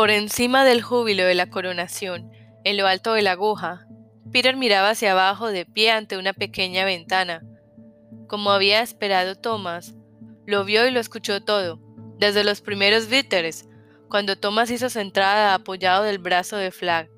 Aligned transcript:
Por 0.00 0.10
encima 0.10 0.64
del 0.64 0.80
júbilo 0.80 1.24
de 1.24 1.34
la 1.34 1.50
coronación, 1.50 2.32
en 2.64 2.78
lo 2.78 2.86
alto 2.86 3.12
de 3.12 3.20
la 3.20 3.32
aguja, 3.32 3.86
Peter 4.32 4.56
miraba 4.56 4.88
hacia 4.88 5.12
abajo 5.12 5.48
de 5.48 5.66
pie 5.66 5.90
ante 5.90 6.16
una 6.16 6.32
pequeña 6.32 6.86
ventana. 6.86 7.42
Como 8.26 8.50
había 8.50 8.80
esperado 8.80 9.34
Thomas, 9.34 9.94
lo 10.46 10.64
vio 10.64 10.88
y 10.88 10.90
lo 10.90 11.00
escuchó 11.00 11.44
todo, 11.44 11.82
desde 12.18 12.44
los 12.44 12.62
primeros 12.62 13.08
víteres, 13.08 13.68
cuando 14.08 14.38
Thomas 14.38 14.70
hizo 14.70 14.88
su 14.88 15.00
entrada 15.00 15.52
apoyado 15.52 16.04
del 16.04 16.16
brazo 16.16 16.56
de 16.56 16.70
Flag, 16.70 17.10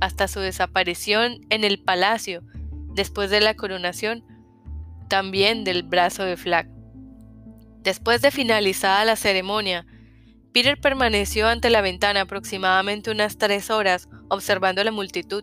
hasta 0.00 0.28
su 0.28 0.38
desaparición 0.38 1.40
en 1.50 1.64
el 1.64 1.82
palacio, 1.82 2.44
después 2.94 3.28
de 3.28 3.40
la 3.40 3.54
coronación, 3.54 4.24
también 5.08 5.64
del 5.64 5.82
brazo 5.82 6.22
de 6.22 6.36
Flag. 6.36 6.68
Después 7.82 8.22
de 8.22 8.30
finalizada 8.30 9.04
la 9.04 9.16
ceremonia, 9.16 9.84
Peter 10.54 10.78
permaneció 10.78 11.48
ante 11.48 11.68
la 11.68 11.80
ventana 11.80 12.20
aproximadamente 12.20 13.10
unas 13.10 13.38
tres 13.38 13.70
horas 13.70 14.08
observando 14.28 14.84
la 14.84 14.92
multitud. 14.92 15.42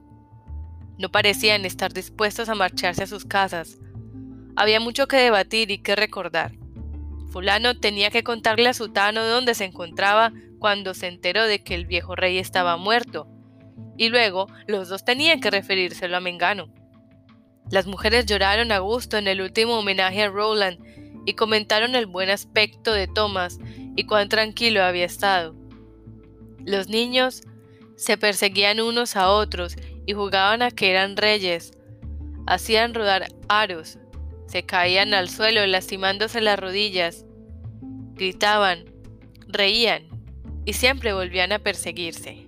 No 0.98 1.12
parecían 1.12 1.66
estar 1.66 1.92
dispuestos 1.92 2.48
a 2.48 2.56
marcharse 2.56 3.04
a 3.04 3.08
sus 3.08 3.26
casas. 3.26 3.78
Había 4.56 4.80
mucho 4.80 5.10
que 5.10 5.18
debatir 5.18 5.70
y 5.70 5.80
que 5.80 5.98
recordar. 5.98 6.54
Fulano 7.30 7.78
tenía 7.78 8.10
que 8.10 8.24
contarle 8.24 8.70
a 8.70 8.74
Sutano 8.74 9.26
dónde 9.26 9.54
se 9.54 9.66
encontraba 9.66 10.32
cuando 10.60 10.94
se 10.94 11.08
enteró 11.08 11.44
de 11.44 11.62
que 11.62 11.76
el 11.76 11.86
viejo 11.86 12.16
rey 12.16 12.38
estaba 12.38 12.78
muerto, 12.78 13.28
y 13.98 14.08
luego 14.08 14.48
los 14.66 14.88
dos 14.88 15.04
tenían 15.04 15.42
que 15.42 15.52
referírselo 15.52 16.16
a 16.16 16.22
Mengano. 16.22 16.74
Las 17.70 17.86
mujeres 17.86 18.28
lloraron 18.28 18.72
a 18.72 18.80
gusto 18.80 19.18
en 19.18 19.28
el 19.28 19.42
último 19.42 19.80
homenaje 19.80 20.24
a 20.24 20.30
Roland 20.30 20.80
y 21.26 21.34
comentaron 21.34 21.96
el 21.96 22.06
buen 22.06 22.30
aspecto 22.30 22.94
de 22.94 23.08
Thomas 23.08 23.60
y 23.96 24.06
cuán 24.06 24.30
tranquilo 24.30 24.84
había 24.84 25.06
estado. 25.06 25.56
Los 26.66 26.90
niños 26.90 27.42
se 27.96 28.18
perseguían 28.18 28.80
unos 28.80 29.16
a 29.16 29.30
otros 29.30 29.76
y 30.06 30.14
jugaban 30.14 30.62
a 30.62 30.72
que 30.72 30.90
eran 30.90 31.18
reyes. 31.18 31.72
Hacían 32.48 32.94
rodar 32.94 33.28
aros, 33.48 34.00
se 34.48 34.64
caían 34.64 35.14
al 35.14 35.30
suelo 35.30 35.66
lastimándose 35.66 36.42
las 36.42 36.60
rodillas, 36.60 37.26
gritaban, 38.16 38.86
reían 39.48 40.10
y 40.66 40.74
siempre 40.74 41.14
volvían 41.14 41.52
a 41.52 41.60
perseguirse. 41.60 42.48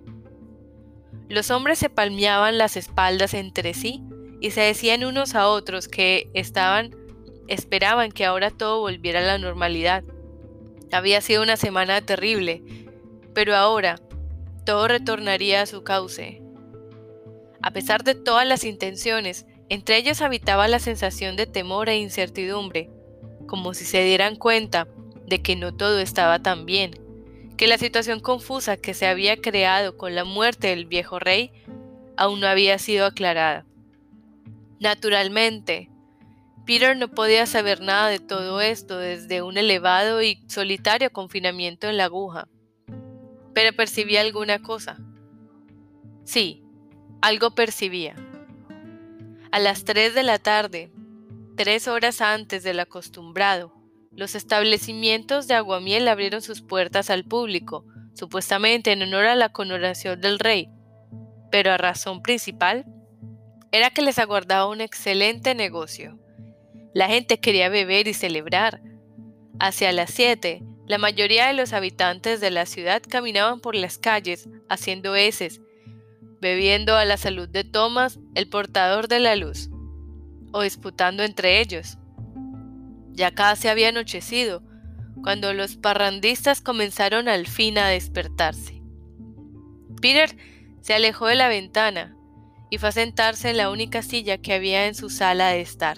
Los 1.30 1.52
hombres 1.52 1.80
se 1.80 1.90
palmeaban 1.90 2.58
las 2.58 2.78
espaldas 2.78 3.34
entre 3.34 3.74
sí 3.74 4.04
y 4.42 4.52
se 4.52 4.62
decían 4.62 5.06
unos 5.06 5.36
a 5.36 5.48
otros 5.48 5.88
que 5.88 6.30
estaban 6.34 6.96
esperaban 7.48 8.12
que 8.12 8.26
ahora 8.26 8.52
todo 8.52 8.80
volviera 8.80 9.20
a 9.20 9.24
la 9.24 9.38
normalidad. 9.38 10.04
Había 10.94 11.22
sido 11.22 11.42
una 11.42 11.58
semana 11.58 12.02
terrible, 12.02 12.62
pero 13.34 13.56
ahora 13.56 14.00
todo 14.64 14.88
retornaría 14.88 15.64
a 15.64 15.66
su 15.66 15.84
cauce. 15.84 16.44
A 17.64 17.72
pesar 17.72 18.04
de 18.04 18.14
todas 18.14 18.48
las 18.48 18.64
intenciones, 18.64 19.48
entre 19.70 19.98
ellos 19.98 20.22
habitaba 20.22 20.68
la 20.68 20.78
sensación 20.78 21.36
de 21.36 21.48
temor 21.48 21.90
e 21.90 21.98
incertidumbre, 21.98 22.92
como 23.48 23.74
si 23.74 23.86
se 23.86 24.04
dieran 24.04 24.36
cuenta 24.36 24.88
de 25.26 25.42
que 25.42 25.56
no 25.56 25.76
todo 25.76 26.00
estaba 26.00 26.44
tan 26.44 26.68
bien, 26.68 26.92
que 27.58 27.66
la 27.66 27.80
situación 27.80 28.20
confusa 28.20 28.78
que 28.78 28.94
se 28.94 29.08
había 29.08 29.38
creado 29.38 29.98
con 29.98 30.14
la 30.14 30.26
muerte 30.26 30.68
del 30.68 30.86
viejo 30.86 31.18
rey 31.18 31.52
aún 32.18 32.40
no 32.40 32.48
había 32.48 32.78
sido 32.78 33.08
aclarada. 33.08 33.66
Naturalmente, 34.80 35.90
Peter 36.66 36.96
no 36.96 37.10
podía 37.10 37.46
saber 37.46 37.82
nada 37.82 38.08
de 38.08 38.20
todo 38.20 38.62
esto 38.62 38.98
desde 38.98 39.42
un 39.42 39.58
elevado 39.58 40.22
y 40.22 40.42
solitario 40.48 41.12
confinamiento 41.12 41.90
en 41.90 41.98
la 41.98 42.06
aguja, 42.06 42.48
pero 43.54 43.76
percibía 43.76 44.22
alguna 44.22 44.62
cosa. 44.62 44.98
Sí, 46.24 46.64
algo 47.22 47.52
percibía. 47.52 48.16
A 49.52 49.60
las 49.60 49.84
tres 49.84 50.16
de 50.16 50.24
la 50.24 50.40
tarde, 50.40 50.92
tres 51.58 51.88
horas 51.88 52.22
antes 52.22 52.64
del 52.64 52.80
acostumbrado, 52.80 53.74
los 54.12 54.36
establecimientos 54.36 55.48
de 55.48 55.56
aguamiel 55.56 56.08
abrieron 56.08 56.42
sus 56.42 56.62
puertas 56.62 57.10
al 57.10 57.26
público, 57.26 57.86
supuestamente 58.14 58.92
en 58.94 59.02
honor 59.02 59.26
a 59.26 59.36
la 59.36 59.50
coronación 59.50 60.22
del 60.22 60.40
rey, 60.40 60.70
pero 61.52 61.72
a 61.72 61.78
razón 61.78 62.22
principal 62.22 62.86
era 63.72 63.90
que 63.90 64.02
les 64.02 64.18
aguardaba 64.18 64.70
un 64.70 64.82
excelente 64.82 65.56
negocio. 65.56 66.23
La 66.94 67.08
gente 67.08 67.40
quería 67.40 67.70
beber 67.70 68.08
y 68.08 68.14
celebrar. 68.14 68.82
Hacia 69.60 69.92
las 69.92 70.12
siete, 70.12 70.64
la 70.86 70.98
mayoría 70.98 71.48
de 71.48 71.54
los 71.54 71.74
habitantes 71.74 72.40
de 72.42 72.52
la 72.52 72.66
ciudad 72.66 73.02
caminaban 73.08 73.62
por 73.62 73.76
las 73.76 73.98
calles 73.98 74.48
haciendo 74.70 75.16
heces, 75.16 75.62
bebiendo 76.40 76.96
a 76.96 77.06
la 77.06 77.18
salud 77.18 77.50
de 77.50 77.64
Thomas, 77.64 78.20
el 78.36 78.48
portador 78.48 79.08
de 79.08 79.20
la 79.20 79.36
luz, 79.36 79.70
o 80.52 80.62
disputando 80.62 81.24
entre 81.24 81.62
ellos. 81.62 81.98
Ya 83.12 83.32
casi 83.32 83.70
había 83.70 83.90
anochecido, 83.90 84.62
cuando 85.24 85.54
los 85.54 85.78
parrandistas 85.78 86.62
comenzaron 86.62 87.28
al 87.28 87.48
fin 87.48 87.78
a 87.78 87.88
despertarse. 87.88 88.84
Peter 90.02 90.36
se 90.82 90.94
alejó 90.94 91.28
de 91.28 91.36
la 91.36 91.48
ventana 91.48 92.16
y 92.70 92.78
fue 92.78 92.90
a 92.90 92.92
sentarse 92.92 93.50
en 93.50 93.58
la 93.58 93.70
única 93.70 94.02
silla 94.02 94.38
que 94.38 94.54
había 94.54 94.86
en 94.86 94.96
su 94.96 95.10
sala 95.10 95.50
de 95.50 95.62
estar. 95.62 95.98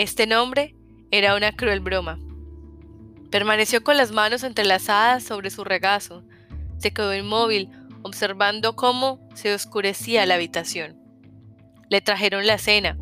Este 0.00 0.26
nombre 0.26 0.74
era 1.10 1.36
una 1.36 1.52
cruel 1.52 1.80
broma. 1.80 2.18
Permaneció 3.30 3.84
con 3.84 3.98
las 3.98 4.12
manos 4.12 4.44
entrelazadas 4.44 5.22
sobre 5.22 5.50
su 5.50 5.62
regazo. 5.62 6.24
Se 6.78 6.90
quedó 6.90 7.14
inmóvil, 7.14 7.68
observando 8.00 8.76
cómo 8.76 9.20
se 9.34 9.52
oscurecía 9.52 10.24
la 10.24 10.36
habitación. 10.36 10.98
Le 11.90 12.00
trajeron 12.00 12.46
la 12.46 12.56
cena, 12.56 12.96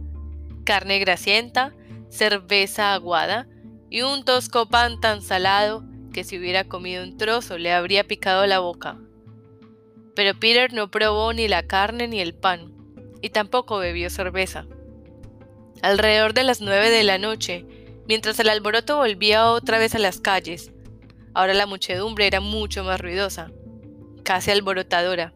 carne 0.64 0.98
grasienta, 0.98 1.72
cerveza 2.08 2.94
aguada 2.94 3.46
y 3.88 4.02
un 4.02 4.24
tosco 4.24 4.66
pan 4.66 4.98
tan 4.98 5.22
salado 5.22 5.84
que 6.12 6.24
si 6.24 6.36
hubiera 6.36 6.64
comido 6.64 7.04
un 7.04 7.16
trozo 7.16 7.58
le 7.58 7.72
habría 7.72 8.08
picado 8.08 8.44
la 8.44 8.58
boca. 8.58 8.98
Pero 10.16 10.34
Peter 10.34 10.72
no 10.72 10.90
probó 10.90 11.32
ni 11.32 11.46
la 11.46 11.62
carne 11.62 12.08
ni 12.08 12.18
el 12.20 12.34
pan, 12.34 12.72
y 13.22 13.30
tampoco 13.30 13.78
bebió 13.78 14.10
cerveza. 14.10 14.66
Alrededor 15.82 16.34
de 16.34 16.42
las 16.42 16.60
nueve 16.60 16.90
de 16.90 17.04
la 17.04 17.18
noche, 17.18 17.64
mientras 18.08 18.40
el 18.40 18.48
alboroto 18.48 18.96
volvía 18.96 19.46
otra 19.46 19.78
vez 19.78 19.94
a 19.94 19.98
las 19.98 20.20
calles, 20.20 20.72
ahora 21.34 21.54
la 21.54 21.66
muchedumbre 21.66 22.26
era 22.26 22.40
mucho 22.40 22.82
más 22.82 23.00
ruidosa, 23.00 23.52
casi 24.24 24.50
alborotadora. 24.50 25.32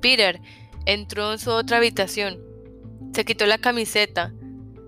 Peter 0.00 0.40
entró 0.86 1.32
en 1.32 1.38
su 1.38 1.50
otra 1.50 1.78
habitación, 1.78 2.40
se 3.12 3.24
quitó 3.24 3.46
la 3.46 3.58
camiseta, 3.58 4.32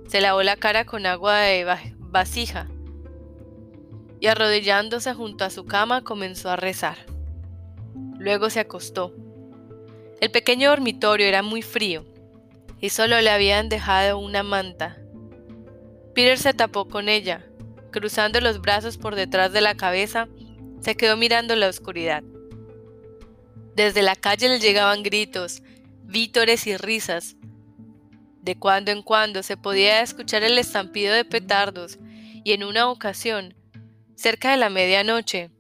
se 0.07 0.21
lavó 0.21 0.43
la 0.45 0.57
cara 0.57 0.85
con 0.85 1.07
agua 1.07 1.39
de 1.39 1.65
vasija 1.99 2.69
y 4.21 4.29
arrodillándose 4.29 5.13
junto 5.13 5.45
a 5.45 5.51
su 5.51 5.65
cama 5.65 6.05
comenzó 6.05 6.51
a 6.51 6.57
rezar. 6.57 6.99
Luego 8.19 8.49
se 8.49 8.61
acostó. 8.61 9.13
El 10.21 10.31
pequeño 10.31 10.71
dormitorio 10.71 11.27
era 11.27 11.43
muy 11.43 11.63
frío 11.63 12.05
y 12.81 12.91
solo 12.91 13.21
le 13.21 13.31
habían 13.31 13.69
dejado 13.69 14.19
una 14.19 14.43
manta. 14.43 14.99
Peter 16.15 16.39
se 16.39 16.55
tapó 16.55 16.89
con 16.89 17.09
ella, 17.09 17.47
cruzando 17.91 18.41
los 18.41 18.61
brazos 18.61 18.99
por 18.99 19.15
detrás 19.15 19.53
de 19.53 19.61
la 19.61 19.77
cabeza, 19.77 20.29
se 20.81 20.97
quedó 20.97 21.17
mirando 21.17 21.57
la 21.57 21.69
oscuridad. 21.69 22.23
Desde 23.75 24.03
la 24.03 24.17
calle 24.17 24.49
le 24.49 24.59
llegaban 24.59 25.03
gritos, 25.03 25.63
vítores 26.05 26.67
y 26.67 26.77
risas. 26.77 27.37
De 28.41 28.57
cuando 28.57 28.93
en 28.93 29.03
cuando 29.03 29.43
se 29.43 29.57
podía 29.57 30.03
escuchar 30.03 30.43
el 30.45 30.57
estampido 30.57 31.13
de 31.13 31.25
petardos 31.25 31.99
y 32.45 32.53
en 32.53 32.65
una 32.65 32.89
ocasión, 32.89 33.55
cerca 34.15 34.53
de 34.53 34.57
la 34.57 34.71
medianoche, 34.71 35.51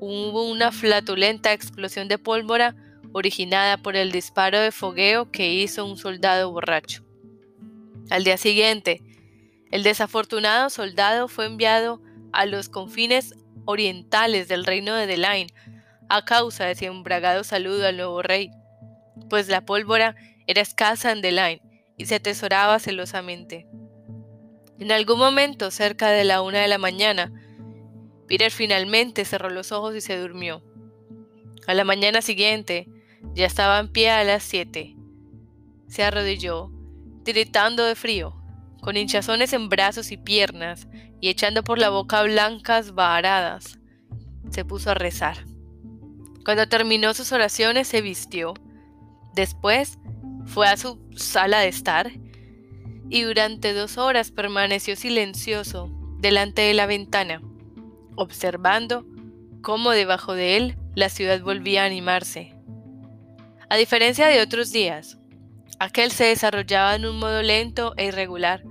hubo 0.00 0.48
una 0.48 0.70
flatulenta 0.70 1.52
explosión 1.52 2.08
de 2.08 2.18
pólvora 2.18 2.76
originada 3.14 3.78
por 3.78 3.94
el 3.94 4.10
disparo 4.10 4.58
de 4.58 4.72
fogueo 4.72 5.30
que 5.30 5.54
hizo 5.54 5.86
un 5.86 5.96
soldado 5.96 6.50
borracho. 6.50 7.04
Al 8.10 8.24
día 8.24 8.36
siguiente, 8.36 9.00
el 9.70 9.84
desafortunado 9.84 10.68
soldado 10.68 11.28
fue 11.28 11.46
enviado 11.46 12.02
a 12.32 12.44
los 12.44 12.68
confines 12.68 13.34
orientales 13.64 14.48
del 14.48 14.64
reino 14.64 14.94
de 14.96 15.06
Delaine 15.06 15.54
a 16.08 16.24
causa 16.24 16.64
de 16.66 16.74
su 16.74 16.84
embragado 16.86 17.44
saludo 17.44 17.86
al 17.86 17.96
nuevo 17.96 18.20
rey, 18.20 18.50
pues 19.30 19.48
la 19.48 19.64
pólvora 19.64 20.16
era 20.48 20.60
escasa 20.60 21.12
en 21.12 21.22
Delaine 21.22 21.62
y 21.96 22.06
se 22.06 22.16
atesoraba 22.16 22.80
celosamente. 22.80 23.68
En 24.80 24.90
algún 24.90 25.20
momento, 25.20 25.70
cerca 25.70 26.10
de 26.10 26.24
la 26.24 26.42
una 26.42 26.58
de 26.58 26.68
la 26.68 26.78
mañana, 26.78 27.32
Peter 28.26 28.50
finalmente 28.50 29.24
cerró 29.24 29.50
los 29.50 29.70
ojos 29.70 29.94
y 29.94 30.00
se 30.00 30.18
durmió. 30.18 30.64
A 31.68 31.74
la 31.74 31.84
mañana 31.84 32.20
siguiente, 32.20 32.88
ya 33.34 33.46
estaba 33.46 33.78
en 33.78 33.88
pie 33.88 34.10
a 34.10 34.24
las 34.24 34.42
siete. 34.42 34.96
Se 35.88 36.04
arrodilló, 36.04 36.70
tiritando 37.24 37.84
de 37.84 37.94
frío, 37.94 38.36
con 38.80 38.96
hinchazones 38.96 39.52
en 39.52 39.68
brazos 39.68 40.12
y 40.12 40.16
piernas 40.16 40.88
y 41.20 41.28
echando 41.28 41.64
por 41.64 41.78
la 41.78 41.88
boca 41.88 42.22
blancas 42.22 42.94
varadas. 42.94 43.78
Se 44.50 44.64
puso 44.64 44.90
a 44.90 44.94
rezar. 44.94 45.46
Cuando 46.44 46.68
terminó 46.68 47.14
sus 47.14 47.32
oraciones 47.32 47.88
se 47.88 48.02
vistió. 48.02 48.54
Después 49.34 49.98
fue 50.44 50.68
a 50.68 50.76
su 50.76 51.00
sala 51.16 51.60
de 51.60 51.68
estar 51.68 52.12
y 53.08 53.22
durante 53.22 53.72
dos 53.72 53.98
horas 53.98 54.30
permaneció 54.30 54.96
silencioso 54.96 55.90
delante 56.18 56.62
de 56.62 56.74
la 56.74 56.86
ventana, 56.86 57.42
observando 58.16 59.06
cómo 59.62 59.90
debajo 59.90 60.34
de 60.34 60.56
él 60.56 60.76
la 60.94 61.08
ciudad 61.08 61.40
volvía 61.40 61.82
a 61.82 61.86
animarse. 61.86 62.53
A 63.74 63.76
diferencia 63.76 64.28
de 64.28 64.40
otros 64.40 64.70
días, 64.70 65.18
aquel 65.80 66.12
se 66.12 66.26
desarrollaba 66.26 66.94
en 66.94 67.06
un 67.06 67.18
modo 67.18 67.42
lento 67.42 67.92
e 67.96 68.04
irregular. 68.04 68.62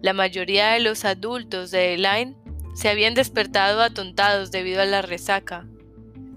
La 0.00 0.14
mayoría 0.14 0.70
de 0.70 0.80
los 0.80 1.04
adultos 1.04 1.70
de 1.70 1.92
Elaine 1.92 2.38
se 2.74 2.88
habían 2.88 3.12
despertado 3.12 3.82
atontados 3.82 4.50
debido 4.50 4.80
a 4.80 4.86
la 4.86 5.02
resaca. 5.02 5.68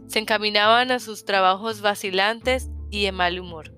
Se 0.08 0.20
encaminaban 0.20 0.92
a 0.92 1.00
sus 1.00 1.24
trabajos 1.24 1.80
vacilantes 1.80 2.70
y 2.92 3.06
de 3.06 3.14
mal 3.14 3.40
humor. 3.40 3.74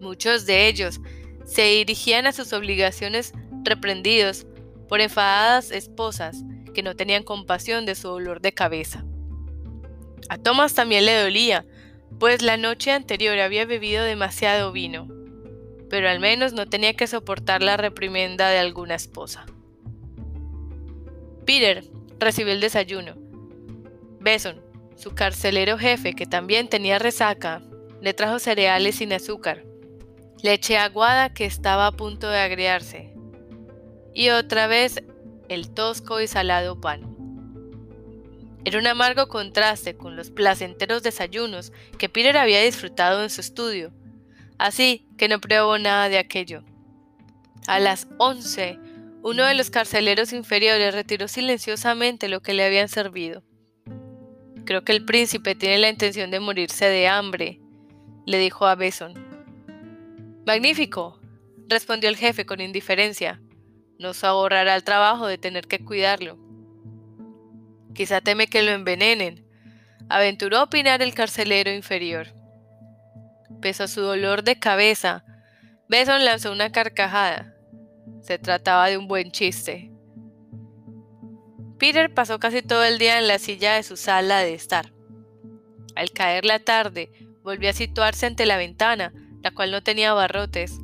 Muchos 0.00 0.46
de 0.46 0.68
ellos 0.68 1.00
se 1.44 1.62
dirigían 1.62 2.28
a 2.28 2.32
sus 2.32 2.52
obligaciones 2.52 3.32
reprendidos 3.64 4.46
por 4.88 5.00
enfadadas 5.00 5.72
esposas 5.72 6.44
que 6.72 6.84
no 6.84 6.94
tenían 6.94 7.24
compasión 7.24 7.84
de 7.84 7.96
su 7.96 8.06
dolor 8.06 8.40
de 8.40 8.52
cabeza. 8.52 9.04
A 10.28 10.38
Thomas 10.38 10.74
también 10.74 11.04
le 11.04 11.20
dolía, 11.20 11.66
pues 12.18 12.42
la 12.42 12.56
noche 12.56 12.92
anterior 12.92 13.38
había 13.38 13.66
bebido 13.66 14.04
demasiado 14.04 14.72
vino, 14.72 15.08
pero 15.90 16.08
al 16.08 16.20
menos 16.20 16.52
no 16.52 16.66
tenía 16.66 16.94
que 16.94 17.06
soportar 17.06 17.62
la 17.62 17.76
reprimenda 17.76 18.48
de 18.50 18.58
alguna 18.58 18.94
esposa. 18.94 19.46
Peter 21.44 21.84
recibió 22.18 22.52
el 22.52 22.60
desayuno. 22.60 23.14
Beson, 24.20 24.62
su 24.96 25.14
carcelero 25.14 25.78
jefe, 25.78 26.14
que 26.14 26.26
también 26.26 26.68
tenía 26.68 26.98
resaca, 26.98 27.62
le 28.00 28.14
trajo 28.14 28.38
cereales 28.38 28.96
sin 28.96 29.12
azúcar, 29.12 29.64
leche 30.42 30.78
aguada 30.78 31.32
que 31.32 31.44
estaba 31.44 31.86
a 31.86 31.92
punto 31.92 32.28
de 32.28 32.38
agriarse, 32.38 33.12
y 34.14 34.30
otra 34.30 34.66
vez 34.66 35.02
el 35.48 35.70
tosco 35.70 36.20
y 36.20 36.26
salado 36.26 36.80
pan. 36.80 37.13
Era 38.64 38.78
un 38.78 38.86
amargo 38.86 39.28
contraste 39.28 39.96
con 39.96 40.16
los 40.16 40.30
placenteros 40.30 41.02
desayunos 41.02 41.72
que 41.98 42.08
Peter 42.08 42.36
había 42.38 42.62
disfrutado 42.62 43.22
en 43.22 43.30
su 43.30 43.42
estudio, 43.42 43.92
así 44.58 45.06
que 45.18 45.28
no 45.28 45.40
probó 45.40 45.78
nada 45.78 46.08
de 46.08 46.18
aquello. 46.18 46.64
A 47.66 47.78
las 47.78 48.08
once, 48.18 48.78
uno 49.22 49.44
de 49.44 49.54
los 49.54 49.70
carceleros 49.70 50.32
inferiores 50.32 50.94
retiró 50.94 51.28
silenciosamente 51.28 52.28
lo 52.28 52.40
que 52.40 52.54
le 52.54 52.64
habían 52.64 52.88
servido. 52.88 53.42
Creo 54.64 54.82
que 54.82 54.92
el 54.92 55.04
príncipe 55.04 55.54
tiene 55.54 55.78
la 55.78 55.90
intención 55.90 56.30
de 56.30 56.40
morirse 56.40 56.86
de 56.86 57.08
hambre, 57.08 57.60
le 58.26 58.38
dijo 58.38 58.66
a 58.66 58.74
Beson. 58.74 59.12
Magnífico, 60.46 61.20
respondió 61.68 62.08
el 62.08 62.16
jefe 62.16 62.46
con 62.46 62.60
indiferencia. 62.60 63.40
Nos 63.98 64.24
ahorrará 64.24 64.74
el 64.74 64.84
trabajo 64.84 65.26
de 65.26 65.38
tener 65.38 65.66
que 65.66 65.84
cuidarlo. 65.84 66.38
Quizá 67.94 68.20
teme 68.20 68.48
que 68.48 68.62
lo 68.62 68.72
envenenen, 68.72 69.46
aventuró 70.08 70.58
a 70.58 70.62
opinar 70.64 71.00
el 71.02 71.14
carcelero 71.14 71.70
inferior. 71.72 72.28
Pese 73.60 73.84
a 73.84 73.88
su 73.88 74.00
dolor 74.00 74.42
de 74.42 74.58
cabeza, 74.58 75.24
Beson 75.88 76.24
lanzó 76.24 76.52
una 76.52 76.72
carcajada. 76.72 77.54
Se 78.20 78.38
trataba 78.38 78.88
de 78.88 78.98
un 78.98 79.06
buen 79.06 79.30
chiste. 79.30 79.90
Peter 81.78 82.12
pasó 82.12 82.38
casi 82.38 82.62
todo 82.62 82.84
el 82.84 82.98
día 82.98 83.18
en 83.18 83.28
la 83.28 83.38
silla 83.38 83.74
de 83.74 83.82
su 83.82 83.96
sala 83.96 84.40
de 84.40 84.54
estar. 84.54 84.92
Al 85.94 86.10
caer 86.10 86.44
la 86.44 86.58
tarde, 86.58 87.10
volvió 87.42 87.70
a 87.70 87.74
situarse 87.74 88.26
ante 88.26 88.46
la 88.46 88.56
ventana, 88.56 89.12
la 89.42 89.50
cual 89.50 89.70
no 89.70 89.82
tenía 89.82 90.14
barrotes. 90.14 90.78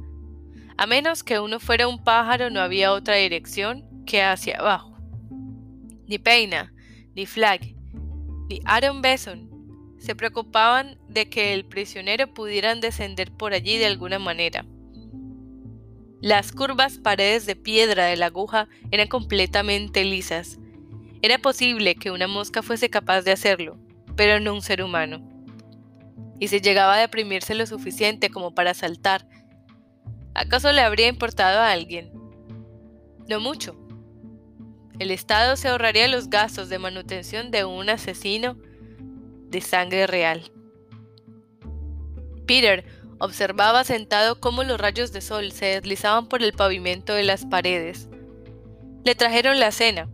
A 0.77 0.87
menos 0.87 1.23
que 1.23 1.41
uno 1.41 1.59
fuera 1.59 1.89
un 1.89 2.05
pájaro, 2.05 2.51
no 2.51 2.61
había 2.61 2.93
otra 2.93 3.17
dirección 3.17 4.05
que 4.05 4.23
hacia 4.23 4.59
abajo. 4.59 4.97
Ni 6.07 6.19
Peina, 6.19 6.73
ni 7.21 7.27
Flag, 7.27 7.75
ni 8.49 8.63
Aaron 8.65 9.03
Besson 9.03 9.51
se 9.99 10.15
preocupaban 10.15 10.97
de 11.07 11.29
que 11.29 11.53
el 11.53 11.67
prisionero 11.67 12.33
pudieran 12.33 12.81
descender 12.81 13.31
por 13.31 13.53
allí 13.53 13.77
de 13.77 13.85
alguna 13.85 14.19
manera. 14.19 14.65
Las 16.23 16.51
curvas 16.51 16.97
paredes 16.97 17.45
de 17.45 17.57
piedra 17.57 18.07
de 18.07 18.17
la 18.17 18.27
aguja 18.27 18.69
eran 18.91 19.09
completamente 19.09 20.03
lisas. 20.03 20.59
Era 21.21 21.37
posible 21.37 21.95
que 21.95 22.11
una 22.11 22.27
mosca 22.27 22.63
fuese 22.63 22.89
capaz 22.89 23.21
de 23.21 23.33
hacerlo, 23.33 23.77
pero 24.17 24.41
no 24.41 24.55
un 24.55 24.63
ser 24.63 24.83
humano. 24.83 25.21
Y 26.39 26.49
si 26.49 26.63
llegaba 26.63 26.95
a 26.95 27.01
deprimirse 27.01 27.55
lo 27.55 27.67
suficiente 27.67 28.31
como 28.31 28.55
para 28.55 28.73
saltar, 28.73 29.29
¿acaso 30.33 30.73
le 30.73 30.81
habría 30.81 31.09
importado 31.09 31.61
a 31.61 31.71
alguien? 31.71 32.13
No 33.29 33.41
mucho. 33.41 33.80
El 35.01 35.11
Estado 35.11 35.57
se 35.57 35.69
ahorraría 35.69 36.09
los 36.09 36.29
gastos 36.29 36.69
de 36.69 36.79
manutención 36.79 37.51
de 37.51 37.65
un 37.65 37.89
asesino 37.89 38.59
de 39.49 39.63
sangre 39.63 40.07
real. 40.07 40.53
Peter 42.47 42.85
observaba 43.19 43.83
sentado 43.85 44.39
cómo 44.41 44.63
los 44.63 44.79
rayos 44.79 45.11
de 45.11 45.23
sol 45.23 45.53
se 45.53 45.65
deslizaban 45.65 46.29
por 46.29 46.43
el 46.43 46.53
pavimento 46.53 47.15
de 47.15 47.23
las 47.23 47.47
paredes. 47.47 48.11
Le 49.03 49.15
trajeron 49.15 49.59
la 49.59 49.73
cena, 49.73 50.11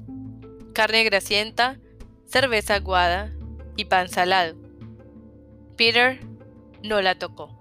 carne 0.72 1.02
grasienta, 1.02 1.80
cerveza 2.24 2.76
aguada 2.76 3.32
y 3.74 3.86
pan 3.86 4.08
salado. 4.08 4.54
Peter 5.76 6.20
no 6.84 7.02
la 7.02 7.18
tocó. 7.18 7.58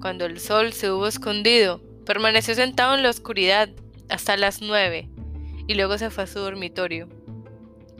Cuando 0.00 0.26
el 0.26 0.40
sol 0.40 0.72
se 0.72 0.90
hubo 0.90 1.06
escondido, 1.06 1.80
permaneció 2.04 2.56
sentado 2.56 2.96
en 2.96 3.04
la 3.04 3.10
oscuridad 3.10 3.68
hasta 4.08 4.36
las 4.36 4.60
nueve 4.60 5.08
y 5.70 5.74
luego 5.74 5.96
se 5.98 6.10
fue 6.10 6.24
a 6.24 6.26
su 6.26 6.40
dormitorio. 6.40 7.08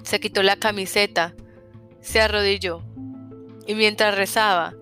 Se 0.03 0.19
quitó 0.19 0.43
la 0.43 0.57
camiseta, 0.57 1.37
se 2.01 2.21
arrodilló 2.21 2.83
y 3.65 3.77
mientras 3.77 4.17
rezaba, 4.17 4.75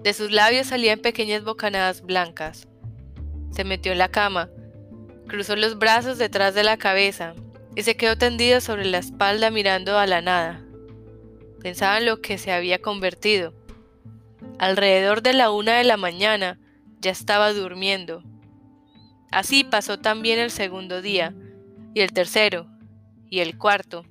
de 0.00 0.14
sus 0.14 0.30
labios 0.30 0.68
salían 0.68 1.00
pequeñas 1.00 1.42
bocanadas 1.42 2.02
blancas. 2.02 2.68
Se 3.50 3.64
metió 3.64 3.90
en 3.90 3.98
la 3.98 4.10
cama, 4.10 4.48
cruzó 5.26 5.56
los 5.56 5.76
brazos 5.76 6.18
detrás 6.18 6.54
de 6.54 6.62
la 6.62 6.76
cabeza 6.76 7.34
y 7.74 7.82
se 7.82 7.96
quedó 7.96 8.16
tendido 8.16 8.60
sobre 8.60 8.84
la 8.84 8.98
espalda 8.98 9.50
mirando 9.50 9.98
a 9.98 10.06
la 10.06 10.20
nada. 10.20 10.64
Pensaba 11.60 11.98
en 11.98 12.06
lo 12.06 12.20
que 12.20 12.38
se 12.38 12.52
había 12.52 12.80
convertido. 12.80 13.54
Alrededor 14.60 15.20
de 15.20 15.32
la 15.32 15.50
una 15.50 15.78
de 15.78 15.84
la 15.84 15.96
mañana 15.96 16.60
ya 17.00 17.10
estaba 17.10 17.52
durmiendo. 17.52 18.22
Así 19.32 19.64
pasó 19.64 19.98
también 19.98 20.38
el 20.38 20.52
segundo 20.52 21.02
día, 21.02 21.34
y 21.96 22.02
el 22.02 22.12
tercero, 22.12 22.66
y 23.30 23.40
el 23.40 23.56
cuarto. 23.56 24.04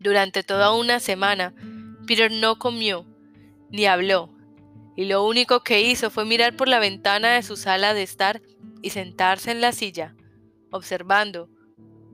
Durante 0.00 0.42
toda 0.42 0.72
una 0.72 1.00
semana, 1.00 1.54
Peter 2.06 2.32
no 2.32 2.58
comió, 2.58 3.04
ni 3.68 3.84
habló, 3.84 4.34
y 4.96 5.04
lo 5.04 5.26
único 5.26 5.60
que 5.62 5.82
hizo 5.82 6.08
fue 6.08 6.24
mirar 6.24 6.56
por 6.56 6.66
la 6.66 6.78
ventana 6.78 7.34
de 7.34 7.42
su 7.42 7.58
sala 7.58 7.92
de 7.92 8.04
estar 8.04 8.40
y 8.80 8.88
sentarse 8.88 9.50
en 9.50 9.60
la 9.60 9.72
silla, 9.72 10.14
observando 10.70 11.50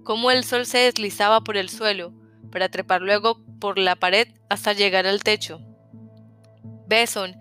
cómo 0.02 0.33
el 0.33 0.43
sol 0.43 0.66
se 0.66 0.78
deslizaba 0.78 1.43
por 1.43 1.57
el 1.57 1.69
suelo 1.69 2.12
para 2.50 2.69
trepar 2.69 3.00
luego 3.00 3.45
por 3.61 3.78
la 3.78 3.95
pared 3.95 4.26
hasta 4.50 4.73
llegar 4.73 5.07
al 5.07 5.23
techo. 5.23 5.61
Besson 6.88 7.37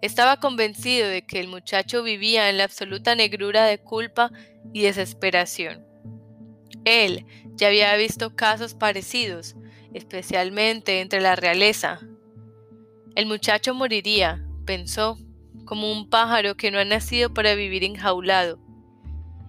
estaba 0.00 0.36
convencido 0.36 1.08
de 1.08 1.26
que 1.26 1.40
el 1.40 1.48
muchacho 1.48 2.04
vivía 2.04 2.48
en 2.48 2.58
la 2.58 2.62
absoluta 2.62 3.16
negrura 3.16 3.64
de 3.64 3.78
culpa 3.78 4.30
y 4.72 4.82
desesperación. 4.82 5.87
Él 6.84 7.26
ya 7.54 7.68
había 7.68 7.94
visto 7.96 8.34
casos 8.34 8.74
parecidos, 8.74 9.56
especialmente 9.92 11.00
entre 11.00 11.20
la 11.20 11.36
realeza. 11.36 12.00
El 13.14 13.26
muchacho 13.26 13.74
moriría, 13.74 14.44
pensó, 14.64 15.18
como 15.64 15.92
un 15.92 16.08
pájaro 16.08 16.56
que 16.56 16.70
no 16.70 16.78
ha 16.78 16.84
nacido 16.84 17.34
para 17.34 17.54
vivir 17.54 17.84
enjaulado. 17.84 18.58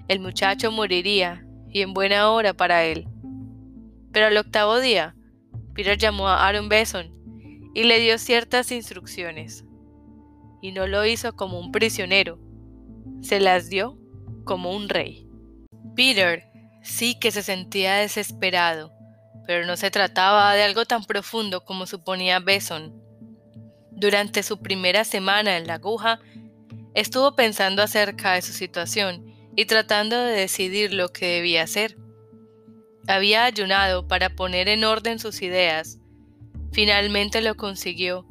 El 0.07 0.19
muchacho 0.19 0.71
moriría, 0.71 1.45
y 1.71 1.81
en 1.81 1.93
buena 1.93 2.29
hora 2.31 2.53
para 2.53 2.83
él. 2.83 3.07
Pero 4.11 4.27
al 4.27 4.37
octavo 4.37 4.79
día, 4.79 5.15
Peter 5.73 5.97
llamó 5.97 6.27
a 6.27 6.47
Aaron 6.47 6.67
Besson 6.67 7.13
y 7.73 7.83
le 7.83 7.99
dio 7.99 8.17
ciertas 8.17 8.71
instrucciones. 8.71 9.65
Y 10.61 10.71
no 10.71 10.87
lo 10.87 11.05
hizo 11.05 11.35
como 11.35 11.59
un 11.59 11.71
prisionero, 11.71 12.39
se 13.21 13.39
las 13.39 13.69
dio 13.69 13.97
como 14.43 14.75
un 14.75 14.89
rey. 14.89 15.27
Peter 15.95 16.48
Sí 16.81 17.19
que 17.19 17.31
se 17.31 17.43
sentía 17.43 17.95
desesperado, 17.95 18.93
pero 19.45 19.65
no 19.65 19.77
se 19.77 19.91
trataba 19.91 20.53
de 20.53 20.63
algo 20.63 20.85
tan 20.85 21.03
profundo 21.03 21.65
como 21.65 21.85
suponía 21.85 22.39
Besson. 22.39 22.93
Durante 23.91 24.43
su 24.43 24.61
primera 24.61 25.03
semana 25.03 25.57
en 25.57 25.67
la 25.67 25.75
aguja, 25.75 26.19
estuvo 26.93 27.35
pensando 27.35 27.81
acerca 27.81 28.33
de 28.33 28.41
su 28.41 28.53
situación 28.53 29.25
y 29.55 29.65
tratando 29.65 30.17
de 30.17 30.31
decidir 30.31 30.93
lo 30.93 31.09
que 31.09 31.25
debía 31.25 31.63
hacer. 31.63 31.97
Había 33.07 33.45
ayunado 33.45 34.07
para 34.07 34.29
poner 34.29 34.69
en 34.69 34.83
orden 34.83 35.19
sus 35.19 35.41
ideas. 35.41 35.99
Finalmente 36.71 37.41
lo 37.41 37.55
consiguió, 37.55 38.25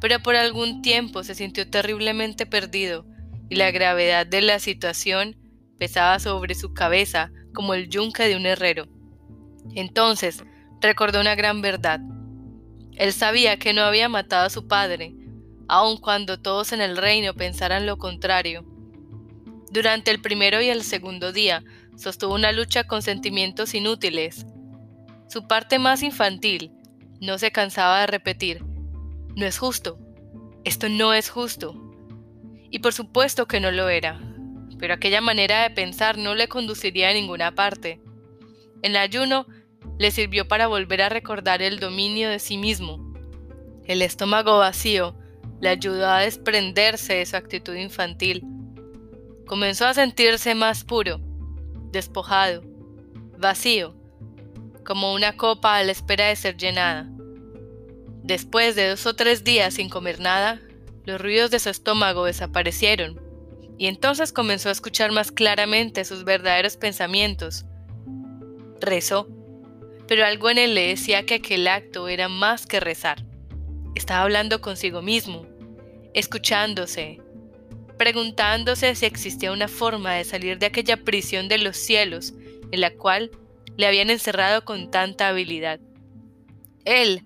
pero 0.00 0.20
por 0.20 0.36
algún 0.36 0.82
tiempo 0.82 1.22
se 1.22 1.34
sintió 1.34 1.70
terriblemente 1.70 2.44
perdido 2.44 3.06
y 3.48 3.54
la 3.54 3.70
gravedad 3.70 4.26
de 4.26 4.42
la 4.42 4.58
situación 4.58 5.36
pesaba 5.78 6.18
sobre 6.18 6.54
su 6.54 6.74
cabeza 6.74 7.30
como 7.56 7.72
el 7.72 7.88
yunque 7.88 8.28
de 8.28 8.36
un 8.36 8.44
herrero. 8.44 8.86
Entonces 9.74 10.44
recordó 10.80 11.20
una 11.22 11.34
gran 11.34 11.62
verdad. 11.62 12.00
Él 12.92 13.14
sabía 13.14 13.58
que 13.58 13.72
no 13.72 13.80
había 13.80 14.10
matado 14.10 14.46
a 14.46 14.50
su 14.50 14.68
padre, 14.68 15.14
aun 15.68 15.96
cuando 15.96 16.38
todos 16.38 16.72
en 16.72 16.82
el 16.82 16.98
reino 16.98 17.32
pensaran 17.34 17.86
lo 17.86 17.96
contrario. 17.96 18.66
Durante 19.70 20.10
el 20.10 20.20
primero 20.20 20.60
y 20.60 20.68
el 20.68 20.84
segundo 20.84 21.32
día 21.32 21.64
sostuvo 21.96 22.34
una 22.34 22.52
lucha 22.52 22.84
con 22.84 23.00
sentimientos 23.00 23.74
inútiles. 23.74 24.44
Su 25.28 25.48
parte 25.48 25.78
más 25.78 26.02
infantil 26.02 26.72
no 27.20 27.38
se 27.38 27.52
cansaba 27.52 28.00
de 28.00 28.06
repetir, 28.06 28.62
no 29.34 29.46
es 29.46 29.58
justo, 29.58 29.98
esto 30.64 30.90
no 30.90 31.14
es 31.14 31.30
justo. 31.30 31.74
Y 32.70 32.80
por 32.80 32.92
supuesto 32.92 33.46
que 33.46 33.60
no 33.60 33.70
lo 33.70 33.88
era, 33.88 34.20
pero 34.78 34.94
aquella 34.94 35.20
manera 35.20 35.62
de 35.62 35.70
pensar 35.70 36.18
no 36.18 36.34
le 36.34 36.48
conduciría 36.48 37.10
a 37.10 37.14
ninguna 37.14 37.54
parte. 37.54 38.00
El 38.82 38.96
ayuno 38.96 39.46
le 39.98 40.10
sirvió 40.10 40.46
para 40.48 40.66
volver 40.66 41.02
a 41.02 41.08
recordar 41.08 41.62
el 41.62 41.80
dominio 41.80 42.28
de 42.28 42.38
sí 42.38 42.58
mismo. 42.58 43.14
El 43.86 44.02
estómago 44.02 44.58
vacío 44.58 45.16
le 45.60 45.70
ayudó 45.70 46.08
a 46.08 46.20
desprenderse 46.20 47.14
de 47.14 47.26
su 47.26 47.36
actitud 47.36 47.74
infantil. 47.74 48.44
Comenzó 49.46 49.86
a 49.86 49.94
sentirse 49.94 50.54
más 50.54 50.84
puro, 50.84 51.20
despojado, 51.92 52.62
vacío, 53.38 53.94
como 54.84 55.14
una 55.14 55.36
copa 55.36 55.76
a 55.76 55.82
la 55.82 55.92
espera 55.92 56.26
de 56.26 56.36
ser 56.36 56.56
llenada. 56.56 57.08
Después 58.22 58.74
de 58.74 58.90
dos 58.90 59.06
o 59.06 59.14
tres 59.14 59.44
días 59.44 59.74
sin 59.74 59.88
comer 59.88 60.20
nada, 60.20 60.60
los 61.04 61.20
ruidos 61.20 61.50
de 61.50 61.60
su 61.60 61.70
estómago 61.70 62.24
desaparecieron, 62.24 63.20
y 63.78 63.86
entonces 63.86 64.32
comenzó 64.32 64.68
a 64.68 64.72
escuchar 64.72 65.12
más 65.12 65.32
claramente 65.32 66.04
sus 66.04 66.24
verdaderos 66.24 66.76
pensamientos. 66.76 67.66
Rezó, 68.80 69.28
pero 70.06 70.24
algo 70.24 70.50
en 70.50 70.58
él 70.58 70.74
le 70.74 70.88
decía 70.88 71.26
que 71.26 71.34
aquel 71.34 71.68
acto 71.68 72.08
era 72.08 72.28
más 72.28 72.66
que 72.66 72.80
rezar. 72.80 73.24
Estaba 73.94 74.22
hablando 74.22 74.60
consigo 74.60 75.02
mismo, 75.02 75.46
escuchándose, 76.14 77.20
preguntándose 77.96 78.94
si 78.94 79.06
existía 79.06 79.52
una 79.52 79.68
forma 79.68 80.14
de 80.14 80.24
salir 80.24 80.58
de 80.58 80.66
aquella 80.66 80.98
prisión 80.98 81.48
de 81.48 81.58
los 81.58 81.76
cielos 81.76 82.34
en 82.70 82.80
la 82.80 82.94
cual 82.94 83.30
le 83.76 83.86
habían 83.86 84.10
encerrado 84.10 84.64
con 84.64 84.90
tanta 84.90 85.28
habilidad. 85.28 85.80
Él 86.84 87.24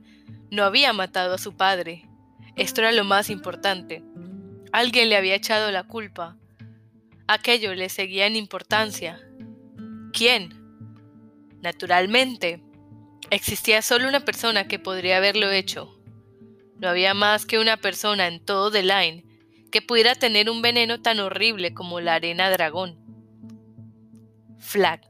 no 0.50 0.64
había 0.64 0.92
matado 0.92 1.34
a 1.34 1.38
su 1.38 1.56
padre. 1.56 2.08
Esto 2.56 2.80
era 2.80 2.92
lo 2.92 3.04
más 3.04 3.30
importante. 3.30 4.02
Alguien 4.72 5.08
le 5.08 5.16
había 5.16 5.34
echado 5.34 5.70
la 5.70 5.84
culpa. 5.84 6.36
Aquello 7.32 7.76
le 7.76 7.88
seguía 7.88 8.26
en 8.26 8.34
importancia. 8.34 9.20
¿Quién? 10.12 10.52
Naturalmente, 11.62 12.60
existía 13.30 13.82
solo 13.82 14.08
una 14.08 14.24
persona 14.24 14.66
que 14.66 14.80
podría 14.80 15.18
haberlo 15.18 15.48
hecho. 15.52 15.96
No 16.80 16.88
había 16.88 17.14
más 17.14 17.46
que 17.46 17.60
una 17.60 17.76
persona 17.76 18.26
en 18.26 18.44
todo 18.44 18.72
The 18.72 18.82
Line 18.82 19.24
que 19.70 19.80
pudiera 19.80 20.16
tener 20.16 20.50
un 20.50 20.60
veneno 20.60 21.02
tan 21.02 21.20
horrible 21.20 21.72
como 21.72 22.00
la 22.00 22.14
arena 22.14 22.50
dragón. 22.50 22.98
Flag. 24.58 25.00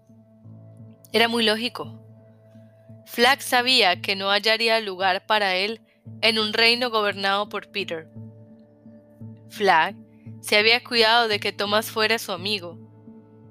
Era 1.15 1.27
muy 1.27 1.43
lógico. 1.43 2.05
Flag 3.07 3.41
sabía 3.41 4.03
que 4.03 4.15
no 4.15 4.29
hallaría 4.29 4.79
lugar 4.81 5.25
para 5.25 5.57
él 5.57 5.81
en 6.21 6.39
un 6.39 6.53
reino 6.53 6.91
gobernado 6.91 7.49
por 7.49 7.71
Peter. 7.71 8.11
Flag 9.49 9.97
se 10.40 10.56
había 10.56 10.82
cuidado 10.82 11.28
de 11.28 11.38
que 11.40 11.52
Thomas 11.52 11.90
fuera 11.90 12.18
su 12.18 12.32
amigo 12.32 12.78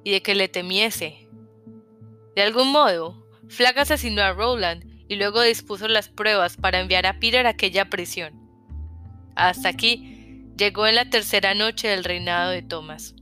y 0.03 0.11
de 0.11 0.21
que 0.21 0.35
le 0.35 0.47
temiese. 0.47 1.29
De 2.35 2.41
algún 2.41 2.71
modo, 2.71 3.27
Flag 3.47 3.79
asesinó 3.79 4.21
a 4.21 4.33
Roland 4.33 4.85
y 5.07 5.15
luego 5.15 5.41
dispuso 5.41 5.87
las 5.87 6.07
pruebas 6.09 6.55
para 6.55 6.79
enviar 6.79 7.05
a 7.05 7.19
Peter 7.19 7.45
a 7.47 7.51
aquella 7.51 7.89
prisión. 7.89 8.39
Hasta 9.35 9.69
aquí 9.69 10.45
llegó 10.55 10.85
en 10.87 10.95
la 10.95 11.09
tercera 11.09 11.55
noche 11.55 11.87
del 11.87 12.03
reinado 12.03 12.51
de 12.51 12.61
Thomas. 12.61 13.15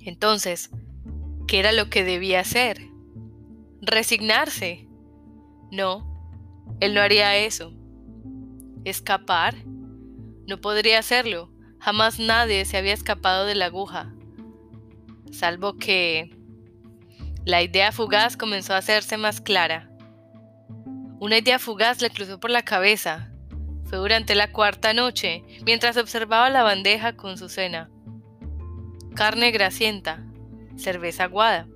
Entonces, 0.00 0.70
¿qué 1.46 1.60
era 1.60 1.72
lo 1.72 1.88
que 1.88 2.04
debía 2.04 2.40
hacer? 2.40 2.80
Resignarse. 3.80 4.88
No, 5.70 6.14
él 6.80 6.94
no 6.94 7.00
haría 7.00 7.36
eso. 7.36 7.72
¿Escapar? 8.84 9.54
No 10.46 10.60
podría 10.60 10.98
hacerlo. 10.98 11.53
Jamás 11.84 12.18
nadie 12.18 12.64
se 12.64 12.76
había 12.76 12.94
escapado 12.94 13.44
de 13.44 13.54
la 13.54 13.66
aguja. 13.66 14.12
Salvo 15.30 15.76
que... 15.76 16.34
La 17.44 17.62
idea 17.62 17.92
fugaz 17.92 18.36
comenzó 18.36 18.72
a 18.72 18.78
hacerse 18.78 19.18
más 19.18 19.40
clara. 19.42 19.90
Una 21.20 21.38
idea 21.38 21.58
fugaz 21.58 22.00
le 22.00 22.08
cruzó 22.10 22.40
por 22.40 22.50
la 22.50 22.62
cabeza, 22.62 23.34
durante 23.98 24.34
la 24.34 24.50
cuarta 24.50 24.92
noche, 24.92 25.44
mientras 25.64 25.96
observaba 25.96 26.50
la 26.50 26.62
bandeja 26.62 27.16
con 27.16 27.38
su 27.38 27.48
cena. 27.48 27.90
Carne 29.14 29.50
grasienta, 29.50 30.24
cerveza 30.76 31.24
aguada, 31.24 31.68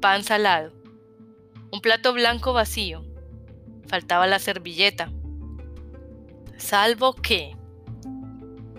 pan 0.00 0.24
salado, 0.24 0.72
un 1.70 1.80
plato 1.80 2.12
blanco 2.12 2.52
vacío, 2.52 3.04
faltaba 3.86 4.26
la 4.26 4.38
servilleta. 4.38 5.12
Salvo 6.56 7.14
que... 7.14 7.55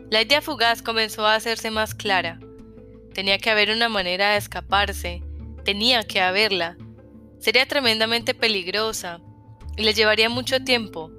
La 0.09 0.21
idea 0.21 0.41
fugaz 0.41 0.81
comenzó 0.81 1.25
a 1.25 1.35
hacerse 1.35 1.71
más 1.71 1.93
clara. 1.93 2.39
Tenía 3.13 3.37
que 3.37 3.49
haber 3.49 3.71
una 3.71 3.89
manera 3.89 4.31
de 4.31 4.37
escaparse, 4.37 5.23
tenía 5.63 6.03
que 6.03 6.21
haberla. 6.21 6.77
Sería 7.39 7.67
tremendamente 7.67 8.33
peligrosa 8.33 9.19
y 9.75 9.83
le 9.83 9.93
llevaría 9.93 10.29
mucho 10.29 10.63
tiempo, 10.63 11.11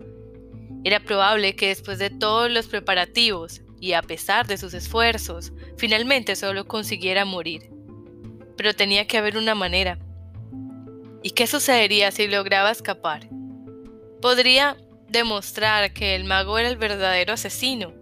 era 0.85 1.00
probable 1.00 1.57
que 1.57 1.68
después 1.68 1.99
de 1.99 2.11
todos 2.11 2.50
los 2.50 2.66
preparativos 2.66 3.62
y 3.80 3.92
a 3.92 4.02
pesar 4.02 4.47
de 4.47 4.59
sus 4.59 4.75
esfuerzos, 4.75 5.52
finalmente 5.76 6.37
solo 6.37 6.66
consiguiera 6.66 7.25
morir. 7.25 7.71
Pero 8.57 8.75
tenía 8.75 9.07
que 9.07 9.18
haber 9.18 9.37
una 9.37 9.54
manera. 9.54 9.99
¿Y 11.23 11.30
qué 11.30 11.47
sucedería 11.47 12.11
si 12.11 12.28
lograba 12.28 12.71
escapar? 12.71 13.28
Podría 14.23 14.76
demostrar 15.09 15.92
que 15.92 16.14
el 16.14 16.25
mago 16.25 16.59
era 16.59 16.68
el 16.68 16.76
verdadero 16.76 17.33
asesino. 17.35 17.92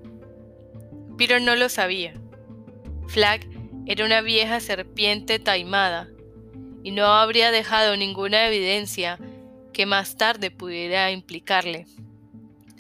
Pero 1.17 1.41
no 1.41 1.57
lo 1.57 1.69
sabía. 1.69 2.15
Flag 3.09 3.47
era 3.87 4.05
una 4.05 4.21
vieja 4.21 4.61
serpiente 4.61 5.39
taimada 5.39 6.09
y 6.83 6.91
no 6.91 7.07
habría 7.07 7.51
dejado 7.51 7.97
ninguna 7.97 8.47
evidencia 8.47 9.19
que 9.73 9.87
más 9.87 10.17
tarde 10.17 10.51
pudiera 10.51 11.11
implicarle. 11.11 11.87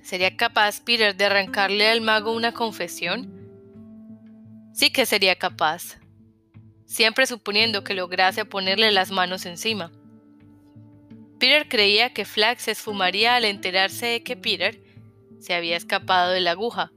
¿Sería 0.03 0.37
capaz 0.37 0.81
Peter 0.81 1.17
de 1.17 1.25
arrancarle 1.25 1.89
al 1.89 2.01
mago 2.01 2.33
una 2.33 2.53
confesión? 2.53 3.33
Sí 4.73 4.91
que 4.91 5.07
sería 5.07 5.37
capaz, 5.37 5.99
siempre 6.87 7.27
suponiendo 7.27 7.83
que 7.83 7.95
lograse 7.95 8.45
ponerle 8.45 8.93
las 8.93 9.11
manos 9.11 9.47
encima. 9.47 9.91
Peter 11.39 11.69
creía 11.69 12.15
que 12.15 12.25
Flag 12.25 12.61
se 12.61 12.71
esfumaría 12.71 13.35
al 13.35 13.45
enterarse 13.45 14.07
de 14.07 14.23
que 14.23 14.37
Peter 14.37 14.81
se 15.41 15.55
había 15.55 15.77
escapado 15.77 16.31
de 16.31 16.41
la 16.41 16.53
aguja. 16.53 16.93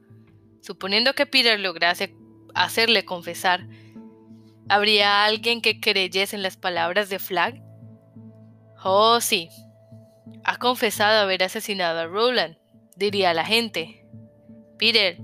Suponiendo 0.61 1.13
que 1.13 1.25
Peter 1.25 1.59
lograse 1.59 2.15
hacerle 2.53 3.05
confesar, 3.05 3.67
¿habría 4.67 5.25
alguien 5.25 5.61
que 5.61 5.79
creyese 5.79 6.35
en 6.35 6.43
las 6.43 6.57
palabras 6.57 7.09
de 7.09 7.19
Flag? 7.19 7.61
Oh, 8.83 9.19
sí. 9.21 9.49
Ha 10.43 10.57
confesado 10.57 11.19
haber 11.19 11.43
asesinado 11.43 11.99
a 11.99 12.07
Roland 12.07 12.59
diría 12.99 13.33
la 13.33 13.45
gente. 13.45 14.05
Peter, 14.77 15.17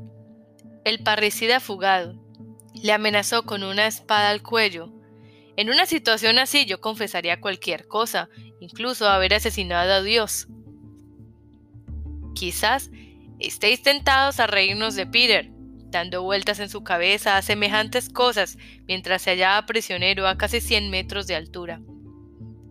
el 0.85 1.03
parricida 1.03 1.59
fugado, 1.59 2.15
le 2.73 2.93
amenazó 2.93 3.43
con 3.43 3.63
una 3.63 3.85
espada 3.85 4.29
al 4.29 4.41
cuello. 4.41 4.91
En 5.57 5.69
una 5.69 5.85
situación 5.85 6.39
así 6.39 6.65
yo 6.65 6.81
confesaría 6.81 7.41
cualquier 7.41 7.87
cosa, 7.87 8.29
incluso 8.59 9.07
haber 9.07 9.33
asesinado 9.33 9.91
a 9.93 10.01
Dios. 10.01 10.47
Quizás 12.33 12.89
estéis 13.39 13.81
tentados 13.81 14.39
a 14.39 14.47
reírnos 14.47 14.95
de 14.95 15.05
Peter, 15.05 15.49
dando 15.89 16.23
vueltas 16.23 16.59
en 16.59 16.69
su 16.69 16.83
cabeza 16.83 17.37
a 17.37 17.41
semejantes 17.41 18.09
cosas 18.09 18.57
mientras 18.87 19.21
se 19.21 19.31
hallaba 19.31 19.65
prisionero 19.65 20.27
a 20.27 20.37
casi 20.37 20.61
100 20.61 20.89
metros 20.89 21.27
de 21.27 21.35
altura. 21.35 21.81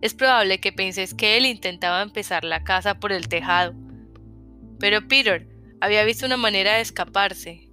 Es 0.01 0.13
probable 0.13 0.59
que 0.59 0.71
penséis 0.71 1.13
que 1.13 1.37
él 1.37 1.45
intentaba 1.45 2.01
empezar 2.01 2.43
la 2.43 2.63
casa 2.63 2.99
por 2.99 3.11
el 3.11 3.27
tejado, 3.27 3.73
pero 4.79 5.07
Peter 5.07 5.47
había 5.81 6.03
visto 6.03 6.25
una 6.25 6.37
manera 6.37 6.75
de 6.75 6.81
escaparse. 6.81 7.69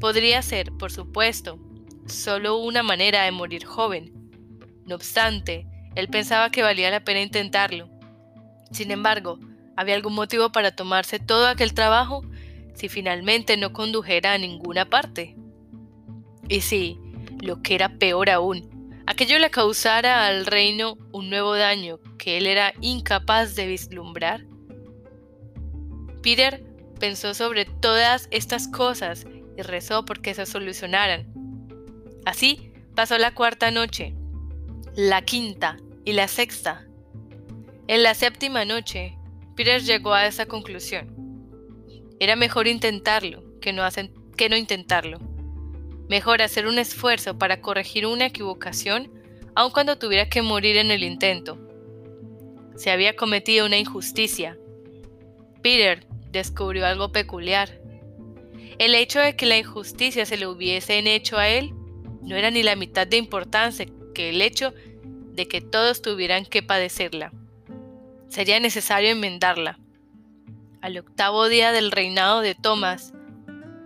Podría 0.00 0.40
ser, 0.42 0.72
por 0.72 0.90
supuesto, 0.90 1.58
solo 2.06 2.58
una 2.58 2.82
manera 2.82 3.24
de 3.24 3.30
morir 3.32 3.64
joven. 3.64 4.12
No 4.86 4.94
obstante, 4.94 5.66
él 5.94 6.08
pensaba 6.08 6.50
que 6.50 6.62
valía 6.62 6.90
la 6.90 7.04
pena 7.04 7.20
intentarlo. 7.20 7.90
Sin 8.70 8.90
embargo, 8.90 9.38
¿había 9.82 9.94
algún 9.94 10.14
motivo 10.14 10.50
para 10.50 10.74
tomarse 10.74 11.18
todo 11.18 11.46
aquel 11.46 11.74
trabajo? 11.74 12.22
si 12.74 12.88
finalmente 12.88 13.56
no 13.56 13.72
condujera 13.72 14.32
a 14.32 14.38
ninguna 14.38 14.88
parte. 14.88 15.36
Y 16.48 16.60
si, 16.62 16.98
lo 17.40 17.62
que 17.62 17.74
era 17.74 17.98
peor 17.98 18.30
aún, 18.30 19.02
aquello 19.06 19.38
le 19.38 19.50
causara 19.50 20.26
al 20.26 20.46
reino 20.46 20.96
un 21.12 21.30
nuevo 21.30 21.54
daño 21.54 21.98
que 22.18 22.38
él 22.38 22.46
era 22.46 22.72
incapaz 22.80 23.54
de 23.54 23.66
vislumbrar. 23.66 24.44
Peter 26.22 26.64
pensó 26.98 27.34
sobre 27.34 27.64
todas 27.64 28.28
estas 28.30 28.68
cosas 28.68 29.26
y 29.56 29.62
rezó 29.62 30.04
porque 30.04 30.34
se 30.34 30.46
solucionaran. 30.46 31.32
Así 32.24 32.72
pasó 32.94 33.18
la 33.18 33.34
cuarta 33.34 33.70
noche, 33.70 34.14
la 34.94 35.22
quinta 35.22 35.76
y 36.04 36.12
la 36.12 36.28
sexta. 36.28 36.86
En 37.88 38.02
la 38.02 38.14
séptima 38.14 38.64
noche, 38.64 39.18
Peter 39.56 39.82
llegó 39.82 40.14
a 40.14 40.26
esa 40.26 40.46
conclusión. 40.46 41.22
Era 42.18 42.36
mejor 42.36 42.66
intentarlo 42.66 43.42
que 43.60 43.72
no, 43.72 43.82
que 44.36 44.48
no 44.48 44.56
intentarlo. 44.56 45.18
Mejor 46.08 46.42
hacer 46.42 46.66
un 46.66 46.78
esfuerzo 46.78 47.38
para 47.38 47.60
corregir 47.60 48.06
una 48.06 48.26
equivocación, 48.26 49.10
aun 49.54 49.70
cuando 49.70 49.98
tuviera 49.98 50.28
que 50.28 50.42
morir 50.42 50.76
en 50.76 50.90
el 50.90 51.02
intento. 51.04 51.58
Se 52.76 52.90
había 52.90 53.16
cometido 53.16 53.66
una 53.66 53.78
injusticia. 53.78 54.58
Peter 55.62 56.06
descubrió 56.30 56.86
algo 56.86 57.12
peculiar. 57.12 57.80
El 58.78 58.94
hecho 58.94 59.20
de 59.20 59.36
que 59.36 59.46
la 59.46 59.58
injusticia 59.58 60.26
se 60.26 60.36
le 60.36 60.46
hubiesen 60.46 61.06
hecho 61.06 61.38
a 61.38 61.48
él 61.48 61.72
no 62.22 62.36
era 62.36 62.50
ni 62.50 62.62
la 62.62 62.76
mitad 62.76 63.06
de 63.06 63.16
importancia 63.16 63.86
que 64.14 64.30
el 64.30 64.40
hecho 64.40 64.72
de 65.32 65.46
que 65.46 65.60
todos 65.60 66.02
tuvieran 66.02 66.44
que 66.46 66.62
padecerla. 66.62 67.32
Sería 68.32 68.58
necesario 68.60 69.10
enmendarla. 69.10 69.78
Al 70.80 70.96
octavo 70.96 71.50
día 71.50 71.70
del 71.70 71.90
reinado 71.92 72.40
de 72.40 72.54
Thomas, 72.54 73.12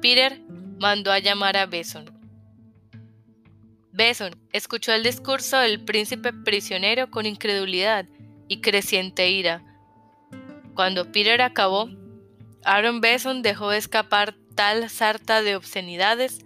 Peter 0.00 0.40
mandó 0.78 1.10
a 1.10 1.18
llamar 1.18 1.56
a 1.56 1.66
Beson. 1.66 2.04
Beson 3.90 4.36
escuchó 4.52 4.92
el 4.92 5.02
discurso 5.02 5.58
del 5.58 5.84
príncipe 5.84 6.32
prisionero 6.32 7.10
con 7.10 7.26
incredulidad 7.26 8.06
y 8.46 8.60
creciente 8.60 9.28
ira. 9.30 9.64
Cuando 10.76 11.10
Peter 11.10 11.42
acabó, 11.42 11.88
Aaron 12.64 13.00
Beson 13.00 13.42
dejó 13.42 13.72
escapar 13.72 14.36
tal 14.54 14.88
sarta 14.90 15.42
de 15.42 15.56
obscenidades 15.56 16.38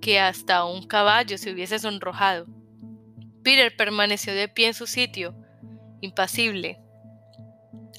que 0.00 0.20
hasta 0.20 0.64
un 0.64 0.86
caballo 0.86 1.36
se 1.36 1.52
hubiese 1.52 1.78
sonrojado. 1.78 2.46
Peter 3.42 3.76
permaneció 3.76 4.32
de 4.32 4.48
pie 4.48 4.68
en 4.68 4.74
su 4.74 4.86
sitio, 4.86 5.34
impasible. 6.00 6.78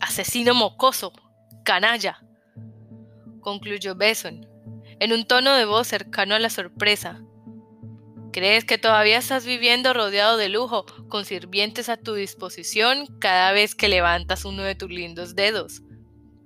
Asesino 0.04 0.54
mocoso, 0.54 1.14
canalla, 1.64 2.22
concluyó 3.40 3.96
Beson, 3.96 4.46
en 5.00 5.14
un 5.14 5.26
tono 5.26 5.54
de 5.54 5.64
voz 5.64 5.88
cercano 5.88 6.36
a 6.36 6.40
la 6.40 6.50
sorpresa. 6.50 7.22
¿Crees 8.34 8.66
que 8.66 8.78
todavía 8.78 9.18
estás 9.18 9.46
viviendo 9.46 9.94
rodeado 9.94 10.36
de 10.36 10.50
lujo, 10.50 10.86
con 11.08 11.24
sirvientes 11.24 11.88
a 11.88 11.96
tu 11.96 12.16
disposición 12.16 13.08
cada 13.20 13.54
vez 13.54 13.76
que 13.76 13.88
levantas 13.88 14.44
uno 14.44 14.64
de 14.64 14.76
tus 14.76 14.90
lindos 14.90 15.36
dedos? 15.36 15.82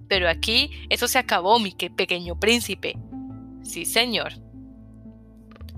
Pero 0.08 0.30
aquí 0.30 0.70
eso 0.90 1.08
se 1.08 1.18
acabó, 1.18 1.58
mi 1.58 1.72
pequeño 1.72 2.40
príncipe. 2.40 2.96
Sí, 3.64 3.86
señor. 3.86 4.34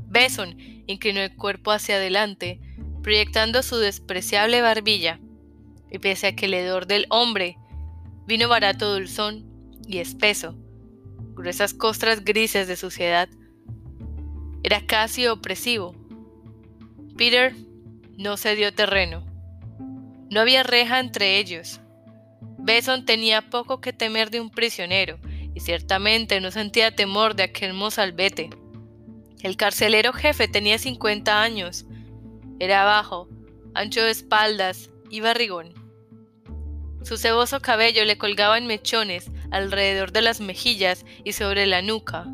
Beson 0.06 0.54
inclinó 0.86 1.22
el 1.22 1.34
cuerpo 1.34 1.72
hacia 1.72 1.96
adelante, 1.96 2.60
proyectando 3.02 3.64
su 3.64 3.78
despreciable 3.78 4.62
barbilla, 4.62 5.22
y 5.90 6.00
pese 6.00 6.28
a 6.28 6.36
que 6.36 6.48
el 6.48 6.56
hedor 6.56 6.86
del 6.86 7.06
hombre, 7.10 7.58
vino 8.30 8.48
barato 8.48 8.94
dulzón 8.94 9.44
y 9.88 9.98
espeso, 9.98 10.56
gruesas 11.34 11.74
costras 11.74 12.24
grises 12.24 12.68
de 12.68 12.76
suciedad, 12.76 13.28
era 14.62 14.86
casi 14.86 15.26
opresivo. 15.26 15.96
Peter 17.18 17.56
no 18.18 18.38
cedió 18.38 18.72
terreno. 18.72 19.26
No 20.30 20.42
había 20.42 20.62
reja 20.62 21.00
entre 21.00 21.40
ellos. 21.40 21.82
Beson 22.60 23.04
tenía 23.04 23.50
poco 23.50 23.82
que 23.82 23.94
temer 23.94 24.30
de 24.30 24.42
un 24.42 24.52
prisionero, 24.52 25.18
y 25.56 25.62
ciertamente 25.62 26.40
no 26.40 26.52
sentía 26.52 26.96
temor 26.96 27.36
de 27.36 27.44
aquel 27.44 27.74
mozalbete. 27.74 28.52
El 29.42 29.58
carcelero 29.58 30.14
jefe 30.14 30.48
tenía 30.48 30.78
50 30.78 31.42
años. 31.42 31.88
Era 32.60 32.84
bajo, 32.84 33.28
ancho 33.74 34.04
de 34.04 34.12
espaldas 34.12 34.92
y 35.10 35.22
barrigón. 35.22 35.74
Su 37.04 37.18
ceboso 37.18 37.62
cabello 37.62 38.04
le 38.06 38.18
colgaba 38.18 38.58
en 38.58 38.68
mechones 38.68 39.32
alrededor 39.52 40.12
de 40.12 40.22
las 40.22 40.42
mejillas 40.42 41.06
y 41.24 41.34
sobre 41.34 41.66
la 41.66 41.82
nuca. 41.82 42.26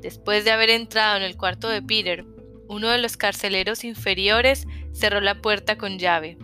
Después 0.00 0.44
de 0.44 0.50
haber 0.50 0.70
entrado 0.70 1.18
en 1.18 1.22
el 1.22 1.36
cuarto 1.36 1.68
de 1.68 1.82
Peter, 1.82 2.24
uno 2.68 2.88
de 2.88 2.98
los 2.98 3.16
carceleros 3.16 3.84
inferiores 3.84 4.66
cerró 4.92 5.20
la 5.20 5.42
puerta 5.42 5.76
con 5.76 5.98
llave. 5.98 6.38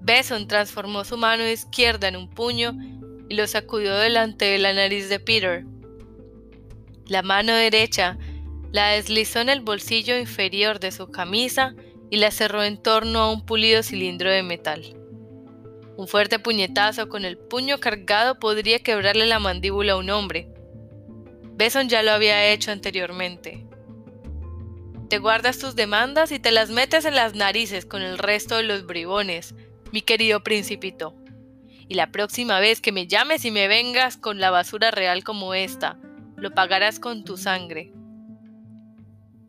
Beson 0.00 0.48
transformó 0.48 1.04
su 1.04 1.16
mano 1.16 1.46
izquierda 1.46 2.08
en 2.08 2.16
un 2.16 2.28
puño 2.28 2.74
y 3.28 3.34
lo 3.34 3.46
sacudió 3.46 3.94
delante 3.96 4.46
de 4.46 4.58
la 4.58 4.72
nariz 4.72 5.08
de 5.08 5.20
Peter. 5.20 5.64
La 7.06 7.22
mano 7.22 7.54
derecha 7.54 8.18
la 8.72 8.88
deslizó 8.88 9.40
en 9.40 9.50
el 9.50 9.60
bolsillo 9.60 10.18
inferior 10.18 10.80
de 10.80 10.92
su 10.92 11.10
camisa 11.10 11.74
y 12.10 12.16
la 12.16 12.30
cerró 12.30 12.64
en 12.64 12.82
torno 12.82 13.20
a 13.20 13.32
un 13.32 13.44
pulido 13.44 13.82
cilindro 13.82 14.30
de 14.30 14.42
metal. 14.42 14.97
Un 15.98 16.06
fuerte 16.06 16.38
puñetazo 16.38 17.08
con 17.08 17.24
el 17.24 17.36
puño 17.36 17.80
cargado 17.80 18.38
podría 18.38 18.78
quebrarle 18.78 19.26
la 19.26 19.40
mandíbula 19.40 19.94
a 19.94 19.96
un 19.96 20.10
hombre. 20.10 20.48
Beson 21.56 21.88
ya 21.88 22.04
lo 22.04 22.12
había 22.12 22.52
hecho 22.52 22.70
anteriormente. 22.70 23.66
Te 25.10 25.18
guardas 25.18 25.58
tus 25.58 25.74
demandas 25.74 26.30
y 26.30 26.38
te 26.38 26.52
las 26.52 26.70
metes 26.70 27.04
en 27.04 27.16
las 27.16 27.34
narices 27.34 27.84
con 27.84 28.00
el 28.00 28.16
resto 28.16 28.58
de 28.58 28.62
los 28.62 28.86
bribones, 28.86 29.56
mi 29.90 30.00
querido 30.02 30.44
principito. 30.44 31.16
Y 31.88 31.94
la 31.94 32.12
próxima 32.12 32.60
vez 32.60 32.80
que 32.80 32.92
me 32.92 33.08
llames 33.08 33.44
y 33.44 33.50
me 33.50 33.66
vengas 33.66 34.16
con 34.16 34.38
la 34.38 34.52
basura 34.52 34.92
real 34.92 35.24
como 35.24 35.52
esta, 35.52 35.98
lo 36.36 36.52
pagarás 36.52 37.00
con 37.00 37.24
tu 37.24 37.36
sangre. 37.36 37.92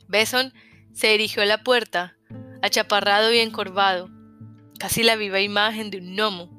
Beson 0.07 0.51
se 0.93 1.09
dirigió 1.09 1.43
a 1.43 1.45
la 1.45 1.63
puerta, 1.63 2.17
achaparrado 2.63 3.31
y 3.31 3.37
encorvado, 3.37 4.09
casi 4.79 5.03
la 5.03 5.15
viva 5.15 5.41
imagen 5.41 5.91
de 5.91 5.99
un 5.99 6.15
gnomo. 6.15 6.49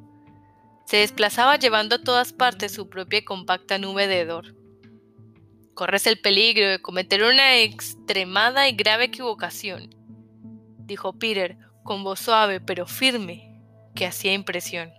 Se 0.84 0.98
desplazaba 0.98 1.56
llevando 1.56 1.96
a 1.96 2.02
todas 2.02 2.32
partes 2.32 2.72
su 2.72 2.88
propia 2.88 3.20
y 3.20 3.24
compacta 3.24 3.78
nube 3.78 4.06
de 4.06 4.20
hedor. 4.20 4.54
Corres 5.74 6.06
el 6.06 6.20
peligro 6.20 6.68
de 6.68 6.82
cometer 6.82 7.24
una 7.24 7.58
extremada 7.58 8.68
y 8.68 8.72
grave 8.72 9.04
equivocación, 9.04 9.94
dijo 10.78 11.18
Peter 11.18 11.56
con 11.82 12.04
voz 12.04 12.20
suave 12.20 12.60
pero 12.60 12.86
firme, 12.86 13.58
que 13.94 14.06
hacía 14.06 14.34
impresión. 14.34 14.92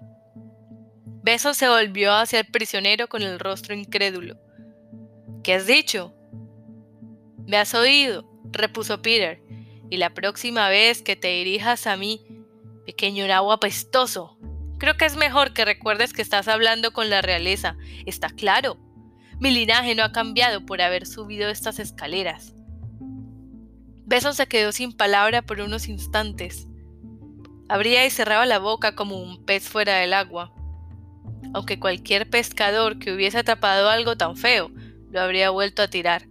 Beson 1.23 1.53
se 1.53 1.69
volvió 1.69 2.13
hacia 2.13 2.39
el 2.39 2.47
prisionero 2.47 3.07
con 3.07 3.21
el 3.21 3.39
rostro 3.39 3.75
incrédulo. 3.75 4.37
¿Qué 5.43 5.53
has 5.53 5.67
dicho? 5.67 6.13
¿Me 7.45 7.57
has 7.57 7.73
oído? 7.75 8.27
repuso 8.51 9.01
Peter, 9.01 9.41
y 9.89 9.97
la 9.97 10.09
próxima 10.09 10.67
vez 10.69 11.01
que 11.03 11.15
te 11.15 11.27
dirijas 11.27 11.85
a 11.85 11.95
mí, 11.95 12.25
pequeño 12.91 13.25
nabo 13.25 13.53
apestoso, 13.53 14.37
creo 14.77 14.97
que 14.97 15.05
es 15.05 15.15
mejor 15.15 15.53
que 15.53 15.63
recuerdes 15.63 16.11
que 16.11 16.21
estás 16.21 16.49
hablando 16.49 16.91
con 16.91 17.09
la 17.09 17.21
realeza. 17.21 17.77
Está 18.05 18.27
claro. 18.29 18.77
Mi 19.39 19.49
linaje 19.49 19.95
no 19.95 20.03
ha 20.03 20.11
cambiado 20.11 20.65
por 20.65 20.81
haber 20.81 21.07
subido 21.07 21.49
estas 21.49 21.79
escaleras. 21.79 22.53
Beson 24.05 24.33
se 24.33 24.45
quedó 24.45 24.73
sin 24.73 24.91
palabra 24.91 25.41
por 25.41 25.61
unos 25.61 25.87
instantes. 25.87 26.67
Abría 27.69 28.05
y 28.05 28.09
cerraba 28.09 28.45
la 28.45 28.59
boca 28.59 28.93
como 28.93 29.21
un 29.21 29.45
pez 29.45 29.69
fuera 29.69 29.95
del 29.95 30.13
agua. 30.13 30.53
Aunque 31.53 31.79
cualquier 31.79 32.29
pescador 32.29 32.99
que 32.99 33.13
hubiese 33.13 33.37
atrapado 33.37 33.89
algo 33.89 34.17
tan 34.17 34.35
feo 34.35 34.69
lo 35.09 35.21
habría 35.21 35.49
vuelto 35.49 35.81
a 35.81 35.87
tirar. 35.87 36.27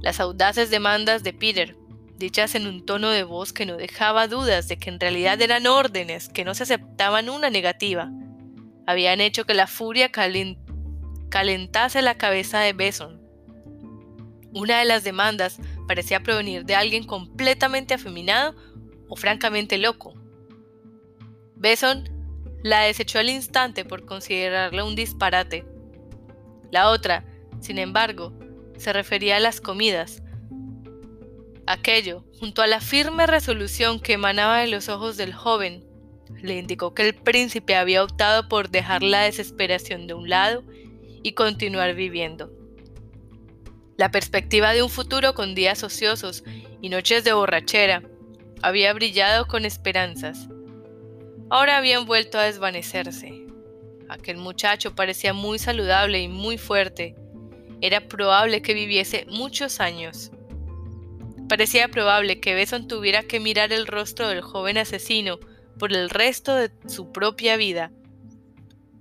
Las 0.00 0.20
audaces 0.20 0.70
demandas 0.70 1.24
de 1.24 1.32
Peter, 1.32 1.76
dichas 2.20 2.54
en 2.54 2.68
un 2.68 2.86
tono 2.86 3.10
de 3.10 3.24
voz 3.24 3.52
que 3.52 3.66
no 3.66 3.76
dejaba 3.76 4.28
dudas 4.28 4.68
de 4.68 4.78
que 4.78 4.90
en 4.90 5.00
realidad 5.00 5.42
eran 5.42 5.66
órdenes 5.66 6.28
que 6.28 6.44
no 6.44 6.54
se 6.54 6.62
aceptaban 6.62 7.28
una 7.28 7.50
negativa, 7.50 8.12
habían 8.86 9.20
hecho 9.20 9.44
que 9.44 9.54
la 9.54 9.66
furia 9.66 10.10
calentase 10.10 12.02
la 12.02 12.16
cabeza 12.16 12.60
de 12.60 12.72
Beson. 12.72 13.20
Una 14.52 14.80
de 14.80 14.84
las 14.84 15.04
demandas 15.04 15.58
parecía 15.86 16.22
provenir 16.22 16.64
de 16.64 16.74
alguien 16.74 17.04
completamente 17.04 17.94
afeminado 17.94 18.54
o 19.08 19.16
francamente 19.16 19.78
loco. 19.78 20.14
Beson 21.54 22.08
la 22.62 22.82
desechó 22.82 23.20
al 23.20 23.30
instante 23.30 23.84
por 23.84 24.04
considerarla 24.04 24.84
un 24.84 24.96
disparate. 24.96 25.64
La 26.70 26.90
otra, 26.90 27.24
sin 27.60 27.78
embargo, 27.78 28.32
se 28.76 28.92
refería 28.92 29.36
a 29.36 29.40
las 29.40 29.60
comidas. 29.60 30.22
Aquello, 31.66 32.24
junto 32.38 32.62
a 32.62 32.66
la 32.66 32.80
firme 32.80 33.26
resolución 33.26 34.00
que 34.00 34.14
emanaba 34.14 34.58
de 34.58 34.66
los 34.66 34.88
ojos 34.88 35.16
del 35.16 35.32
joven, 35.32 35.84
le 36.42 36.58
indicó 36.58 36.94
que 36.94 37.06
el 37.06 37.14
príncipe 37.14 37.76
había 37.76 38.02
optado 38.02 38.48
por 38.48 38.70
dejar 38.70 39.02
la 39.02 39.22
desesperación 39.22 40.06
de 40.06 40.14
un 40.14 40.28
lado 40.28 40.64
y 41.22 41.32
continuar 41.32 41.94
viviendo. 41.94 42.50
La 43.96 44.10
perspectiva 44.10 44.72
de 44.72 44.82
un 44.82 44.88
futuro 44.88 45.34
con 45.34 45.54
días 45.54 45.82
ociosos 45.82 46.42
y 46.80 46.88
noches 46.88 47.24
de 47.24 47.34
borrachera 47.34 48.02
había 48.62 48.92
brillado 48.94 49.46
con 49.46 49.64
esperanzas. 49.64 50.48
Ahora 51.50 51.76
habían 51.76 52.06
vuelto 52.06 52.38
a 52.38 52.44
desvanecerse. 52.44 53.46
Aquel 54.08 54.38
muchacho 54.38 54.94
parecía 54.94 55.34
muy 55.34 55.58
saludable 55.58 56.20
y 56.20 56.28
muy 56.28 56.58
fuerte. 56.58 57.14
Era 57.80 58.08
probable 58.08 58.62
que 58.62 58.74
viviese 58.74 59.26
muchos 59.28 59.80
años. 59.80 60.30
Parecía 61.50 61.88
probable 61.88 62.38
que 62.38 62.54
Beson 62.54 62.86
tuviera 62.86 63.24
que 63.24 63.40
mirar 63.40 63.72
el 63.72 63.88
rostro 63.88 64.28
del 64.28 64.40
joven 64.40 64.78
asesino 64.78 65.40
por 65.80 65.92
el 65.92 66.08
resto 66.08 66.54
de 66.54 66.70
su 66.86 67.10
propia 67.10 67.56
vida. 67.56 67.90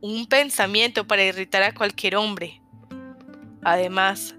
Un 0.02 0.26
pensamiento 0.26 1.06
para 1.06 1.24
irritar 1.24 1.62
a 1.62 1.76
cualquier 1.76 2.16
hombre. 2.16 2.60
Además, 3.62 4.36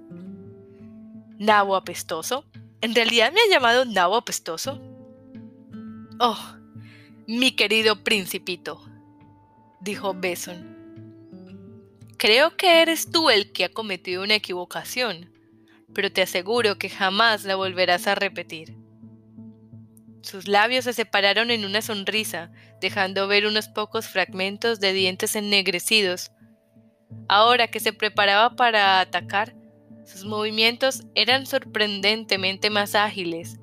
¿nabo 1.38 1.76
apestoso? 1.76 2.44
¿En 2.80 2.96
realidad 2.96 3.30
me 3.32 3.42
ha 3.42 3.48
llamado 3.48 3.84
nabo 3.84 4.16
apestoso? 4.16 4.82
Oh, 6.18 6.56
mi 7.28 7.52
querido 7.52 8.02
principito, 8.02 8.82
dijo 9.80 10.14
Beson. 10.14 10.76
Creo 12.16 12.56
que 12.56 12.82
eres 12.82 13.12
tú 13.12 13.30
el 13.30 13.52
que 13.52 13.66
ha 13.66 13.68
cometido 13.68 14.24
una 14.24 14.34
equivocación, 14.34 15.30
pero 15.94 16.12
te 16.12 16.22
aseguro 16.22 16.78
que 16.78 16.88
jamás 16.88 17.44
la 17.44 17.56
volverás 17.56 18.06
a 18.06 18.14
repetir. 18.14 18.76
Sus 20.22 20.48
labios 20.48 20.84
se 20.84 20.92
separaron 20.92 21.50
en 21.50 21.64
una 21.64 21.82
sonrisa, 21.82 22.52
dejando 22.80 23.26
ver 23.26 23.46
unos 23.46 23.68
pocos 23.68 24.06
fragmentos 24.06 24.78
de 24.80 24.92
dientes 24.92 25.34
ennegrecidos. 25.34 26.30
Ahora 27.28 27.68
que 27.68 27.80
se 27.80 27.92
preparaba 27.92 28.54
para 28.54 29.00
atacar, 29.00 29.54
sus 30.04 30.24
movimientos 30.24 31.04
eran 31.14 31.46
sorprendentemente 31.46 32.68
más 32.68 32.94
ágiles. 32.94 33.58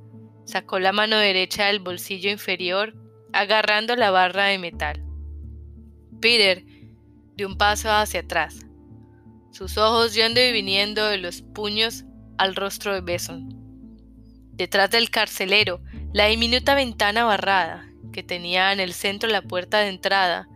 Sacó 0.45 0.79
la 0.79 0.93
mano 0.93 1.17
derecha 1.17 1.65
del 1.65 1.79
bolsillo 1.79 2.31
inferior, 2.31 2.95
agarrando 3.33 3.95
la 3.95 4.11
barra 4.11 4.45
de 4.45 4.57
metal. 4.57 5.03
Peter 6.21 6.63
dio 7.35 7.47
un 7.47 7.57
paso 7.57 7.91
hacia 7.91 8.21
atrás, 8.21 8.65
sus 9.51 9.77
ojos 9.77 10.13
yendo 10.13 10.41
y 10.41 10.51
viniendo 10.51 11.05
de 11.07 11.17
los 11.17 11.41
puños 11.41 12.05
al 12.38 12.56
rostro 12.56 12.93
de 12.93 13.02
Beson. 13.02 13.50
Detrás 14.54 14.89
del 14.89 15.10
carcelero, 15.10 15.82
la 16.13 16.26
diminuta 16.26 16.76
ventana 16.76 17.23
barrada, 17.23 17.88
que 18.12 18.23
tenía 18.23 18.73
en 18.73 18.80
el 18.80 18.93
centro 18.93 19.30
la 19.30 19.41
puerta 19.41 19.80
de 19.80 19.89
entrada, 19.89 20.47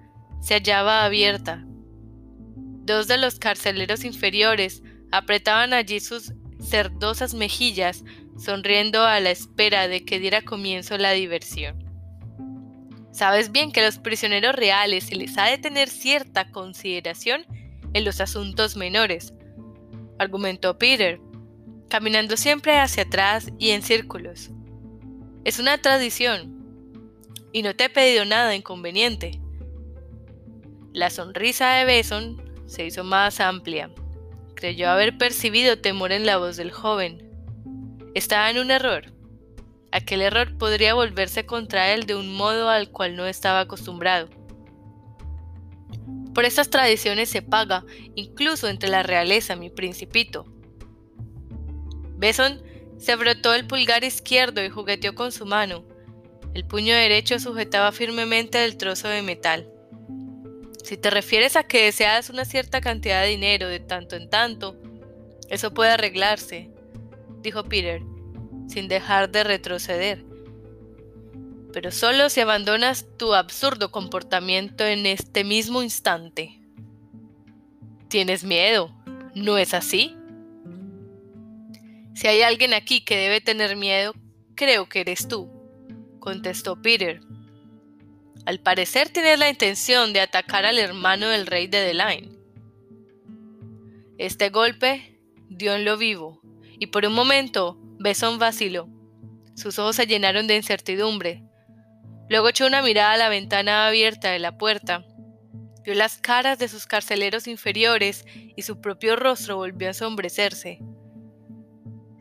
se 0.41 0.55
hallaba 0.55 1.05
abierta. 1.05 1.63
Dos 1.65 3.07
de 3.07 3.17
los 3.17 3.37
carceleros 3.37 4.03
inferiores 4.03 4.81
apretaban 5.11 5.73
allí 5.73 5.99
sus 5.99 6.33
cerdosas 6.59 7.33
mejillas, 7.33 8.03
sonriendo 8.37 9.03
a 9.03 9.19
la 9.19 9.29
espera 9.29 9.87
de 9.87 10.03
que 10.03 10.19
diera 10.19 10.41
comienzo 10.41 10.97
la 10.97 11.11
diversión. 11.11 11.83
Sabes 13.11 13.51
bien 13.51 13.71
que 13.71 13.81
a 13.81 13.85
los 13.85 13.99
prisioneros 13.99 14.55
reales 14.55 15.05
se 15.05 15.15
les 15.15 15.37
ha 15.37 15.45
de 15.45 15.57
tener 15.57 15.89
cierta 15.89 16.49
consideración 16.49 17.45
en 17.93 18.05
los 18.05 18.21
asuntos 18.21 18.77
menores, 18.77 19.33
argumentó 20.17 20.77
Peter, 20.77 21.19
caminando 21.91 22.37
siempre 22.37 22.79
hacia 22.79 23.03
atrás 23.03 23.51
y 23.59 23.71
en 23.71 23.81
círculos. 23.81 24.49
Es 25.43 25.59
una 25.59 25.77
tradición, 25.77 26.57
y 27.51 27.63
no 27.63 27.75
te 27.75 27.83
he 27.83 27.89
pedido 27.89 28.23
nada 28.23 28.55
inconveniente. 28.55 29.41
La 30.93 31.09
sonrisa 31.09 31.69
de 31.73 31.83
Beson 31.83 32.41
se 32.65 32.85
hizo 32.85 33.03
más 33.03 33.41
amplia. 33.41 33.91
Creyó 34.55 34.89
haber 34.89 35.17
percibido 35.17 35.79
temor 35.79 36.13
en 36.13 36.25
la 36.25 36.37
voz 36.37 36.55
del 36.55 36.71
joven. 36.71 37.29
Estaba 38.15 38.49
en 38.49 38.59
un 38.59 38.71
error. 38.71 39.11
Aquel 39.91 40.21
error 40.21 40.57
podría 40.57 40.93
volverse 40.93 41.45
contra 41.45 41.91
él 41.93 42.05
de 42.05 42.15
un 42.15 42.33
modo 42.33 42.69
al 42.69 42.89
cual 42.89 43.17
no 43.17 43.25
estaba 43.27 43.59
acostumbrado. 43.59 44.29
Por 46.33 46.45
estas 46.45 46.69
tradiciones 46.69 47.27
se 47.29 47.41
paga, 47.41 47.83
incluso 48.15 48.69
entre 48.69 48.87
la 48.87 49.03
realeza, 49.03 49.57
mi 49.57 49.69
principito. 49.69 50.50
Beson 52.21 52.61
se 52.99 53.17
frotó 53.17 53.55
el 53.55 53.65
pulgar 53.65 54.03
izquierdo 54.03 54.63
y 54.63 54.69
jugueteó 54.69 55.15
con 55.15 55.31
su 55.31 55.47
mano. 55.47 55.83
El 56.53 56.65
puño 56.65 56.93
derecho 56.93 57.39
sujetaba 57.39 57.91
firmemente 57.91 58.63
el 58.63 58.77
trozo 58.77 59.07
de 59.07 59.23
metal. 59.23 59.67
Si 60.83 60.97
te 60.97 61.09
refieres 61.09 61.55
a 61.55 61.63
que 61.63 61.85
deseas 61.85 62.29
una 62.29 62.45
cierta 62.45 62.79
cantidad 62.79 63.23
de 63.23 63.29
dinero 63.29 63.67
de 63.67 63.79
tanto 63.79 64.15
en 64.15 64.29
tanto, 64.29 64.77
eso 65.49 65.73
puede 65.73 65.89
arreglarse, 65.89 66.69
dijo 67.41 67.63
Peter, 67.63 68.03
sin 68.67 68.87
dejar 68.87 69.31
de 69.31 69.43
retroceder. 69.43 70.23
Pero 71.73 71.89
solo 71.89 72.29
si 72.29 72.41
abandonas 72.41 73.07
tu 73.17 73.33
absurdo 73.33 73.89
comportamiento 73.89 74.85
en 74.85 75.07
este 75.07 75.43
mismo 75.43 75.81
instante. 75.81 76.59
Tienes 78.09 78.43
miedo, 78.43 78.93
¿no 79.33 79.57
es 79.57 79.73
así? 79.73 80.15
Si 82.13 82.27
hay 82.27 82.41
alguien 82.41 82.73
aquí 82.73 83.03
que 83.05 83.17
debe 83.17 83.41
tener 83.41 83.75
miedo, 83.75 84.13
creo 84.55 84.89
que 84.89 85.01
eres 85.01 85.27
tú, 85.27 85.49
contestó 86.19 86.81
Peter. 86.81 87.21
Al 88.45 88.59
parecer 88.59 89.09
tienes 89.09 89.39
la 89.39 89.49
intención 89.49 90.13
de 90.13 90.21
atacar 90.21 90.65
al 90.65 90.79
hermano 90.79 91.29
del 91.29 91.47
rey 91.47 91.67
de 91.67 91.79
Deline. 91.79 92.37
Este 94.17 94.49
golpe 94.49 95.19
dio 95.49 95.75
en 95.75 95.85
lo 95.85 95.97
vivo, 95.97 96.41
y 96.79 96.87
por 96.87 97.05
un 97.05 97.13
momento 97.13 97.77
Beson 97.99 98.39
vaciló. 98.39 98.89
Sus 99.55 99.79
ojos 99.79 99.95
se 99.95 100.07
llenaron 100.07 100.47
de 100.47 100.55
incertidumbre. 100.55 101.43
Luego 102.29 102.49
echó 102.49 102.65
una 102.65 102.81
mirada 102.81 103.13
a 103.13 103.17
la 103.17 103.29
ventana 103.29 103.87
abierta 103.87 104.31
de 104.31 104.39
la 104.39 104.57
puerta. 104.57 105.05
Vio 105.83 105.93
las 105.93 106.17
caras 106.17 106.57
de 106.57 106.67
sus 106.67 106.85
carceleros 106.87 107.47
inferiores 107.47 108.25
y 108.55 108.61
su 108.61 108.81
propio 108.81 109.15
rostro 109.15 109.57
volvió 109.57 109.87
a 109.87 109.91
asombrecerse. 109.91 110.79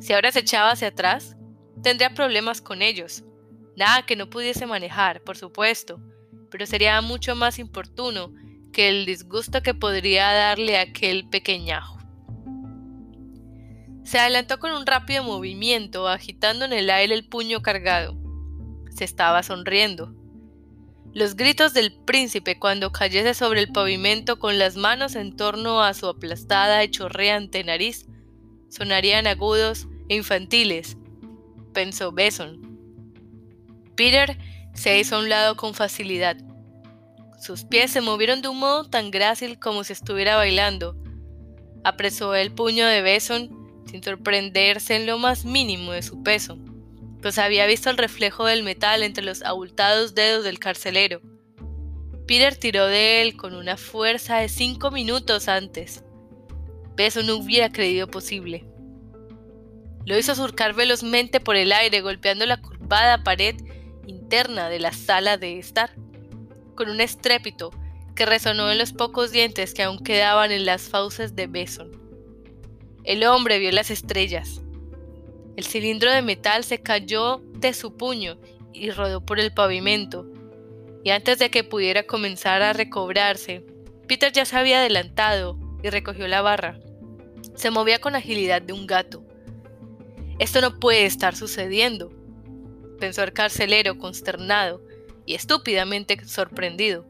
Si 0.01 0.13
ahora 0.13 0.33
se 0.33 0.41
echaba 0.41 0.73
hacia 0.73 0.89
atrás, 0.89 1.37
tendría 1.83 2.15
problemas 2.15 2.61
con 2.61 2.83
ellos. 2.83 3.23
Nada 3.77 4.05
que 4.07 4.17
no 4.17 4.29
pudiese 4.31 4.67
manejar, 4.67 5.23
por 5.23 5.37
supuesto, 5.37 6.01
pero 6.51 6.67
sería 6.67 7.01
mucho 7.01 7.37
más 7.37 7.59
importuno 7.59 8.33
que 8.73 8.89
el 8.89 9.07
disgusto 9.07 9.63
que 9.63 9.75
podría 9.75 10.33
darle 10.33 10.79
aquel 10.79 11.29
pequeñajo. 11.29 11.99
Se 14.05 14.19
adelantó 14.19 14.59
con 14.59 14.73
un 14.73 14.87
rápido 14.87 15.23
movimiento, 15.23 16.09
agitando 16.09 16.65
en 16.65 16.73
el 16.73 16.91
aire 16.91 17.15
el 17.15 17.29
puño 17.29 17.63
cargado. 17.63 18.17
Se 18.91 19.05
estaba 19.05 19.43
sonriendo. 19.43 20.15
Los 21.13 21.37
gritos 21.37 21.75
del 21.75 21.93
príncipe 22.05 22.59
cuando 22.59 22.91
cayese 22.91 23.35
sobre 23.35 23.61
el 23.61 23.71
pavimento 23.71 24.39
con 24.39 24.59
las 24.59 24.77
manos 24.77 25.15
en 25.15 25.37
torno 25.37 25.83
a 25.83 25.93
su 25.93 26.07
aplastada 26.07 26.83
y 26.85 26.91
chorreante 26.91 27.63
nariz 27.65 28.07
sonarían 28.71 29.27
agudos 29.27 29.87
e 30.09 30.17
infantiles, 30.17 30.97
pensó 31.75 32.13
Beson. 32.13 32.71
Peter 33.97 34.39
se 34.73 34.99
hizo 34.99 35.17
a 35.17 35.19
un 35.19 35.29
lado 35.29 35.57
con 35.57 35.75
facilidad. 35.75 36.37
Sus 37.39 37.65
pies 37.65 37.91
se 37.91 38.01
movieron 38.01 38.43
de 38.43 38.49
un 38.49 38.59
modo 38.59 38.85
tan 38.89 39.11
grácil 39.11 39.59
como 39.59 39.85
si 39.85 39.93
estuviera 39.93 40.37
bailando. 40.37 40.97
Apresó 41.85 42.35
el 42.35 42.53
puño 42.53 42.87
de 42.87 43.03
Beson 43.03 43.83
sin 43.91 44.03
sorprenderse 44.03 44.97
en 44.97 45.07
lo 45.07 45.19
más 45.19 45.45
mínimo 45.45 45.93
de 45.93 46.03
su 46.03 46.23
peso, 46.23 46.59
pues 47.21 47.39
había 47.39 47.67
visto 47.67 47.91
el 47.91 47.99
reflejo 47.99 48.47
del 48.47 48.63
metal 48.63 49.03
entre 49.03 49.25
los 49.25 49.43
abultados 49.43 50.15
dedos 50.15 50.45
del 50.45 50.59
carcelero. 50.59 51.21
Peter 52.27 52.57
tiró 52.57 52.87
de 52.87 53.23
él 53.23 53.37
con 53.37 53.55
una 53.55 53.77
fuerza 53.77 54.39
de 54.39 54.49
cinco 54.49 54.91
minutos 54.91 55.49
antes. 55.49 56.05
Beson 57.01 57.27
no 57.27 57.37
hubiera 57.37 57.73
creído 57.73 58.09
posible. 58.09 58.67
Lo 60.05 60.19
hizo 60.19 60.35
surcar 60.35 60.75
velozmente 60.75 61.41
por 61.41 61.57
el 61.57 61.73
aire, 61.73 62.03
golpeando 62.03 62.45
la 62.45 62.61
curvada 62.61 63.25
pared 63.25 63.57
interna 64.07 64.69
de 64.69 64.81
la 64.81 64.93
sala 64.93 65.39
de 65.39 65.59
estar, 65.59 65.95
con 66.75 66.91
un 66.91 67.01
estrépito 67.01 67.71
que 68.15 68.27
resonó 68.27 68.71
en 68.71 68.77
los 68.77 68.93
pocos 68.93 69.33
dientes 69.33 69.73
que 69.73 69.83
aún 69.83 69.99
quedaban 70.05 70.53
en 70.53 70.67
las 70.67 70.91
fauces 70.91 71.35
de 71.35 71.47
Beson. 71.47 71.91
El 73.05 73.25
hombre 73.25 73.59
vio 73.59 73.73
las 73.73 73.91
estrellas. 73.91 74.61
El 75.57 75.65
cilindro 75.65 76.11
de 76.13 76.21
metal 76.21 76.65
se 76.65 76.83
cayó 76.83 77.41
de 77.55 77.73
su 77.73 77.97
puño 77.97 78.39
y 78.75 78.91
rodó 78.91 79.25
por 79.25 79.41
el 79.41 79.55
pavimento, 79.55 80.27
y 81.03 81.11
antes 81.11 81.39
de 81.39 81.51
que 81.51 81.65
pudiera 81.65 82.03
comenzar 82.03 82.61
a 82.61 82.75
recobrarse, 82.75 83.65
Peter 84.07 84.31
ya 84.33 84.45
se 84.45 84.59
había 84.59 84.81
adelantado 84.81 85.59
y 85.83 85.89
recogió 85.89 86.29
la 86.29 86.43
barra. 86.43 86.79
Se 87.61 87.71
movía 87.71 87.99
con 87.99 88.17
agilidad 88.17 88.63
de 88.63 88.73
un 88.73 88.87
gato. 88.87 89.23
Esto 90.39 90.63
no 90.63 90.81
puede 90.81 91.05
estar 91.05 91.37
sucediendo, 91.37 92.11
pensó 92.99 93.23
el 93.23 93.35
carcelero 93.35 93.99
consternado 93.99 94.81
y 95.27 95.35
estúpidamente 95.35 96.25
sorprendido. 96.25 97.05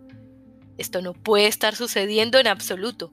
Esto 0.76 1.02
no 1.02 1.12
puede 1.12 1.46
estar 1.46 1.76
sucediendo 1.76 2.40
en 2.40 2.48
absoluto. 2.48 3.12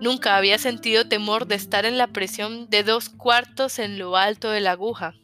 Nunca 0.00 0.36
había 0.36 0.56
sentido 0.56 1.08
temor 1.08 1.48
de 1.48 1.56
estar 1.56 1.84
en 1.84 1.98
la 1.98 2.06
presión 2.06 2.70
de 2.70 2.84
dos 2.84 3.08
cuartos 3.08 3.80
en 3.80 3.98
lo 3.98 4.16
alto 4.16 4.50
de 4.50 4.60
la 4.60 4.70
aguja, 4.70 5.16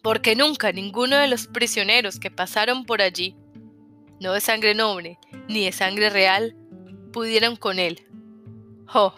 porque 0.00 0.34
nunca 0.36 0.72
ninguno 0.72 1.16
de 1.16 1.28
los 1.28 1.48
prisioneros 1.48 2.18
que 2.18 2.30
pasaron 2.30 2.86
por 2.86 3.02
allí, 3.02 3.36
no 4.20 4.32
de 4.32 4.40
sangre 4.40 4.74
noble 4.74 5.18
ni 5.48 5.66
de 5.66 5.72
sangre 5.72 6.08
real, 6.08 6.56
pudieron 7.12 7.56
con 7.56 7.78
él. 7.78 8.06
Oh, 8.94 9.14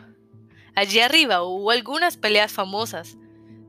allí 0.75 1.01
arriba 1.01 1.43
hubo 1.43 1.71
algunas 1.71 2.17
peleas 2.17 2.53
famosas, 2.53 3.17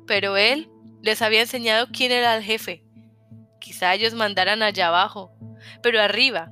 pero 0.08 0.38
él 0.38 0.70
les 1.02 1.22
había 1.22 1.42
enseñado 1.42 1.88
quién 1.92 2.12
era 2.12 2.36
el 2.36 2.44
jefe. 2.44 2.84
Quizá 3.60 3.94
ellos 3.94 4.14
mandaran 4.14 4.64
allá 4.64 4.88
abajo, 4.88 5.32
pero 5.82 6.02
arriba, 6.02 6.52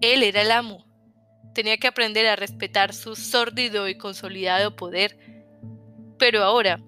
él 0.00 0.22
era 0.22 0.42
el 0.42 0.50
amo. 0.50 0.86
Tenía 1.54 1.76
que 1.78 1.88
aprender 1.88 2.26
a 2.26 2.36
respetar 2.36 2.94
su 2.94 3.16
sórdido 3.16 3.88
y 3.88 3.96
consolidado 3.96 4.76
poder. 4.76 5.18
Pero 6.18 6.42
ahora, 6.42 6.80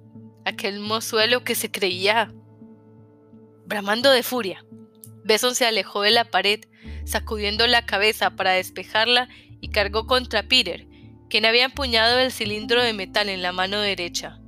aquel 0.45 0.81
mozuelo 0.81 1.45
que 1.45 1.55
se 1.55 1.71
creía... 1.71 2.33
Bramando 3.65 4.11
de 4.11 4.23
furia, 4.23 4.65
Beson 5.25 5.55
se 5.55 5.67
alejó 5.67 6.03
de 6.03 6.11
la 6.11 6.25
pared, 6.25 6.61
sacudiendo 7.05 7.67
la 7.67 7.87
cabeza 7.87 8.31
para 8.31 8.53
despejarla 8.53 9.29
y 9.61 9.71
cargó 9.71 10.07
contra 10.07 10.43
Peter, 10.43 10.87
quien 11.33 11.47
había 11.47 11.64
empuñado 11.64 12.18
el 12.18 12.31
cilindro 12.31 12.83
de 12.83 12.92
metal 12.92 13.31
en 13.31 13.40
la 13.40 13.53
mano 13.53 13.81
derecha. 13.81 14.38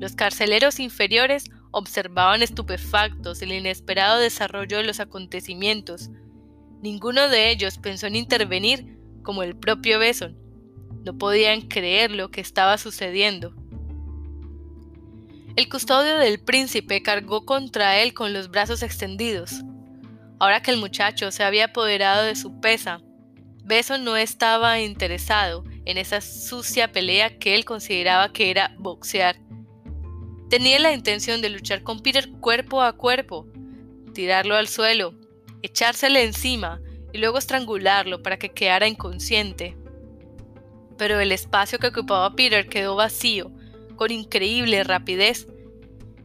Los 0.00 0.14
carceleros 0.14 0.80
inferiores 0.80 1.50
observaban 1.70 2.42
estupefactos 2.42 3.42
el 3.42 3.52
inesperado 3.52 4.18
desarrollo 4.18 4.78
de 4.78 4.84
los 4.84 5.00
acontecimientos. 5.00 6.08
Ninguno 6.80 7.28
de 7.28 7.50
ellos 7.50 7.76
pensó 7.76 8.06
en 8.06 8.16
intervenir 8.16 8.96
como 9.22 9.42
el 9.42 9.54
propio 9.54 9.98
Beson. 9.98 10.38
No 11.04 11.18
podían 11.18 11.60
creer 11.60 12.10
lo 12.10 12.30
que 12.30 12.40
estaba 12.40 12.78
sucediendo. 12.78 13.54
El 15.56 15.68
custodio 15.68 16.16
del 16.16 16.40
príncipe 16.40 17.02
cargó 17.02 17.44
contra 17.44 17.98
él 17.98 18.14
con 18.14 18.32
los 18.32 18.50
brazos 18.50 18.82
extendidos. 18.82 19.62
Ahora 20.38 20.62
que 20.62 20.70
el 20.70 20.78
muchacho 20.78 21.30
se 21.30 21.44
había 21.44 21.66
apoderado 21.66 22.24
de 22.24 22.34
su 22.34 22.60
pesa, 22.60 23.02
Beson 23.66 24.04
no 24.04 24.16
estaba 24.16 24.78
interesado 24.78 25.64
en 25.86 25.98
esa 25.98 26.20
sucia 26.20 26.92
pelea 26.92 27.36
que 27.36 27.56
él 27.56 27.64
consideraba 27.64 28.32
que 28.32 28.52
era 28.52 28.76
boxear. 28.78 29.40
Tenía 30.48 30.78
la 30.78 30.92
intención 30.92 31.42
de 31.42 31.50
luchar 31.50 31.82
con 31.82 31.98
Peter 31.98 32.30
cuerpo 32.38 32.80
a 32.80 32.92
cuerpo, 32.92 33.48
tirarlo 34.14 34.54
al 34.54 34.68
suelo, 34.68 35.14
echársele 35.62 36.22
encima 36.22 36.80
y 37.12 37.18
luego 37.18 37.38
estrangularlo 37.38 38.22
para 38.22 38.38
que 38.38 38.52
quedara 38.52 38.86
inconsciente. 38.86 39.76
Pero 40.96 41.18
el 41.18 41.32
espacio 41.32 41.80
que 41.80 41.88
ocupaba 41.88 42.36
Peter 42.36 42.68
quedó 42.68 42.94
vacío, 42.94 43.50
con 43.96 44.12
increíble 44.12 44.84
rapidez, 44.84 45.48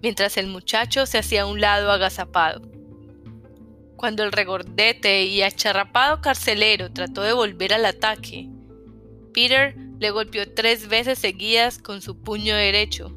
mientras 0.04 0.38
el 0.38 0.46
muchacho 0.46 1.08
se 1.08 1.18
hacía 1.18 1.42
a 1.42 1.48
un 1.48 1.60
lado 1.60 1.92
agazapado. 1.92 2.62
Cuando 4.02 4.24
el 4.24 4.32
regordete 4.32 5.26
y 5.26 5.44
acharrapado 5.44 6.22
carcelero 6.22 6.92
trató 6.92 7.22
de 7.22 7.34
volver 7.34 7.72
al 7.72 7.86
ataque, 7.86 8.50
Peter 9.32 9.76
le 10.00 10.10
golpeó 10.10 10.52
tres 10.52 10.88
veces 10.88 11.20
seguidas 11.20 11.78
con 11.78 12.02
su 12.02 12.20
puño 12.20 12.56
derecho, 12.56 13.16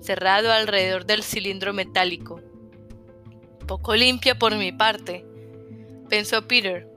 cerrado 0.00 0.50
alrededor 0.50 1.04
del 1.04 1.22
cilindro 1.22 1.74
metálico. 1.74 2.40
Poco 3.68 3.94
limpia 3.94 4.38
por 4.38 4.56
mi 4.56 4.72
parte, 4.72 5.26
pensó 6.08 6.48
Peter, 6.48 6.88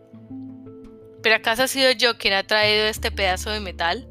¿Pero 1.21 1.35
acaso 1.35 1.63
ha 1.63 1.67
sido 1.67 1.91
yo 1.91 2.17
quien 2.17 2.35
ha 2.35 2.47
traído 2.47 2.85
este 2.85 3.11
pedazo 3.11 3.49
de 3.49 3.59
metal? 3.59 4.07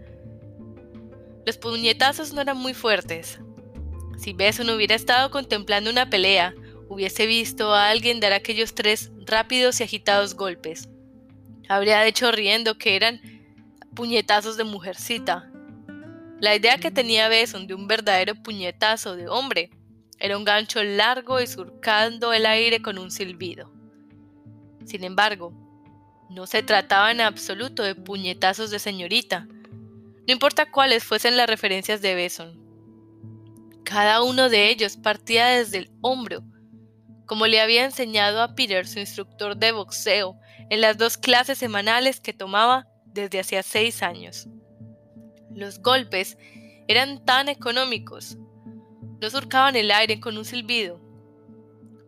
Los 1.46 1.56
puñetazos 1.56 2.34
no 2.34 2.42
eran 2.42 2.58
muy 2.58 2.74
fuertes. 2.74 3.40
Si 4.18 4.34
Beson 4.34 4.68
hubiera 4.68 4.94
estado 4.94 5.30
contemplando 5.30 5.88
una 5.88 6.10
pelea, 6.10 6.54
hubiese 6.88 7.26
visto 7.26 7.72
a 7.72 7.88
alguien 7.88 8.20
dar 8.20 8.32
aquellos 8.32 8.74
tres 8.74 9.10
rápidos 9.26 9.80
y 9.80 9.84
agitados 9.84 10.34
golpes. 10.34 10.88
Habría 11.68 12.06
hecho 12.06 12.30
riendo 12.32 12.76
que 12.76 12.96
eran 12.96 13.20
puñetazos 13.94 14.56
de 14.56 14.64
mujercita. 14.64 15.50
La 16.40 16.54
idea 16.54 16.78
que 16.78 16.90
tenía 16.90 17.28
Beson 17.28 17.66
de 17.66 17.74
un 17.74 17.86
verdadero 17.86 18.34
puñetazo 18.34 19.16
de 19.16 19.28
hombre 19.28 19.70
era 20.18 20.36
un 20.36 20.44
gancho 20.44 20.82
largo 20.82 21.40
y 21.40 21.46
surcando 21.46 22.32
el 22.32 22.46
aire 22.46 22.82
con 22.82 22.98
un 22.98 23.10
silbido. 23.10 23.72
Sin 24.84 25.04
embargo, 25.04 25.52
no 26.30 26.46
se 26.46 26.62
trataba 26.62 27.10
en 27.10 27.20
absoluto 27.20 27.82
de 27.82 27.94
puñetazos 27.94 28.70
de 28.70 28.78
señorita, 28.78 29.46
no 30.26 30.32
importa 30.32 30.70
cuáles 30.70 31.04
fuesen 31.04 31.36
las 31.36 31.48
referencias 31.48 32.00
de 32.00 32.14
Beson. 32.14 32.58
Cada 33.84 34.22
uno 34.22 34.48
de 34.48 34.70
ellos 34.70 34.96
partía 34.96 35.48
desde 35.48 35.78
el 35.78 35.90
hombro, 36.00 36.42
como 37.26 37.46
le 37.46 37.60
había 37.60 37.84
enseñado 37.84 38.42
a 38.42 38.54
Peter 38.54 38.86
su 38.86 38.98
instructor 38.98 39.56
de 39.56 39.72
boxeo 39.72 40.38
en 40.70 40.80
las 40.80 40.98
dos 40.98 41.16
clases 41.16 41.58
semanales 41.58 42.20
que 42.20 42.32
tomaba 42.32 42.86
desde 43.06 43.40
hacía 43.40 43.62
seis 43.62 44.02
años. 44.02 44.48
Los 45.50 45.80
golpes 45.80 46.36
eran 46.88 47.24
tan 47.24 47.48
económicos, 47.48 48.36
no 49.20 49.30
surcaban 49.30 49.76
el 49.76 49.90
aire 49.90 50.20
con 50.20 50.36
un 50.36 50.44
silbido. 50.44 51.00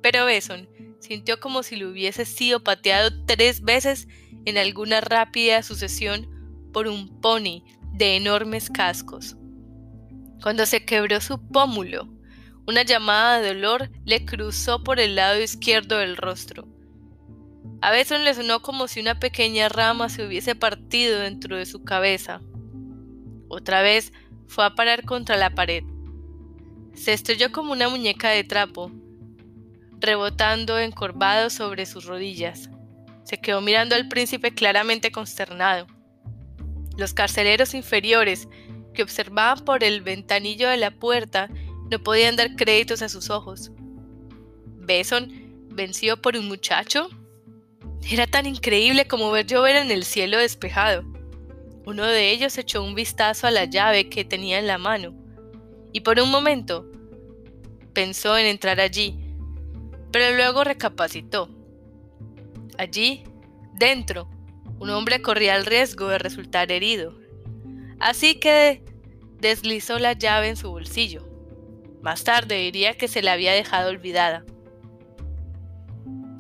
Pero 0.03 0.27
Beson 0.27 0.69
Sintió 1.07 1.39
como 1.39 1.63
si 1.63 1.77
le 1.77 1.87
hubiese 1.87 2.25
sido 2.25 2.65
pateado 2.65 3.11
tres 3.27 3.61
veces 3.61 4.09
en 4.45 4.59
alguna 4.59 5.01
rápida 5.01 5.63
sucesión 5.63 6.29
por 6.73 6.89
un 6.89 7.21
pony 7.21 7.63
de 7.93 8.17
enormes 8.17 8.71
cascos. 8.71 9.37
Cuando 10.43 10.67
se 10.67 10.85
quebró 10.85 11.21
su 11.21 11.41
pómulo, 11.49 12.09
una 12.67 12.83
llamada 12.83 13.41
de 13.41 13.55
dolor 13.55 13.91
le 14.05 14.25
cruzó 14.25 14.83
por 14.83 14.99
el 15.01 15.15
lado 15.15 15.41
izquierdo 15.41 15.99
del 15.99 16.17
rostro. 16.17 16.67
A 17.81 17.91
veces 17.91 18.21
le 18.21 18.35
sonó 18.35 18.61
como 18.63 18.89
si 18.89 19.01
una 19.01 19.19
pequeña 19.19 19.69
rama 19.69 20.09
se 20.09 20.27
hubiese 20.27 20.55
partido 20.55 21.21
dentro 21.21 21.57
de 21.57 21.67
su 21.67 21.85
cabeza. 21.85 22.41
Otra 23.49 23.83
vez 23.83 24.13
fue 24.49 24.65
a 24.65 24.75
parar 24.75 25.05
contra 25.05 25.37
la 25.37 25.51
pared. 25.51 25.85
Se 26.95 27.13
estrelló 27.13 27.53
como 27.53 27.73
una 27.73 27.89
muñeca 27.89 28.31
de 28.31 28.45
trapo 28.45 28.91
rebotando 30.01 30.79
encorvado 30.79 31.51
sobre 31.51 31.87
sus 31.87 32.05
rodillas. 32.05 32.71
Se 33.25 33.39
quedó 33.39 33.61
mirando 33.61 33.95
al 33.95 34.09
príncipe 34.09 34.53
claramente 34.53 35.11
consternado. 35.11 35.87
Los 36.97 37.13
carceleros 37.15 37.75
inferiores, 37.75 38.49
que 38.95 39.03
observaban 39.03 39.65
por 39.65 39.85
el 39.85 40.01
ventanillo 40.01 40.69
de 40.69 40.77
la 40.79 40.91
puerta, 40.91 41.49
no 41.91 41.99
podían 42.03 42.37
dar 42.37 42.57
créditos 42.57 43.03
a 43.03 43.09
sus 43.09 43.31
ojos. 43.31 43.71
¿Beson 44.79 45.67
vencido 45.71 46.21
por 46.21 46.37
un 46.37 46.49
muchacho? 46.49 47.09
Era 48.09 48.27
tan 48.27 48.47
increíble 48.47 49.07
como 49.07 49.31
ver 49.31 49.47
llover 49.47 49.77
en 49.77 49.91
el 49.91 50.05
cielo 50.05 50.39
despejado. 50.39 51.05
Uno 51.85 52.05
de 52.05 52.31
ellos 52.31 52.57
echó 52.59 52.83
un 52.83 52.95
vistazo 52.95 53.47
a 53.47 53.51
la 53.51 53.65
llave 53.65 54.09
que 54.09 54.25
tenía 54.25 54.59
en 54.59 54.67
la 54.67 54.79
mano, 54.79 55.15
y 55.93 56.01
por 56.01 56.21
un 56.21 56.31
momento 56.31 56.91
pensó 57.93 58.37
en 58.37 58.47
entrar 58.47 58.81
allí, 58.81 59.19
pero 60.13 60.37
luego 60.37 60.65
recapacitó. 60.65 61.49
Allí, 62.79 63.25
dentro, 63.73 64.29
un 64.79 64.91
hombre 64.91 65.23
corría 65.23 65.57
el 65.57 65.65
riesgo 65.65 66.09
de 66.09 66.19
resultar 66.19 66.71
herido. 66.71 67.19
Así 67.99 68.39
que 68.39 68.83
deslizó 69.41 69.99
la 69.99 70.13
llave 70.13 70.49
en 70.49 70.57
su 70.57 70.71
bolsillo. 70.71 71.26
Más 72.07 72.23
tarde 72.23 72.59
diría 72.59 72.95
que 72.95 73.09
se 73.09 73.21
la 73.21 73.33
había 73.33 73.53
dejado 73.53 73.91
olvidada. 73.91 74.45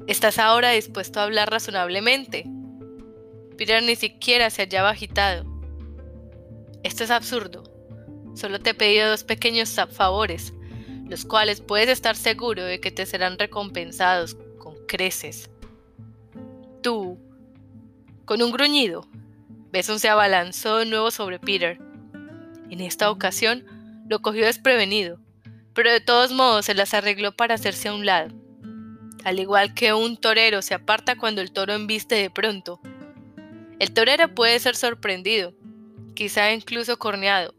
¿Estás 0.07 0.39
ahora 0.39 0.71
dispuesto 0.71 1.19
a 1.19 1.25
hablar 1.25 1.51
razonablemente? 1.51 2.47
Peter 3.59 3.83
ni 3.83 3.97
siquiera 3.97 4.49
se 4.51 4.63
hallaba 4.63 4.91
agitado. 4.91 5.45
Esto 6.85 7.03
es 7.03 7.11
absurdo. 7.11 7.65
Solo 8.37 8.61
te 8.61 8.71
he 8.71 8.75
pedido 8.75 9.11
dos 9.11 9.25
pequeños 9.25 9.75
favores 9.91 10.53
los 11.09 11.25
cuales 11.25 11.61
puedes 11.61 11.89
estar 11.89 12.15
seguro 12.15 12.63
de 12.63 12.79
que 12.79 12.93
te 12.93 13.05
serán 13.05 13.37
recompensados 13.37 14.37
con 14.59 14.77
creces. 14.87 15.51
Tú, 16.81 17.19
con 18.25 18.41
un 18.41 18.53
gruñido, 18.53 19.09
Beson 19.73 19.99
se 19.99 20.11
abalanzó 20.11 20.77
de 20.77 20.87
nuevo 20.87 21.11
sobre 21.11 21.41
Peter. 21.41 21.81
En 22.71 22.81
esta 22.81 23.11
ocasión 23.11 23.65
lo 24.09 24.23
cogió 24.23 24.45
desprevenido, 24.45 25.26
pero 25.77 25.93
de 25.93 26.01
todos 26.01 26.33
modos 26.33 26.65
se 26.65 26.75
las 26.75 26.95
arregló 26.95 27.37
para 27.37 27.55
hacerse 27.55 27.89
a 27.89 27.95
un 27.95 28.07
lado. 28.07 28.35
Al 29.25 29.39
igual 29.39 29.75
que 29.75 29.93
un 29.93 30.17
torero 30.17 30.63
se 30.63 30.73
aparta 30.73 31.17
cuando 31.17 31.43
el 31.43 31.53
toro 31.53 31.75
embiste 31.75 32.15
de 32.15 32.31
pronto. 32.31 32.81
El 33.79 33.93
torero 33.93 34.35
puede 34.35 34.59
ser 34.59 34.75
sorprendido, 34.75 35.53
quizá 36.15 36.51
incluso 36.53 36.99
corneado, 36.99 37.55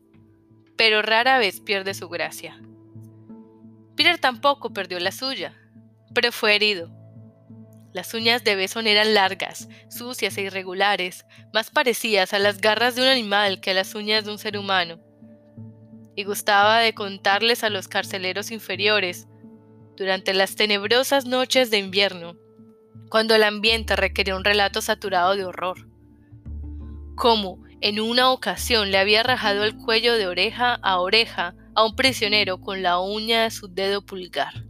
pero 0.75 1.03
rara 1.03 1.37
vez 1.37 1.61
pierde 1.61 1.93
su 1.93 2.09
gracia. 2.09 2.59
Peter 3.95 4.17
tampoco 4.17 4.73
perdió 4.73 4.99
la 4.99 5.11
suya, 5.11 5.53
pero 6.15 6.31
fue 6.31 6.55
herido. 6.55 6.89
Las 7.93 8.15
uñas 8.15 8.43
de 8.43 8.55
Beson 8.55 8.87
eran 8.87 9.13
largas, 9.13 9.69
sucias 9.91 10.37
e 10.39 10.41
irregulares, 10.41 11.23
más 11.53 11.69
parecidas 11.69 12.33
a 12.33 12.39
las 12.39 12.61
garras 12.61 12.95
de 12.95 13.03
un 13.03 13.09
animal 13.09 13.61
que 13.61 13.71
a 13.71 13.73
las 13.75 13.93
uñas 13.93 14.25
de 14.25 14.31
un 14.31 14.39
ser 14.39 14.57
humano. 14.57 15.06
Y 16.17 16.25
gustaba 16.25 16.79
de 16.79 16.93
contarles 16.93 17.63
a 17.63 17.69
los 17.69 17.87
carceleros 17.87 18.51
inferiores, 18.51 19.27
durante 19.95 20.33
las 20.33 20.55
tenebrosas 20.55 21.25
noches 21.25 21.71
de 21.71 21.77
invierno, 21.77 22.35
cuando 23.09 23.35
el 23.35 23.43
ambiente 23.43 23.95
requería 23.95 24.35
un 24.35 24.43
relato 24.43 24.81
saturado 24.81 25.35
de 25.35 25.45
horror. 25.45 25.87
Cómo, 27.15 27.63
en 27.81 27.99
una 27.99 28.31
ocasión, 28.31 28.91
le 28.91 28.97
había 28.97 29.23
rajado 29.23 29.63
el 29.63 29.75
cuello 29.77 30.13
de 30.15 30.27
oreja 30.27 30.75
a 30.75 30.99
oreja 30.99 31.55
a 31.73 31.85
un 31.85 31.95
prisionero 31.95 32.61
con 32.61 32.83
la 32.83 32.99
uña 32.99 33.43
de 33.43 33.51
su 33.51 33.67
dedo 33.67 34.05
pulgar. 34.05 34.65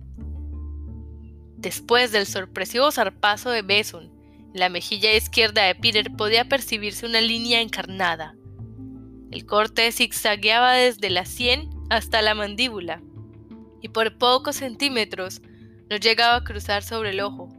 Después 1.58 2.12
del 2.12 2.26
sorpresivo 2.26 2.92
zarpazo 2.92 3.50
de 3.50 3.64
Beson, 3.64 4.12
en 4.54 4.60
la 4.60 4.70
mejilla 4.70 5.14
izquierda 5.14 5.64
de 5.64 5.76
Peter 5.76 6.10
podía 6.16 6.46
percibirse 6.46 7.06
una 7.06 7.20
línea 7.20 7.62
encarnada. 7.62 8.37
El 9.32 9.46
corte 9.46 9.92
zigzagueaba 9.92 10.74
desde 10.74 11.10
la 11.10 11.26
sien 11.26 11.70
hasta 11.90 12.22
la 12.22 12.34
mandíbula, 12.34 13.02
y 13.82 13.90
por 13.90 14.18
pocos 14.18 14.58
centímetros 14.58 15.42
no 15.90 15.98
llegaba 15.98 16.36
a 16.36 16.44
cruzar 16.44 16.84
sobre 16.84 17.12
el 17.12 17.20
ojo. 17.20 17.50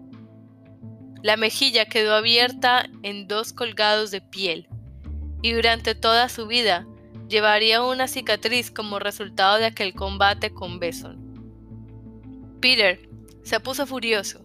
La 1.23 1.37
mejilla 1.37 1.87
quedó 1.87 2.15
abierta 2.15 2.89
en 3.03 3.29
dos 3.29 3.53
colgados 3.53 4.11
de 4.11 4.21
piel, 4.21 4.69
y 5.43 5.53
durante 5.53 5.95
toda 5.95 6.29
su 6.29 6.47
vida 6.47 6.87
llevaría 7.29 7.83
una 7.83 8.09
cicatriz 8.09 8.71
como 8.71 8.99
resultado 8.99 9.59
de 9.59 9.67
aquel 9.67 9.95
combate 9.95 10.53
con 10.53 10.79
Beson. 10.79 11.29
Peter 12.61 13.09
se 13.43 13.61
puso 13.61 13.87
furioso. 13.87 14.45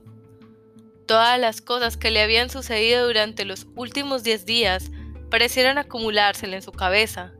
Todas 1.07 1.39
las 1.39 1.61
cosas 1.61 1.97
que 1.97 2.11
le 2.11 2.21
habían 2.21 2.49
sucedido 2.49 3.07
durante 3.07 3.45
los 3.45 3.67
últimos 3.75 4.23
diez 4.23 4.45
días 4.45 4.91
parecieron 5.33 5.79
acumulársele 5.79 6.57
en 6.57 6.61
su 6.61 6.71
cabeza, 6.71 7.33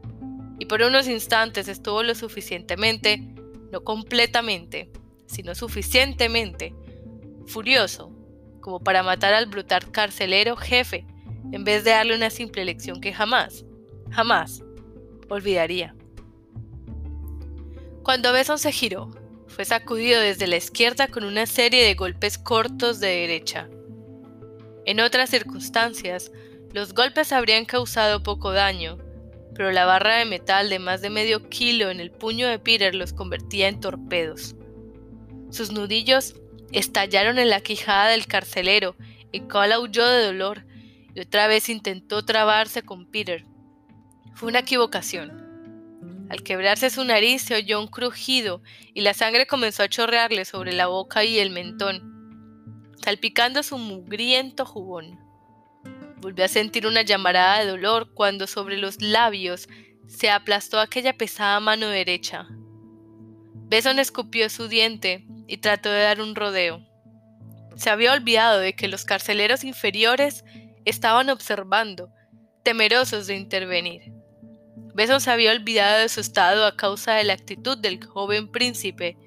y 0.58 0.66
por 0.66 0.82
unos 0.82 1.08
instantes 1.08 1.68
estuvo 1.68 2.02
lo 2.02 2.16
suficientemente, 2.16 3.20
no 3.72 3.84
completamente, 3.84 4.90
sino 5.28 5.54
suficientemente, 5.54 6.74
furioso 7.46 8.12
como 8.62 8.80
para 8.80 9.04
matar 9.04 9.36
al 9.36 9.46
brutal 9.46 9.92
carcelero 9.92 10.56
jefe, 10.56 11.06
en 11.52 11.64
vez 11.64 11.84
de 11.84 11.92
darle 11.92 12.16
una 12.16 12.32
simple 12.32 12.66
lección 12.66 13.00
que 13.00 13.14
jamás, 13.14 13.64
jamás 14.10 14.64
olvidaría. 15.30 15.96
Cuando 18.02 18.34
Beson 18.34 18.58
se 18.58 18.72
giró, 18.72 19.12
fue 19.46 19.66
sacudido 19.66 20.20
desde 20.20 20.48
la 20.48 20.58
izquierda 20.58 21.10
con 21.10 21.26
una 21.26 21.46
serie 21.46 21.86
de 21.86 21.94
golpes 21.94 22.40
cortos 22.40 23.00
de 23.00 23.10
derecha. 23.10 23.70
En 24.88 25.00
otras 25.00 25.30
circunstancias, 25.30 26.32
los 26.74 26.96
golpes 26.96 27.32
habrían 27.32 27.66
causado 27.66 28.24
poco 28.24 28.52
daño, 28.52 28.98
pero 29.54 29.72
la 29.72 29.86
barra 29.86 30.16
de 30.16 30.26
metal 30.26 30.70
de 30.70 30.80
más 30.80 31.02
de 31.02 31.12
medio 31.12 31.48
kilo 31.48 31.92
en 31.92 32.00
el 32.00 32.10
puño 32.10 32.48
de 32.48 32.58
Peter 32.58 32.96
los 32.96 33.14
convertía 33.14 33.68
en 33.68 33.80
torpedos. 33.80 34.56
Sus 35.52 35.72
nudillos 35.72 36.34
estallaron 36.72 37.38
en 37.38 37.52
la 37.52 37.62
quijada 37.62 38.08
del 38.08 38.26
carcelero 38.26 38.96
y 39.32 39.42
Cole 39.42 39.78
huyó 39.78 40.08
de 40.08 40.26
dolor 40.26 40.66
y 41.14 41.22
otra 41.22 41.46
vez 41.46 41.70
intentó 41.70 42.26
trabarse 42.26 42.82
con 42.82 43.06
Peter. 43.06 43.46
Fue 44.34 44.50
una 44.50 44.60
equivocación. 44.60 45.44
Al 46.30 46.42
quebrarse 46.42 46.90
su 46.90 47.04
nariz 47.04 47.44
se 47.44 47.54
oyó 47.54 47.80
un 47.80 47.88
crujido 47.88 48.64
y 48.96 49.02
la 49.02 49.14
sangre 49.14 49.46
comenzó 49.46 49.84
a 49.84 49.90
chorrearle 49.90 50.46
sobre 50.46 50.74
la 50.74 50.88
boca 50.88 51.24
y 51.24 51.38
el 51.38 51.52
mentón, 51.52 52.96
salpicando 53.04 53.62
su 53.62 53.78
mugriento 53.78 54.66
jubón. 54.66 55.23
Volvió 56.24 56.46
a 56.46 56.48
sentir 56.48 56.88
una 56.88 57.02
llamarada 57.02 57.60
de 57.60 57.70
dolor 57.70 58.14
cuando 58.14 58.48
sobre 58.48 58.78
los 58.78 59.02
labios 59.02 59.68
se 60.08 60.30
aplastó 60.30 60.80
aquella 60.80 61.18
pesada 61.18 61.60
mano 61.60 61.90
derecha. 61.90 62.48
Beson 63.68 64.00
escupió 64.00 64.50
su 64.50 64.70
diente 64.70 65.26
y 65.48 65.58
trató 65.58 65.92
de 65.92 66.04
dar 66.04 66.22
un 66.22 66.34
rodeo. 66.34 66.82
Se 67.76 67.90
había 67.90 68.14
olvidado 68.14 68.60
de 68.60 68.74
que 68.74 68.88
los 68.88 69.04
carceleros 69.04 69.66
inferiores 69.66 70.46
estaban 70.86 71.30
observando, 71.30 72.10
temerosos 72.64 73.28
de 73.28 73.36
intervenir. 73.36 74.14
Beson 74.96 75.20
se 75.20 75.30
había 75.30 75.52
olvidado 75.52 76.00
de 76.00 76.08
su 76.08 76.22
estado 76.22 76.66
a 76.66 76.78
causa 76.78 77.16
de 77.16 77.26
la 77.26 77.34
actitud 77.34 77.78
del 77.78 78.02
joven 78.02 78.50
príncipe, 78.50 79.18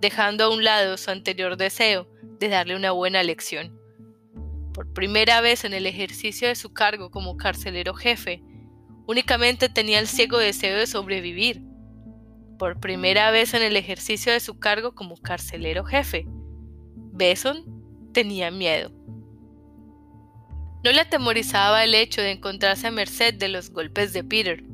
dejando 0.00 0.44
a 0.44 0.48
un 0.48 0.64
lado 0.64 0.96
su 0.96 1.10
anterior 1.10 1.58
deseo 1.58 2.08
de 2.38 2.48
darle 2.48 2.74
una 2.74 2.92
buena 2.92 3.22
lección. 3.22 3.81
Por 4.72 4.92
primera 4.92 5.40
vez 5.40 5.64
en 5.64 5.74
el 5.74 5.86
ejercicio 5.86 6.48
de 6.48 6.54
su 6.54 6.72
cargo 6.72 7.10
como 7.10 7.36
carcelero 7.36 7.94
jefe, 7.94 8.42
únicamente 9.06 9.68
tenía 9.68 9.98
el 9.98 10.06
ciego 10.06 10.38
deseo 10.38 10.78
de 10.78 10.86
sobrevivir. 10.86 11.62
Por 12.58 12.80
primera 12.80 13.30
vez 13.30 13.54
en 13.54 13.62
el 13.62 13.76
ejercicio 13.76 14.32
de 14.32 14.40
su 14.40 14.58
cargo 14.58 14.94
como 14.94 15.16
carcelero 15.16 15.84
jefe, 15.84 16.26
Beson 17.12 18.10
tenía 18.12 18.50
miedo. 18.50 18.90
No 20.84 20.90
le 20.90 21.00
atemorizaba 21.00 21.84
el 21.84 21.94
hecho 21.94 22.22
de 22.22 22.32
encontrarse 22.32 22.88
a 22.88 22.90
merced 22.90 23.34
de 23.34 23.48
los 23.48 23.70
golpes 23.70 24.12
de 24.12 24.24
Peter. 24.24 24.64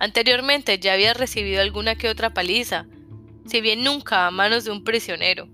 Anteriormente 0.00 0.78
ya 0.78 0.94
había 0.94 1.12
recibido 1.14 1.60
alguna 1.60 1.96
que 1.96 2.08
otra 2.08 2.32
paliza, 2.32 2.86
si 3.46 3.60
bien 3.60 3.84
nunca 3.84 4.26
a 4.26 4.30
manos 4.30 4.64
de 4.64 4.70
un 4.70 4.84
prisionero. 4.84 5.48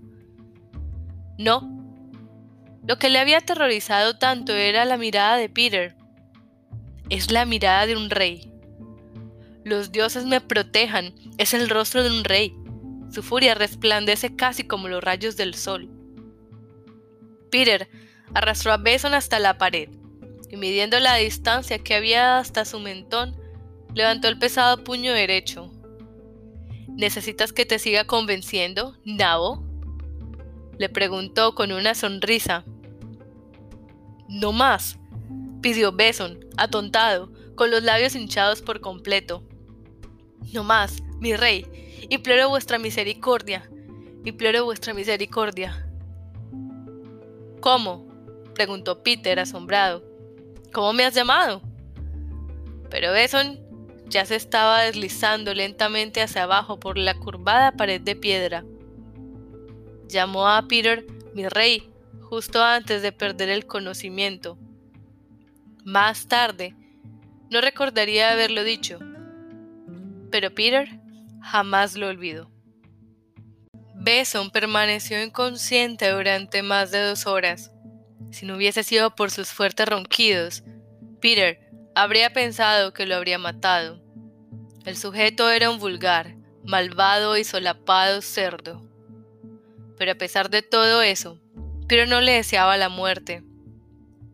No. 1.37 1.74
Lo 2.87 2.97
que 2.99 3.09
le 3.09 3.19
había 3.19 3.39
aterrorizado 3.39 4.17
tanto 4.17 4.53
era 4.53 4.85
la 4.85 4.97
mirada 4.97 5.37
de 5.37 5.49
Peter. 5.49 5.95
Es 7.09 7.31
la 7.31 7.45
mirada 7.45 7.85
de 7.85 7.95
un 7.95 8.09
rey. 8.09 8.51
Los 9.63 9.91
dioses 9.91 10.25
me 10.25 10.41
protejan, 10.41 11.13
es 11.37 11.53
el 11.53 11.69
rostro 11.69 12.03
de 12.03 12.09
un 12.09 12.23
rey. 12.23 12.55
Su 13.11 13.23
furia 13.23 13.55
resplandece 13.55 14.35
casi 14.35 14.63
como 14.65 14.87
los 14.87 15.03
rayos 15.03 15.37
del 15.37 15.55
sol. 15.55 15.89
Peter 17.49 17.87
Arrastró 18.33 18.73
a 18.73 18.77
Beson 18.77 19.13
hasta 19.13 19.39
la 19.39 19.57
pared 19.57 19.89
y 20.49 20.57
midiendo 20.57 20.99
la 20.99 21.15
distancia 21.15 21.79
que 21.79 21.95
había 21.95 22.37
hasta 22.37 22.65
su 22.65 22.79
mentón, 22.79 23.35
levantó 23.93 24.27
el 24.27 24.37
pesado 24.37 24.83
puño 24.83 25.13
derecho. 25.13 25.71
¿Necesitas 26.89 27.53
que 27.53 27.65
te 27.65 27.79
siga 27.79 28.05
convenciendo, 28.05 28.97
Nabo? 29.05 29.63
Le 30.77 30.89
preguntó 30.89 31.55
con 31.55 31.71
una 31.71 31.95
sonrisa. 31.95 32.65
No 34.27 34.51
más, 34.51 34.97
pidió 35.61 35.91
Beson, 35.91 36.39
atontado, 36.57 37.31
con 37.55 37.71
los 37.71 37.83
labios 37.83 38.15
hinchados 38.15 38.61
por 38.61 38.81
completo. 38.81 39.43
No 40.51 40.63
más, 40.63 41.01
mi 41.19 41.35
rey, 41.35 41.65
imploro 42.09 42.49
vuestra 42.49 42.77
misericordia, 42.79 43.69
imploro 44.23 44.65
vuestra 44.65 44.93
misericordia. 44.93 45.87
¿Cómo? 47.61 48.05
preguntó 48.53 49.03
Peter 49.03 49.39
asombrado. 49.39 50.03
¿Cómo 50.71 50.93
me 50.93 51.05
has 51.05 51.13
llamado? 51.13 51.61
Pero 52.89 53.11
Beson 53.11 53.59
ya 54.07 54.25
se 54.25 54.35
estaba 54.35 54.81
deslizando 54.81 55.53
lentamente 55.53 56.21
hacia 56.21 56.43
abajo 56.43 56.79
por 56.79 56.97
la 56.97 57.15
curvada 57.15 57.71
pared 57.71 58.01
de 58.01 58.15
piedra. 58.15 58.63
Llamó 60.07 60.47
a 60.47 60.67
Peter 60.67 61.05
mi 61.33 61.47
rey 61.47 61.89
justo 62.29 62.63
antes 62.63 63.01
de 63.01 63.11
perder 63.11 63.49
el 63.49 63.65
conocimiento. 63.65 64.57
Más 65.83 66.27
tarde, 66.27 66.75
no 67.49 67.61
recordaría 67.61 68.31
haberlo 68.31 68.63
dicho, 68.63 68.99
pero 70.31 70.53
Peter 70.53 70.99
jamás 71.41 71.95
lo 71.95 72.07
olvidó. 72.07 72.51
Beson 73.93 74.51
permaneció 74.51 75.23
inconsciente 75.23 76.09
durante 76.09 76.61
más 76.61 76.91
de 76.91 77.01
dos 77.01 77.27
horas. 77.27 77.71
Si 78.31 78.45
no 78.45 78.55
hubiese 78.55 78.83
sido 78.83 79.15
por 79.15 79.31
sus 79.31 79.49
fuertes 79.49 79.87
ronquidos, 79.87 80.63
Peter 81.21 81.71
habría 81.95 82.33
pensado 82.33 82.93
que 82.93 83.05
lo 83.05 83.15
habría 83.15 83.39
matado. 83.39 84.03
El 84.85 84.97
sujeto 84.97 85.49
era 85.49 85.69
un 85.69 85.79
vulgar, 85.79 86.35
malvado 86.63 87.37
y 87.37 87.43
solapado 87.43 88.21
cerdo. 88.21 88.87
Pero 89.97 90.11
a 90.11 90.15
pesar 90.15 90.49
de 90.49 90.61
todo 90.61 91.01
eso, 91.01 91.39
Peter 91.87 92.07
no 92.07 92.19
le 92.19 92.31
deseaba 92.31 92.77
la 92.77 92.89
muerte. 92.89 93.43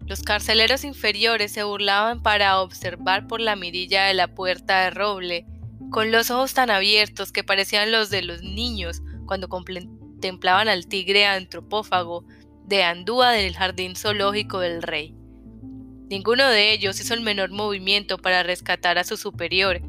Los 0.05 0.21
carceleros 0.21 0.85
inferiores 0.85 1.51
se 1.51 1.63
burlaban 1.63 2.23
para 2.23 2.61
observar 2.61 3.27
por 3.27 3.41
la 3.41 3.57
mirilla 3.57 4.05
de 4.05 4.13
la 4.13 4.33
puerta 4.33 4.83
de 4.83 4.91
roble, 4.91 5.45
con 5.89 6.11
los 6.11 6.31
ojos 6.31 6.53
tan 6.53 6.69
abiertos 6.69 7.33
que 7.33 7.43
parecían 7.43 7.91
los 7.91 8.09
de 8.09 8.21
los 8.21 8.41
niños 8.41 9.01
cuando 9.25 9.49
contemplaban 9.49 10.69
al 10.69 10.87
tigre 10.87 11.25
antropófago 11.25 12.25
de 12.65 12.83
Andúa 12.83 13.31
del 13.31 13.53
jardín 13.53 13.97
zoológico 13.97 14.59
del 14.59 14.81
rey. 14.81 15.13
Ninguno 16.09 16.47
de 16.47 16.71
ellos 16.71 16.99
hizo 17.01 17.13
el 17.13 17.21
menor 17.21 17.51
movimiento 17.51 18.17
para 18.17 18.43
rescatar 18.43 18.97
a 18.97 19.03
su 19.03 19.17
superior, 19.17 19.81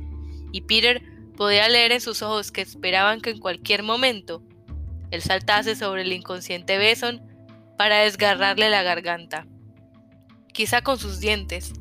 y 0.50 0.62
Peter 0.62 1.02
podía 1.36 1.68
leer 1.68 1.92
en 1.92 2.00
sus 2.00 2.22
ojos 2.22 2.50
que 2.50 2.60
esperaban 2.60 3.20
que 3.20 3.30
en 3.30 3.38
cualquier 3.38 3.84
momento 3.84 4.42
él 5.12 5.22
saltase 5.22 5.76
sobre 5.76 6.02
el 6.02 6.12
inconsciente 6.12 6.78
Beson 6.78 7.31
para 7.76 8.00
desgarrarle 8.00 8.70
la 8.70 8.82
garganta, 8.82 9.46
quizá 10.52 10.82
con 10.82 10.98
sus 10.98 11.20
dientes. 11.20 11.72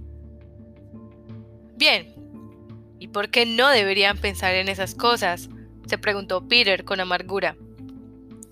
Bien, 1.76 2.14
¿y 3.00 3.08
por 3.08 3.30
qué 3.30 3.46
no 3.46 3.70
deberían 3.70 4.18
pensar 4.18 4.56
en 4.56 4.70
esas 4.70 4.96
cosas? 4.96 5.50
se 5.88 5.98
preguntó 5.98 6.48
Peter 6.48 6.86
con 6.86 7.00
amargura. 7.00 7.58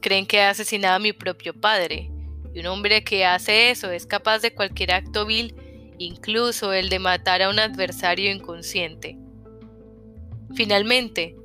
Creen 0.02 0.26
que 0.26 0.38
he 0.38 0.44
asesinado 0.44 0.96
a 0.96 1.00
mi 1.00 1.14
propio 1.14 1.54
padre, 1.54 2.12
y 2.54 2.60
un 2.60 2.66
hombre 2.66 3.04
que 3.04 3.26
hace 3.26 3.70
eso 3.70 3.92
es 3.92 4.06
capaz 4.06 4.40
de 4.40 4.54
cualquier 4.54 4.92
acto 4.92 5.26
vil, 5.26 5.56
incluso 5.98 6.74
el 6.74 6.90
de 6.90 7.00
matar 7.00 7.42
a 7.42 7.50
un 7.50 7.60
adversario 7.60 8.32
inconsciente. 8.32 9.18
Finalmente, 10.56 11.36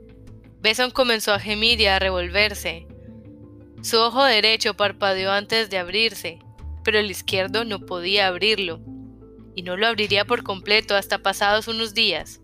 Besson 0.61 0.90
comenzó 0.90 1.32
a 1.32 1.38
gemir 1.38 1.80
y 1.80 1.86
a 1.86 1.99
revolverse. 1.99 2.86
Su 3.85 4.01
ojo 4.01 4.24
derecho 4.24 4.72
parpadeó 4.72 5.30
antes 5.30 5.68
de 5.68 5.76
abrirse, 5.76 6.39
pero 6.82 6.99
el 6.99 7.11
izquierdo 7.11 7.66
no 7.66 7.80
podía 7.80 8.28
abrirlo, 8.28 8.80
y 9.55 9.61
no 9.61 9.76
lo 9.76 9.87
abriría 9.87 10.24
por 10.24 10.43
completo 10.43 10.97
hasta 10.97 11.18
pasados 11.18 11.68
unos 11.68 11.93
días. 11.93 12.41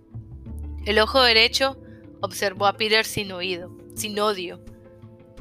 El 0.84 0.98
ojo 0.98 1.22
derecho 1.22 1.80
observó 2.20 2.66
a 2.66 2.74
Peter 2.74 3.06
sin 3.06 3.32
oído, 3.32 3.74
sin 3.94 4.20
odio, 4.20 4.62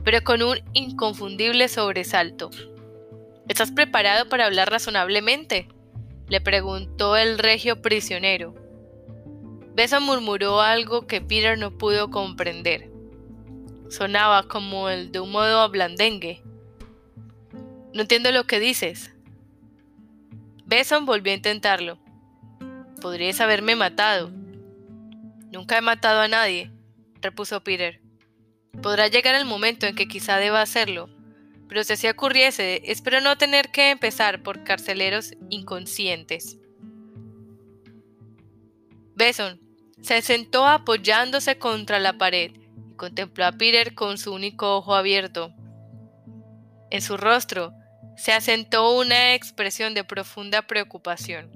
pero 0.06 0.24
con 0.24 0.42
un 0.42 0.60
inconfundible 0.72 1.68
sobresalto. 1.68 2.50
¿Estás 3.50 3.74
preparado 3.74 4.30
para 4.30 4.46
hablar 4.46 4.72
razonablemente? 4.72 5.68
le 6.30 6.40
preguntó 6.40 7.18
el 7.18 7.38
regio 7.38 7.82
prisionero. 7.82 8.56
Besa 9.76 10.00
murmuró 10.00 10.62
algo 10.62 11.08
que 11.08 11.20
Peter 11.20 11.58
no 11.58 11.78
pudo 11.78 12.10
comprender. 12.10 12.90
Sonaba 13.90 14.48
como 14.48 14.90
el 14.90 15.12
de 15.12 15.20
un 15.20 15.32
modo 15.32 15.62
ablandengue. 15.62 16.44
No 17.94 18.02
entiendo 18.02 18.32
lo 18.32 18.46
que 18.46 18.60
dices. 18.60 19.14
Beson 20.66 21.08
volvió 21.08 21.34
a 21.34 21.36
intentarlo. 21.36 21.98
Podrías 23.02 23.42
haberme 23.42 23.76
matado. 23.76 24.32
Nunca 25.52 25.78
he 25.78 25.82
matado 25.82 26.22
a 26.22 26.28
nadie, 26.28 26.72
repuso 27.22 27.64
Peter. 27.64 28.00
Podrá 28.84 29.08
llegar 29.08 29.34
el 29.34 29.46
momento 29.46 29.88
en 29.88 29.96
que 29.96 30.08
quizá 30.08 30.38
deba 30.38 30.62
hacerlo, 30.62 31.10
pero 31.68 31.84
si 31.84 31.94
así 31.94 32.08
ocurriese, 32.08 32.84
espero 32.86 33.22
no 33.22 33.38
tener 33.40 33.72
que 33.72 33.90
empezar 33.90 34.44
por 34.44 34.64
carceleros 34.64 35.34
inconscientes. 35.50 36.60
Beson 39.16 39.60
se 40.02 40.22
sentó 40.22 40.68
apoyándose 40.68 41.58
contra 41.58 42.00
la 42.00 42.18
pared 42.18 42.52
contempló 43.00 43.46
a 43.46 43.54
Peter 43.54 43.96
con 43.96 44.20
su 44.20 44.34
único 44.34 44.76
ojo 44.76 44.94
abierto. 44.94 45.56
En 46.92 47.02
su 47.02 47.18
rostro 47.18 47.74
se 48.18 48.34
asentó 48.34 48.96
una 49.00 49.34
expresión 49.34 49.94
de 49.96 50.04
profunda 50.04 50.68
preocupación, 50.68 51.50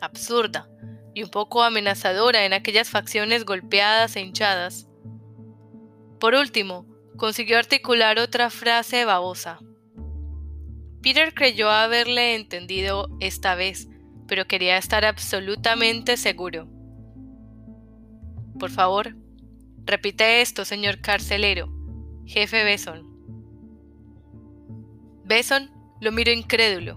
absurda 0.00 0.68
y 1.14 1.22
un 1.22 1.30
poco 1.30 1.62
amenazadora 1.62 2.44
en 2.44 2.52
aquellas 2.52 2.90
facciones 2.90 3.44
golpeadas 3.44 4.14
e 4.14 4.20
hinchadas. 4.20 4.86
Por 6.20 6.34
último, 6.34 6.86
consiguió 7.16 7.58
articular 7.58 8.18
otra 8.18 8.50
frase 8.50 9.04
babosa. 9.04 9.58
Peter 11.02 11.32
creyó 11.34 11.70
haberle 11.70 12.34
entendido 12.34 13.08
esta 13.20 13.54
vez, 13.54 13.88
pero 14.28 14.46
quería 14.46 14.76
estar 14.76 15.04
absolutamente 15.04 16.16
seguro. 16.16 16.68
Por 18.60 18.70
favor, 18.70 19.16
repite 19.84 20.40
esto, 20.40 20.64
señor 20.64 21.00
carcelero. 21.00 21.72
Jefe 22.26 22.64
Beson. 22.64 23.12
Beson 25.24 25.70
lo 26.00 26.12
miró 26.12 26.32
incrédulo. 26.32 26.96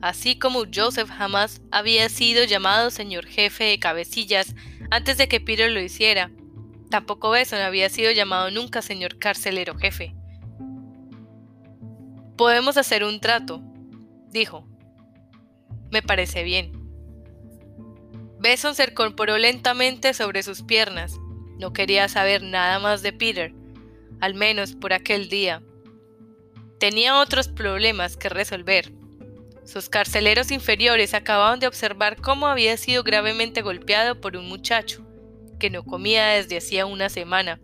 Así 0.00 0.38
como 0.38 0.64
Joseph 0.72 1.10
jamás 1.10 1.62
había 1.70 2.08
sido 2.08 2.44
llamado 2.44 2.90
señor 2.90 3.26
jefe 3.26 3.64
de 3.64 3.78
cabecillas 3.78 4.54
antes 4.90 5.16
de 5.16 5.28
que 5.28 5.40
Peter 5.40 5.70
lo 5.70 5.80
hiciera, 5.80 6.30
tampoco 6.90 7.30
Beson 7.30 7.60
había 7.60 7.88
sido 7.88 8.10
llamado 8.10 8.50
nunca 8.50 8.82
señor 8.82 9.18
carcelero 9.18 9.76
jefe. 9.76 10.14
Podemos 12.36 12.76
hacer 12.76 13.04
un 13.04 13.20
trato, 13.20 13.62
dijo. 14.30 14.66
Me 15.90 16.02
parece 16.02 16.42
bien. 16.42 16.72
Beson 18.40 18.74
se 18.74 18.84
incorporó 18.90 19.38
lentamente 19.38 20.14
sobre 20.14 20.42
sus 20.42 20.62
piernas. 20.62 21.18
No 21.62 21.72
quería 21.72 22.08
saber 22.08 22.42
nada 22.42 22.80
más 22.80 23.02
de 23.02 23.12
Peter, 23.12 23.54
al 24.18 24.34
menos 24.34 24.74
por 24.74 24.92
aquel 24.92 25.28
día. 25.28 25.62
Tenía 26.80 27.20
otros 27.20 27.46
problemas 27.46 28.16
que 28.16 28.28
resolver. 28.28 28.92
Sus 29.64 29.88
carceleros 29.88 30.50
inferiores 30.50 31.14
acababan 31.14 31.60
de 31.60 31.68
observar 31.68 32.20
cómo 32.20 32.48
había 32.48 32.76
sido 32.76 33.04
gravemente 33.04 33.62
golpeado 33.62 34.20
por 34.20 34.36
un 34.36 34.48
muchacho 34.48 35.06
que 35.60 35.70
no 35.70 35.84
comía 35.84 36.30
desde 36.30 36.56
hacía 36.56 36.84
una 36.84 37.08
semana. 37.08 37.60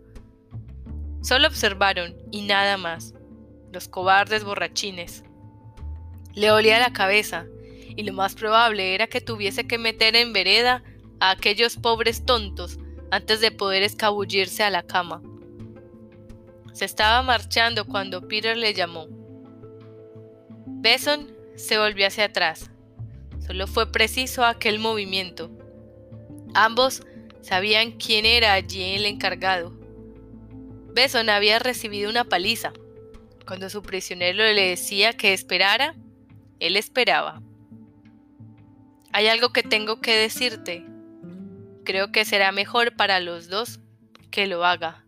Solo 1.21 1.49
observaron 1.49 2.15
y 2.31 2.43
nada 2.43 2.77
más. 2.77 3.13
Los 3.73 3.89
cobardes 3.89 4.45
borrachines. 4.45 5.25
Le 6.35 6.51
olía 6.51 6.79
la 6.79 6.93
cabeza 6.93 7.47
y 7.97 8.03
lo 8.03 8.13
más 8.13 8.33
probable 8.35 8.95
era 8.95 9.07
que 9.07 9.19
tuviese 9.19 9.67
que 9.67 9.77
meter 9.77 10.15
en 10.15 10.31
vereda 10.31 10.85
a 11.19 11.31
aquellos 11.31 11.75
pobres 11.75 12.23
tontos 12.23 12.79
antes 13.11 13.41
de 13.41 13.51
poder 13.51 13.83
escabullirse 13.83 14.63
a 14.63 14.69
la 14.69 14.83
cama. 14.83 15.21
Se 16.73 16.85
estaba 16.85 17.21
marchando 17.23 17.85
cuando 17.85 18.27
Peter 18.27 18.55
le 18.55 18.73
llamó. 18.73 19.07
Beson 20.65 21.35
se 21.55 21.77
volvió 21.77 22.07
hacia 22.07 22.25
atrás. 22.25 22.71
Solo 23.45 23.67
fue 23.67 23.91
preciso 23.91 24.45
aquel 24.45 24.79
movimiento. 24.79 25.51
Ambos 26.53 27.03
sabían 27.41 27.91
quién 27.91 28.25
era 28.25 28.53
allí 28.53 28.95
el 28.95 29.05
encargado. 29.05 29.73
Beson 30.93 31.29
había 31.29 31.59
recibido 31.59 32.09
una 32.09 32.23
paliza. 32.23 32.73
Cuando 33.45 33.69
su 33.69 33.81
prisionero 33.81 34.37
le 34.37 34.69
decía 34.69 35.13
que 35.13 35.33
esperara, 35.33 35.95
él 36.59 36.77
esperaba. 36.77 37.41
Hay 39.11 39.27
algo 39.27 39.49
que 39.49 39.63
tengo 39.63 40.01
que 40.01 40.15
decirte. 40.15 40.85
Creo 41.89 42.11
que 42.11 42.23
será 42.23 42.51
mejor 42.51 42.95
para 42.95 43.19
los 43.19 43.47
dos 43.47 43.79
que 44.29 44.45
lo 44.45 44.63
haga. 44.63 45.03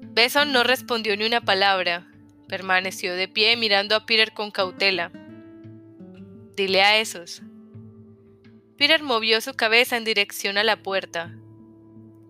Beson 0.00 0.52
no 0.54 0.64
respondió 0.64 1.14
ni 1.18 1.26
una 1.26 1.42
palabra. 1.42 2.10
Permaneció 2.48 3.14
de 3.14 3.28
pie 3.28 3.54
mirando 3.58 3.94
a 3.94 4.06
Peter 4.06 4.32
con 4.32 4.50
cautela. 4.50 5.12
Dile 6.56 6.80
a 6.80 6.96
esos. 6.96 7.42
Peter 8.78 9.02
movió 9.02 9.42
su 9.42 9.52
cabeza 9.52 9.98
en 9.98 10.04
dirección 10.04 10.56
a 10.56 10.64
la 10.64 10.82
puerta. 10.82 11.34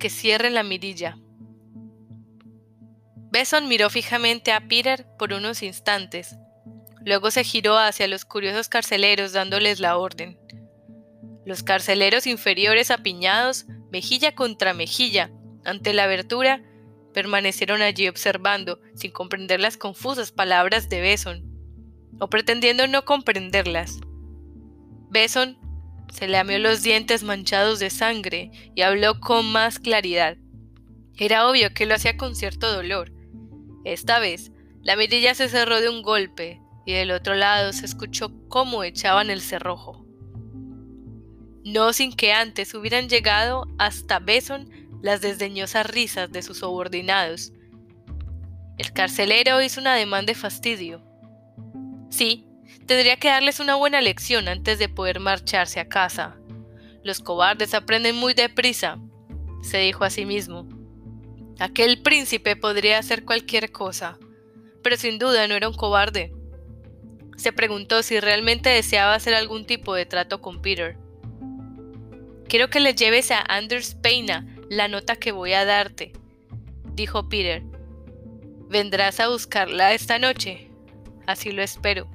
Que 0.01 0.11
cierren 0.11 0.55
la 0.55 0.65
mirilla. 0.65 1.17
Beson 3.31 3.69
miró 3.69 3.91
fijamente 3.91 4.51
a 4.51 4.67
Peter 4.67 5.07
por 5.21 5.33
unos 5.33 5.63
instantes, 5.63 6.37
Luego 7.05 7.31
se 7.31 7.45
giró 7.45 7.79
hacia 7.79 8.09
los 8.09 8.25
curiosos 8.25 8.69
carceleros 8.69 9.33
dándoles 9.33 9.79
la 9.79 9.99
orden. 9.99 10.37
Los 11.45 11.63
carceleros 11.63 12.27
inferiores 12.27 12.91
apiñados, 12.91 13.67
mejilla 13.91 14.35
contra 14.35 14.75
mejilla, 14.75 15.31
ante 15.65 15.93
la 15.93 16.05
abertura, 16.05 16.63
permanecieron 17.13 17.83
allí 17.83 18.09
observando, 18.09 18.81
sin 18.95 19.11
comprender 19.11 19.61
las 19.61 19.77
confusas 19.77 20.33
palabras 20.33 20.89
de 20.89 21.01
Beson, 21.01 21.45
o 22.19 22.29
pretendiendo 22.29 22.87
no 22.87 23.05
comprenderlas. 23.05 23.99
Beson 25.11 25.59
se 26.11 26.29
lamió 26.29 26.59
los 26.59 26.83
dientes 26.83 27.23
manchados 27.23 27.79
de 27.79 27.91
sangre 27.91 28.51
y 28.75 28.83
habló 28.83 29.21
con 29.21 29.51
más 29.53 29.79
claridad. 29.79 30.37
Era 31.17 31.49
obvio 31.49 31.73
que 31.73 31.87
lo 31.87 31.95
hacía 31.95 32.17
con 32.17 32.35
cierto 32.35 32.73
dolor. 32.73 33.13
Esta 33.85 34.19
vez, 34.19 34.51
la 34.83 34.97
mirilla 34.97 35.35
se 35.35 35.49
cerró 35.49 35.81
de 35.81 35.89
un 35.89 36.03
golpe, 36.03 36.61
y 36.87 36.93
del 36.93 37.13
otro 37.13 37.35
lado 37.35 37.73
se 37.73 37.87
escuchó 37.87 38.31
cómo 38.49 38.85
echaban 38.85 39.31
el 39.31 39.41
cerrojo. 39.41 40.04
No 41.65 41.95
sin 41.95 42.13
que 42.13 42.33
antes 42.33 42.75
hubieran 42.75 43.09
llegado 43.09 43.67
hasta 43.79 44.19
Beson 44.19 44.71
las 45.01 45.23
desdeñosas 45.23 45.87
risas 45.87 46.31
de 46.31 46.43
sus 46.43 46.59
subordinados. 46.59 47.53
El 48.77 48.93
carcelero 48.93 49.63
hizo 49.63 49.81
un 49.81 49.87
ademán 49.87 50.27
de 50.27 50.35
fastidio. 50.35 51.03
Sí, 52.11 52.47
tendría 52.87 53.17
que 53.17 53.29
darles 53.29 53.61
una 53.61 53.77
buena 53.77 54.01
lección 54.01 54.49
antes 54.49 54.79
de 54.79 54.89
poder 54.89 55.21
marcharse 55.21 55.81
a 55.81 55.89
casa. 55.89 56.37
Los 57.03 57.21
cobardes 57.21 57.73
aprenden 57.73 58.17
muy 58.17 58.35
deprisa, 58.35 58.99
se 59.63 59.79
dijo 59.79 60.05
a 60.05 60.11
sí 60.11 60.27
mismo. 60.27 60.69
Aquel 61.59 62.03
príncipe 62.03 62.57
podría 62.57 62.99
hacer 62.99 63.25
cualquier 63.25 63.73
cosa, 63.73 64.19
pero 64.83 64.97
sin 64.97 65.19
duda 65.19 65.49
no 65.49 65.55
era 65.55 65.69
un 65.69 65.75
cobarde. 65.75 66.33
Se 67.37 67.53
preguntó 67.53 68.03
si 68.03 68.21
realmente 68.21 68.69
deseaba 68.69 69.15
hacer 69.15 69.35
algún 69.35 69.67
tipo 69.67 69.95
de 69.95 70.07
trato 70.07 70.41
con 70.41 70.61
Peter. 70.61 70.99
Quiero 72.49 72.69
que 72.69 72.81
le 72.81 72.95
lleves 72.95 73.31
a 73.31 73.41
Anders 73.41 73.95
Peina 73.95 74.47
la 74.69 74.89
nota 74.89 75.17
que 75.17 75.33
voy 75.33 75.53
a 75.53 75.65
darte, 75.65 76.13
dijo 76.95 77.29
Peter. 77.29 77.63
¿Vendrás 78.69 79.21
a 79.21 79.29
buscarla 79.29 79.95
esta 79.95 80.19
noche? 80.19 80.71
así 81.27 81.53
lo 81.53 81.63
espero. 81.63 82.07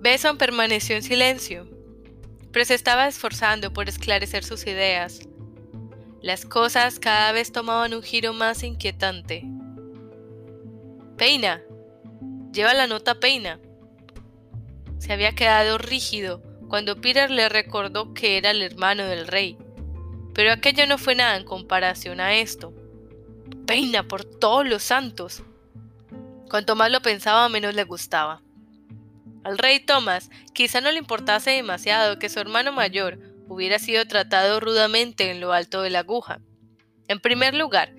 Beson 0.00 0.38
permaneció 0.38 0.96
en 0.96 1.02
silencio, 1.02 1.68
pero 2.52 2.64
se 2.64 2.74
estaba 2.74 3.06
esforzando 3.06 3.72
por 3.72 3.88
esclarecer 3.88 4.44
sus 4.44 4.66
ideas. 4.66 5.28
Las 6.22 6.44
cosas 6.44 6.98
cada 6.98 7.32
vez 7.32 7.52
tomaban 7.52 7.94
un 7.94 8.02
giro 8.02 8.32
más 8.32 8.62
inquietante. 8.62 9.44
Peina. 11.16 11.62
Lleva 12.52 12.74
la 12.74 12.86
nota 12.86 13.20
Peina. 13.20 13.60
Se 14.98 15.12
había 15.12 15.34
quedado 15.34 15.78
rígido 15.78 16.42
cuando 16.70 17.00
Peter 17.00 17.30
le 17.30 17.48
recordó 17.48 18.14
que 18.14 18.38
era 18.38 18.52
el 18.52 18.62
hermano 18.62 19.04
del 19.04 19.26
rey. 19.26 19.58
Pero 20.32 20.52
aquello 20.52 20.86
no 20.86 20.98
fue 20.98 21.16
nada 21.16 21.36
en 21.36 21.44
comparación 21.44 22.20
a 22.20 22.36
esto. 22.36 22.72
Peina 23.66 24.04
por 24.04 24.24
todos 24.24 24.66
los 24.66 24.84
santos. 24.84 25.42
Cuanto 26.48 26.76
más 26.76 26.90
lo 26.90 27.02
pensaba, 27.02 27.48
menos 27.48 27.74
le 27.74 27.82
gustaba. 27.82 28.40
Al 29.42 29.58
rey 29.58 29.80
Thomas 29.80 30.30
quizá 30.52 30.80
no 30.80 30.92
le 30.92 30.98
importase 30.98 31.50
demasiado 31.50 32.18
que 32.20 32.28
su 32.28 32.38
hermano 32.38 32.72
mayor 32.72 33.18
hubiera 33.48 33.80
sido 33.80 34.06
tratado 34.06 34.60
rudamente 34.60 35.30
en 35.30 35.40
lo 35.40 35.52
alto 35.52 35.82
de 35.82 35.90
la 35.90 36.00
aguja. 36.00 36.40
En 37.08 37.18
primer 37.18 37.54
lugar, 37.54 37.92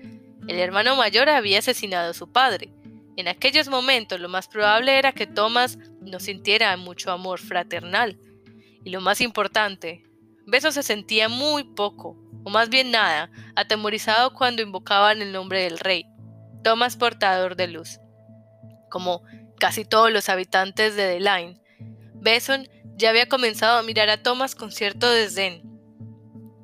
el 0.48 0.58
hermano 0.58 0.96
mayor 0.96 1.28
había 1.28 1.58
asesinado 1.58 2.10
a 2.10 2.14
su 2.14 2.32
padre. 2.32 2.72
En 3.16 3.28
aquellos 3.28 3.68
momentos 3.68 4.18
lo 4.18 4.30
más 4.30 4.48
probable 4.48 4.98
era 4.98 5.12
que 5.12 5.26
Thomas 5.26 5.78
no 6.00 6.20
sintiera 6.20 6.74
mucho 6.78 7.12
amor 7.12 7.38
fraternal. 7.38 8.16
Y 8.84 8.90
lo 8.90 9.00
más 9.00 9.20
importante, 9.20 10.04
Beso 10.46 10.72
se 10.72 10.82
sentía 10.82 11.28
muy 11.28 11.64
poco, 11.64 12.16
o 12.44 12.50
más 12.50 12.68
bien 12.68 12.90
nada, 12.90 13.30
atemorizado 13.54 14.34
cuando 14.34 14.62
invocaban 14.62 15.22
el 15.22 15.32
nombre 15.32 15.62
del 15.62 15.78
rey, 15.78 16.04
Thomas 16.64 16.96
portador 16.96 17.56
de 17.56 17.68
luz. 17.68 18.00
Como 18.90 19.22
casi 19.58 19.84
todos 19.84 20.12
los 20.12 20.28
habitantes 20.28 20.96
de 20.96 21.14
The 21.14 21.20
Line, 21.20 21.60
Beson 22.14 22.68
ya 22.96 23.10
había 23.10 23.28
comenzado 23.28 23.78
a 23.78 23.82
mirar 23.82 24.10
a 24.10 24.22
Thomas 24.22 24.54
con 24.54 24.70
cierto 24.70 25.10
desdén. 25.10 25.62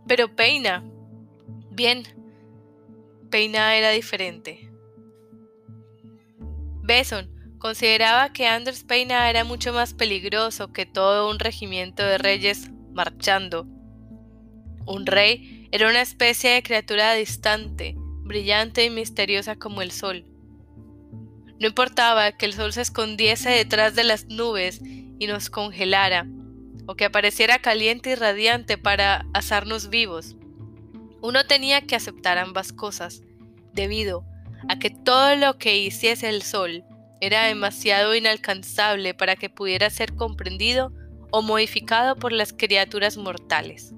Pero 0.06 0.34
Peina. 0.34 0.84
Bien. 1.70 2.04
Peina 3.30 3.76
era 3.76 3.90
diferente. 3.90 4.70
Beson 6.82 7.37
consideraba 7.58 8.32
que 8.32 8.46
Anders 8.46 8.84
Peina 8.84 9.28
era 9.28 9.44
mucho 9.44 9.72
más 9.72 9.94
peligroso 9.94 10.72
que 10.72 10.86
todo 10.86 11.30
un 11.30 11.38
regimiento 11.38 12.02
de 12.04 12.18
reyes 12.18 12.70
marchando. 12.92 13.66
Un 14.86 15.06
rey 15.06 15.68
era 15.70 15.88
una 15.88 16.00
especie 16.00 16.50
de 16.50 16.62
criatura 16.62 17.14
distante, 17.14 17.94
brillante 17.96 18.84
y 18.84 18.90
misteriosa 18.90 19.56
como 19.56 19.82
el 19.82 19.90
sol. 19.90 20.24
No 21.60 21.66
importaba 21.66 22.32
que 22.32 22.46
el 22.46 22.54
sol 22.54 22.72
se 22.72 22.82
escondiese 22.82 23.50
detrás 23.50 23.94
de 23.94 24.04
las 24.04 24.26
nubes 24.26 24.80
y 24.82 25.26
nos 25.26 25.50
congelara, 25.50 26.26
o 26.86 26.94
que 26.94 27.04
apareciera 27.04 27.58
caliente 27.58 28.10
y 28.10 28.14
radiante 28.14 28.78
para 28.78 29.26
asarnos 29.34 29.90
vivos. 29.90 30.36
Uno 31.20 31.44
tenía 31.44 31.82
que 31.82 31.96
aceptar 31.96 32.38
ambas 32.38 32.72
cosas, 32.72 33.22
debido 33.72 34.24
a 34.68 34.78
que 34.78 34.90
todo 34.90 35.34
lo 35.36 35.58
que 35.58 35.78
hiciese 35.78 36.28
el 36.28 36.42
sol 36.42 36.84
era 37.20 37.46
demasiado 37.46 38.14
inalcanzable 38.14 39.14
para 39.14 39.36
que 39.36 39.50
pudiera 39.50 39.90
ser 39.90 40.14
comprendido 40.14 40.92
o 41.30 41.42
modificado 41.42 42.16
por 42.16 42.32
las 42.32 42.52
criaturas 42.52 43.16
mortales. 43.16 43.92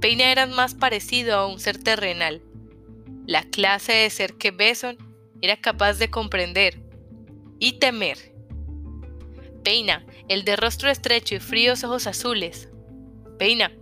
Peina 0.00 0.30
era 0.30 0.46
más 0.46 0.74
parecido 0.74 1.36
a 1.36 1.46
un 1.46 1.58
ser 1.58 1.82
terrenal, 1.82 2.42
la 3.26 3.42
clase 3.42 3.92
de 3.92 4.10
ser 4.10 4.34
que 4.34 4.52
Beson 4.52 4.96
era 5.42 5.56
capaz 5.56 5.94
de 5.94 6.10
comprender 6.10 6.80
y 7.58 7.78
temer. 7.78 8.32
Peina, 9.64 10.06
el 10.28 10.44
de 10.44 10.56
rostro 10.56 10.88
estrecho 10.88 11.34
y 11.34 11.40
fríos 11.40 11.84
ojos 11.84 12.06
azules. 12.06 12.70
Peina, 13.38 13.72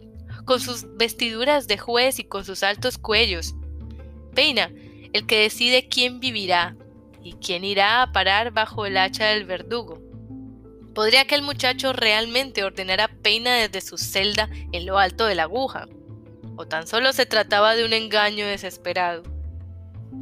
con 0.44 0.60
sus 0.60 0.96
vestiduras 0.96 1.68
de 1.68 1.76
juez 1.76 2.18
y 2.18 2.24
con 2.24 2.44
sus 2.44 2.62
altos 2.62 2.98
cuellos. 2.98 3.54
Peina, 4.34 4.72
el 5.12 5.26
que 5.26 5.40
decide 5.40 5.88
quién 5.88 6.18
vivirá 6.18 6.76
y 7.26 7.32
quién 7.32 7.64
irá 7.64 8.02
a 8.02 8.12
parar 8.12 8.52
bajo 8.52 8.86
el 8.86 8.96
hacha 8.96 9.26
del 9.26 9.46
verdugo. 9.46 10.00
¿Podría 10.94 11.22
aquel 11.22 11.42
muchacho 11.42 11.92
realmente 11.92 12.62
ordenar 12.62 13.00
a 13.00 13.08
Peina 13.08 13.52
desde 13.56 13.80
su 13.80 13.98
celda 13.98 14.48
en 14.70 14.86
lo 14.86 14.96
alto 14.96 15.26
de 15.26 15.34
la 15.34 15.42
aguja? 15.42 15.88
¿O 16.54 16.68
tan 16.68 16.86
solo 16.86 17.12
se 17.12 17.26
trataba 17.26 17.74
de 17.74 17.84
un 17.84 17.92
engaño 17.92 18.46
desesperado? 18.46 19.24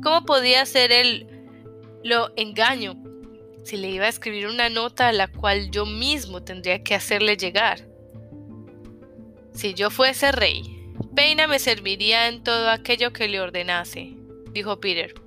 ¿Cómo 0.02 0.24
podía 0.24 0.64
ser 0.64 0.92
él 0.92 1.28
lo 2.02 2.32
engaño 2.36 2.96
si 3.64 3.76
le 3.76 3.90
iba 3.90 4.07
a 4.07 4.09
escribir 4.09 4.46
una 4.46 4.70
nota 4.70 5.09
a 5.09 5.12
la 5.12 5.28
cual 5.28 5.70
yo 5.70 5.84
mismo 5.84 6.42
tendría 6.42 6.82
que 6.82 6.94
hacerle 6.94 7.36
llegar? 7.36 7.86
Si 9.52 9.74
yo 9.74 9.90
fuese 9.90 10.32
rey, 10.32 10.90
Peina 11.14 11.46
me 11.48 11.59
serviría 11.59 12.28
en 12.28 12.42
todo 12.42 12.70
aquello 12.70 13.12
que 13.12 13.28
le 13.28 13.42
ordenase, 13.42 14.16
dijo 14.52 14.80
Peter. 14.80 15.24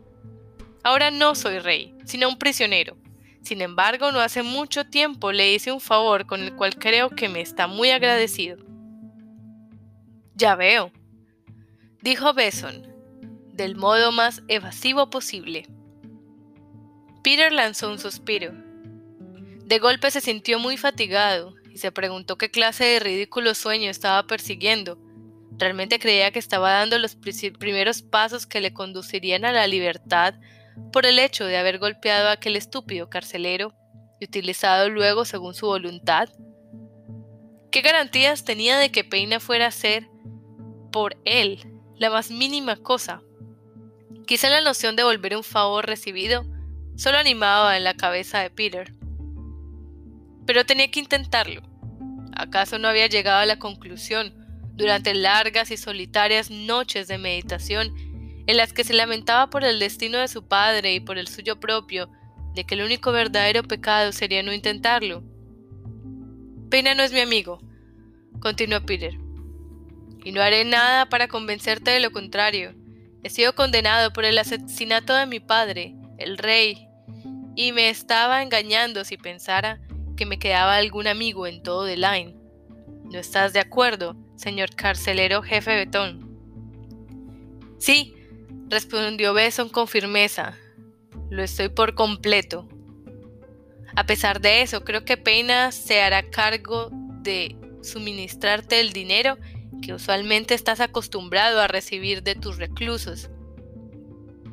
Ahora 0.88 1.12
no 1.12 1.36
soy 1.36 1.60
rey, 1.60 1.94
sino 2.06 2.30
un 2.30 2.40
prisionero. 2.40 2.96
Sin 3.42 3.60
embargo, 3.60 4.14
no 4.14 4.22
hace 4.22 4.42
mucho 4.42 4.86
tiempo 4.86 5.34
le 5.34 5.54
hice 5.54 5.74
un 5.74 5.82
favor 5.82 6.26
con 6.26 6.42
el 6.42 6.56
cual 6.56 6.78
creo 6.78 7.10
que 7.10 7.28
me 7.28 7.42
está 7.42 7.68
muy 7.68 7.90
agradecido. 7.90 8.58
Ya 10.34 10.56
veo, 10.56 10.94
dijo 12.02 12.34
Beson, 12.34 12.88
del 13.52 13.76
modo 13.76 14.14
más 14.14 14.44
evasivo 14.48 15.10
posible. 15.10 15.68
Peter 17.22 17.52
lanzó 17.52 17.92
un 17.92 18.00
suspiro. 18.00 18.54
De 19.66 19.80
golpe 19.80 20.10
se 20.10 20.22
sintió 20.22 20.58
muy 20.58 20.78
fatigado 20.78 21.54
y 21.70 21.80
se 21.80 21.92
preguntó 21.92 22.38
qué 22.38 22.50
clase 22.50 22.86
de 22.86 23.00
ridículo 23.02 23.56
sueño 23.56 23.92
estaba 23.92 24.26
persiguiendo. 24.26 24.98
Realmente 25.58 26.00
creía 26.00 26.32
que 26.32 26.40
estaba 26.40 26.72
dando 26.72 26.98
los 26.98 27.18
primeros 27.18 28.04
pasos 28.04 28.48
que 28.48 28.62
le 28.62 28.72
conducirían 28.72 29.44
a 29.44 29.52
la 29.52 29.68
libertad 29.68 30.36
por 30.92 31.06
el 31.06 31.20
hecho 31.20 31.46
de 31.46 31.58
haber 31.58 31.80
golpeado 31.80 32.30
a 32.30 32.34
aquel 32.34 32.56
estúpido 32.56 33.10
carcelero 33.10 33.74
y 34.20 34.26
utilizado 34.26 34.90
luego 34.90 35.26
según 35.26 35.54
su 35.54 35.68
voluntad. 35.68 36.30
¿Qué 37.72 37.82
garantías 37.82 38.46
tenía 38.46 38.78
de 38.78 38.92
que 38.92 39.04
Peina 39.04 39.40
fuera 39.40 39.68
a 39.68 39.72
ser 39.72 40.08
por 40.92 41.18
él 41.26 41.60
la 41.96 42.10
más 42.10 42.32
mínima 42.32 42.78
cosa 42.78 43.22
Quizá 44.28 44.50
la 44.50 44.60
noción 44.60 44.98
de 44.98 45.06
volver 45.06 45.38
un 45.38 45.44
favor 45.44 45.86
recibido 45.86 46.46
solo 46.98 47.18
animaba 47.18 47.78
en 47.78 47.86
la 47.86 47.94
cabeza 47.94 48.40
de 48.40 48.50
Peter. 48.50 48.92
Pero 50.46 50.66
tenía 50.66 50.92
que 50.92 51.00
intentarlo. 51.00 51.62
¿Acaso 52.36 52.78
no 52.78 52.90
había 52.90 53.08
llegado 53.08 53.40
a 53.40 53.46
la 53.46 53.58
conclusión 53.58 54.34
durante 54.74 55.14
largas 55.14 55.72
y 55.72 55.78
solitarias 55.78 56.52
noches 56.52 57.08
de 57.08 57.18
meditación 57.18 57.96
en 58.48 58.58
las 58.58 58.74
que 58.74 58.84
se 58.84 58.94
lamentaba 58.94 59.50
por 59.50 59.64
el 59.64 59.80
destino 59.80 60.18
de 60.18 60.28
su 60.28 60.48
padre 60.48 60.94
y 60.94 61.00
por 61.00 61.18
el 61.18 61.28
suyo 61.28 61.60
propio, 61.60 62.10
de 62.56 62.64
que 62.64 62.76
el 62.76 62.82
único 62.82 63.12
verdadero 63.12 63.64
pecado 63.64 64.12
sería 64.12 64.42
no 64.42 64.54
intentarlo? 64.54 65.24
Pena 66.70 66.96
no 66.96 67.04
es 67.04 67.14
mi 67.14 67.20
amigo, 67.20 67.60
continuó 68.40 68.82
Peter, 68.82 69.14
y 70.24 70.32
no 70.32 70.42
haré 70.42 70.66
nada 70.66 71.08
para 71.08 71.28
convencerte 71.28 71.92
de 71.92 72.00
lo 72.00 72.12
contrario. 72.12 72.74
He 73.24 73.30
sido 73.30 73.54
condenado 73.54 74.12
por 74.12 74.26
el 74.26 74.38
asesinato 74.38 75.14
de 75.14 75.26
mi 75.26 75.40
padre, 75.40 75.96
el 76.18 76.38
rey, 76.38 76.88
y 77.56 77.72
me 77.74 77.90
estaba 77.90 78.42
engañando 78.42 79.04
si 79.04 79.18
pensara 79.18 79.82
que 80.16 80.26
me 80.26 80.40
quedaba 80.40 80.78
algún 80.78 81.08
amigo 81.08 81.48
en 81.48 81.62
todo 81.64 81.86
The 81.86 81.98
Line. 81.98 82.36
¿No 83.06 83.20
estás 83.20 83.54
de 83.54 83.60
acuerdo, 83.60 84.16
señor 84.36 84.76
carcelero 84.76 85.42
jefe 85.42 85.76
Betón? 85.76 86.28
Sí, 87.80 88.14
respondió 88.70 89.34
Beson 89.34 89.70
con 89.70 89.88
firmeza. 89.88 90.58
Lo 91.30 91.44
estoy 91.44 91.70
por 91.70 91.96
completo. 91.96 92.68
A 93.96 94.06
pesar 94.06 94.42
de 94.42 94.62
eso, 94.62 94.84
creo 94.84 95.06
que 95.06 95.18
Peina 95.18 95.72
se 95.72 96.02
hará 96.02 96.30
cargo 96.30 96.90
de 96.92 97.56
suministrarte 97.82 98.80
el 98.80 98.92
dinero 98.94 99.38
que 99.82 99.94
usualmente 99.94 100.54
estás 100.54 100.80
acostumbrado 100.80 101.62
a 101.62 101.68
recibir 101.68 102.24
de 102.24 102.36
tus 102.36 102.58
reclusos. 102.58 103.30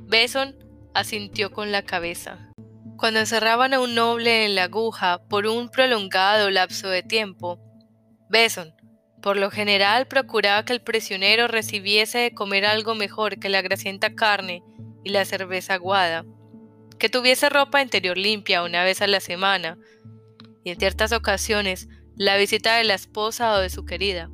Beson 0.07 0.57
asintió 0.95 1.51
con 1.53 1.73
la 1.73 1.83
cabeza. 1.83 2.51
Cuando 2.97 3.21
encerraban 3.21 3.75
a 3.75 3.81
un 3.81 3.95
noble 3.95 4.45
en 4.45 4.55
la 4.55 4.65
aguja 4.65 5.23
por 5.29 5.47
un 5.47 5.69
prolongado 5.69 6.51
lapso 6.51 6.89
de 6.89 7.03
tiempo, 7.03 7.59
Beson, 8.29 8.75
por 9.25 9.39
lo 9.39 9.51
general, 9.51 10.07
procuraba 10.07 10.67
que 10.67 10.75
el 10.75 10.83
prisionero 10.83 11.49
recibiese 11.49 12.19
de 12.19 12.35
comer 12.35 12.67
algo 12.67 12.95
mejor 12.95 13.39
que 13.39 13.49
la 13.49 13.63
grasienta 13.63 14.15
carne 14.15 14.63
y 15.03 15.09
la 15.09 15.25
cerveza 15.25 15.73
aguada, 15.73 16.27
que 16.99 17.09
tuviese 17.09 17.49
ropa 17.49 17.81
interior 17.81 18.19
limpia 18.19 18.63
una 18.63 18.85
vez 18.85 19.01
a 19.01 19.07
la 19.07 19.21
semana, 19.21 19.79
y 20.63 20.73
en 20.73 20.79
ciertas 20.79 21.13
ocasiones 21.13 21.89
la 22.15 22.37
visita 22.37 22.77
de 22.77 22.85
la 22.85 22.93
esposa 22.93 23.55
o 23.55 23.61
de 23.61 23.71
su 23.71 23.87
querida. 23.87 24.29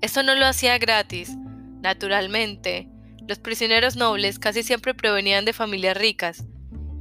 Esto 0.00 0.22
no 0.22 0.36
lo 0.36 0.46
hacía 0.46 0.78
gratis. 0.78 1.36
Naturalmente, 1.82 2.88
los 3.26 3.40
prisioneros 3.40 3.96
nobles 3.96 4.38
casi 4.38 4.62
siempre 4.62 4.94
provenían 4.94 5.44
de 5.44 5.52
familias 5.52 5.96
ricas, 5.96 6.44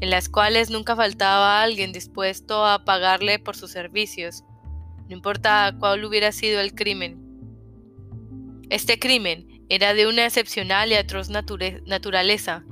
en 0.01 0.09
las 0.09 0.29
cuales 0.29 0.71
nunca 0.71 0.95
faltaba 0.95 1.61
alguien 1.61 1.91
dispuesto 1.91 2.65
a 2.65 2.85
pagarle 2.85 3.37
por 3.37 3.55
sus 3.55 3.69
servicios, 3.69 4.43
no 5.07 5.15
importa 5.15 5.73
cuál 5.79 6.03
hubiera 6.03 6.31
sido 6.31 6.59
el 6.59 6.73
crimen. 6.73 7.23
Este 8.69 8.99
crimen 8.99 9.65
era 9.69 9.93
de 9.93 10.07
una 10.07 10.25
excepcional 10.25 10.91
y 10.91 10.95
atroz 10.95 11.29
naturaleza, 11.29 12.65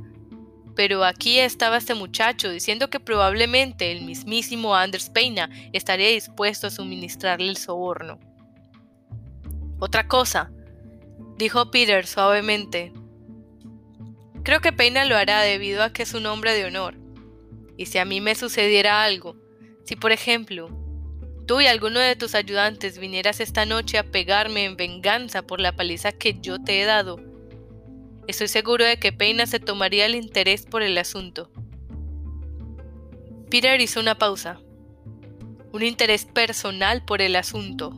pero 0.75 1.05
aquí 1.05 1.39
estaba 1.39 1.77
este 1.77 1.93
muchacho 1.93 2.49
diciendo 2.49 2.89
que 2.89 2.99
probablemente 2.99 3.91
el 3.91 4.03
mismísimo 4.03 4.75
Anders 4.75 5.09
Peina 5.09 5.49
estaría 5.71 6.09
dispuesto 6.09 6.67
a 6.67 6.71
suministrarle 6.71 7.47
el 7.47 7.57
soborno. 7.57 8.19
Otra 9.79 10.07
cosa, 10.07 10.51
dijo 11.37 11.71
Peter 11.71 12.05
suavemente. 12.05 12.91
Creo 14.43 14.59
que 14.59 14.73
Peina 14.73 15.05
lo 15.05 15.15
hará 15.15 15.41
debido 15.41 15.81
a 15.83 15.93
que 15.93 16.03
es 16.03 16.13
un 16.13 16.25
hombre 16.25 16.53
de 16.53 16.65
honor. 16.65 16.97
Y 17.77 17.85
si 17.87 17.97
a 17.97 18.05
mí 18.05 18.19
me 18.19 18.35
sucediera 18.35 19.03
algo, 19.03 19.37
si 19.85 19.95
por 19.95 20.11
ejemplo 20.11 20.84
tú 21.45 21.61
y 21.61 21.67
alguno 21.67 21.99
de 21.99 22.15
tus 22.15 22.35
ayudantes 22.35 22.97
vinieras 22.97 23.39
esta 23.39 23.65
noche 23.65 23.97
a 23.97 24.03
pegarme 24.03 24.65
en 24.65 24.77
venganza 24.77 25.41
por 25.41 25.59
la 25.59 25.75
paliza 25.75 26.11
que 26.11 26.39
yo 26.41 26.59
te 26.61 26.81
he 26.81 26.85
dado, 26.85 27.19
estoy 28.27 28.47
seguro 28.47 28.85
de 28.85 28.97
que 28.97 29.11
Peina 29.11 29.45
se 29.45 29.59
tomaría 29.59 30.05
el 30.05 30.15
interés 30.15 30.65
por 30.65 30.81
el 30.81 30.97
asunto. 30.97 31.49
Peter 33.49 33.79
hizo 33.79 33.99
una 33.99 34.17
pausa. 34.17 34.59
Un 35.71 35.83
interés 35.83 36.25
personal 36.25 37.03
por 37.05 37.21
el 37.21 37.35
asunto. 37.35 37.91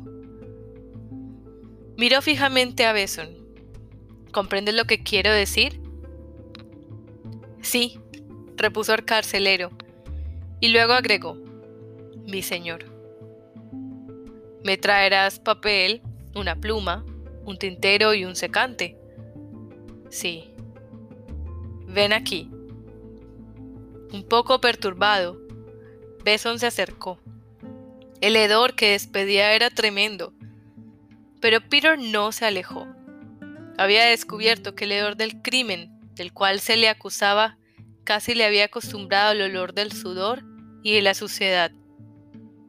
Miró 1.96 2.22
fijamente 2.22 2.86
a 2.86 2.94
Beson. 2.94 3.30
¿Comprendes 4.32 4.76
lo 4.76 4.86
que 4.86 5.04
quiero 5.04 5.32
decir? 5.32 5.80
Sí, 7.62 8.00
repuso 8.56 8.94
el 8.94 9.06
carcelero, 9.06 9.72
y 10.60 10.70
luego 10.70 10.94
agregó, 10.94 11.38
mi 12.26 12.42
señor. 12.42 12.97
Me 14.68 14.76
traerás 14.76 15.40
papel, 15.40 16.02
una 16.36 16.58
pluma, 16.58 17.06
un 17.46 17.58
tintero 17.58 18.14
y 18.14 18.26
un 18.26 18.36
secante. 18.36 18.98
Sí. 20.10 20.52
Ven 21.88 22.12
aquí. 22.12 22.52
Un 24.12 24.26
poco 24.28 24.60
perturbado, 24.60 25.40
Beson 26.26 26.60
se 26.60 26.68
acercó. 26.68 27.18
El 28.20 28.36
hedor 28.36 28.76
que 28.76 28.92
despedía 28.92 29.54
era 29.54 29.70
tremendo, 29.70 30.34
pero 31.40 31.62
Peter 31.62 31.98
no 31.98 32.34
se 32.34 32.44
alejó. 32.44 32.88
Había 33.78 34.04
descubierto 34.04 34.76
que 34.76 34.84
el 34.84 34.92
hedor 34.92 35.16
del 35.16 35.42
crimen 35.42 35.98
del 36.14 36.34
cual 36.34 36.60
se 36.60 36.76
le 36.76 36.90
acusaba 36.90 37.58
Casi 38.04 38.36
le 38.36 38.44
había 38.44 38.66
acostumbrado 38.66 39.32
al 39.32 39.42
olor 39.44 39.74
del 39.74 39.94
sudor 39.94 40.44
y 40.84 40.94
de 40.94 41.02
la 41.02 41.14
suciedad. 41.14 41.72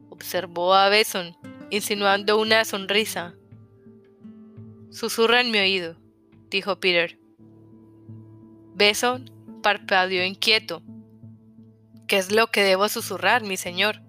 Observó 0.09 0.73
a 0.73 0.87
Beson, 0.87 1.35
insinuando 1.69 2.39
una 2.39 2.65
sonrisa. 2.65 3.35
Susurra 4.91 5.41
en 5.41 5.51
mi 5.51 5.59
oído, 5.59 5.95
dijo 6.49 6.79
Peter. 6.79 7.19
Beson 8.75 9.31
parpadeó 9.61 10.23
inquieto. 10.25 10.81
¿Qué 12.07 12.17
es 12.17 12.31
lo 12.31 12.47
que 12.47 12.63
debo 12.63 12.89
susurrar, 12.89 13.43
mi 13.43 13.57
señor? 13.57 14.01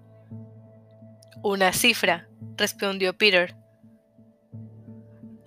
Una 1.43 1.73
cifra, 1.73 2.29
respondió 2.57 3.17
Peter. 3.17 3.55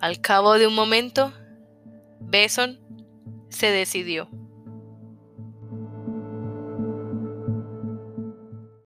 Al 0.01 0.21
cabo 0.21 0.55
de 0.55 0.67
un 0.67 0.75
momento, 0.75 1.33
Beson 2.21 2.79
se 3.49 3.71
decidió. 3.71 4.29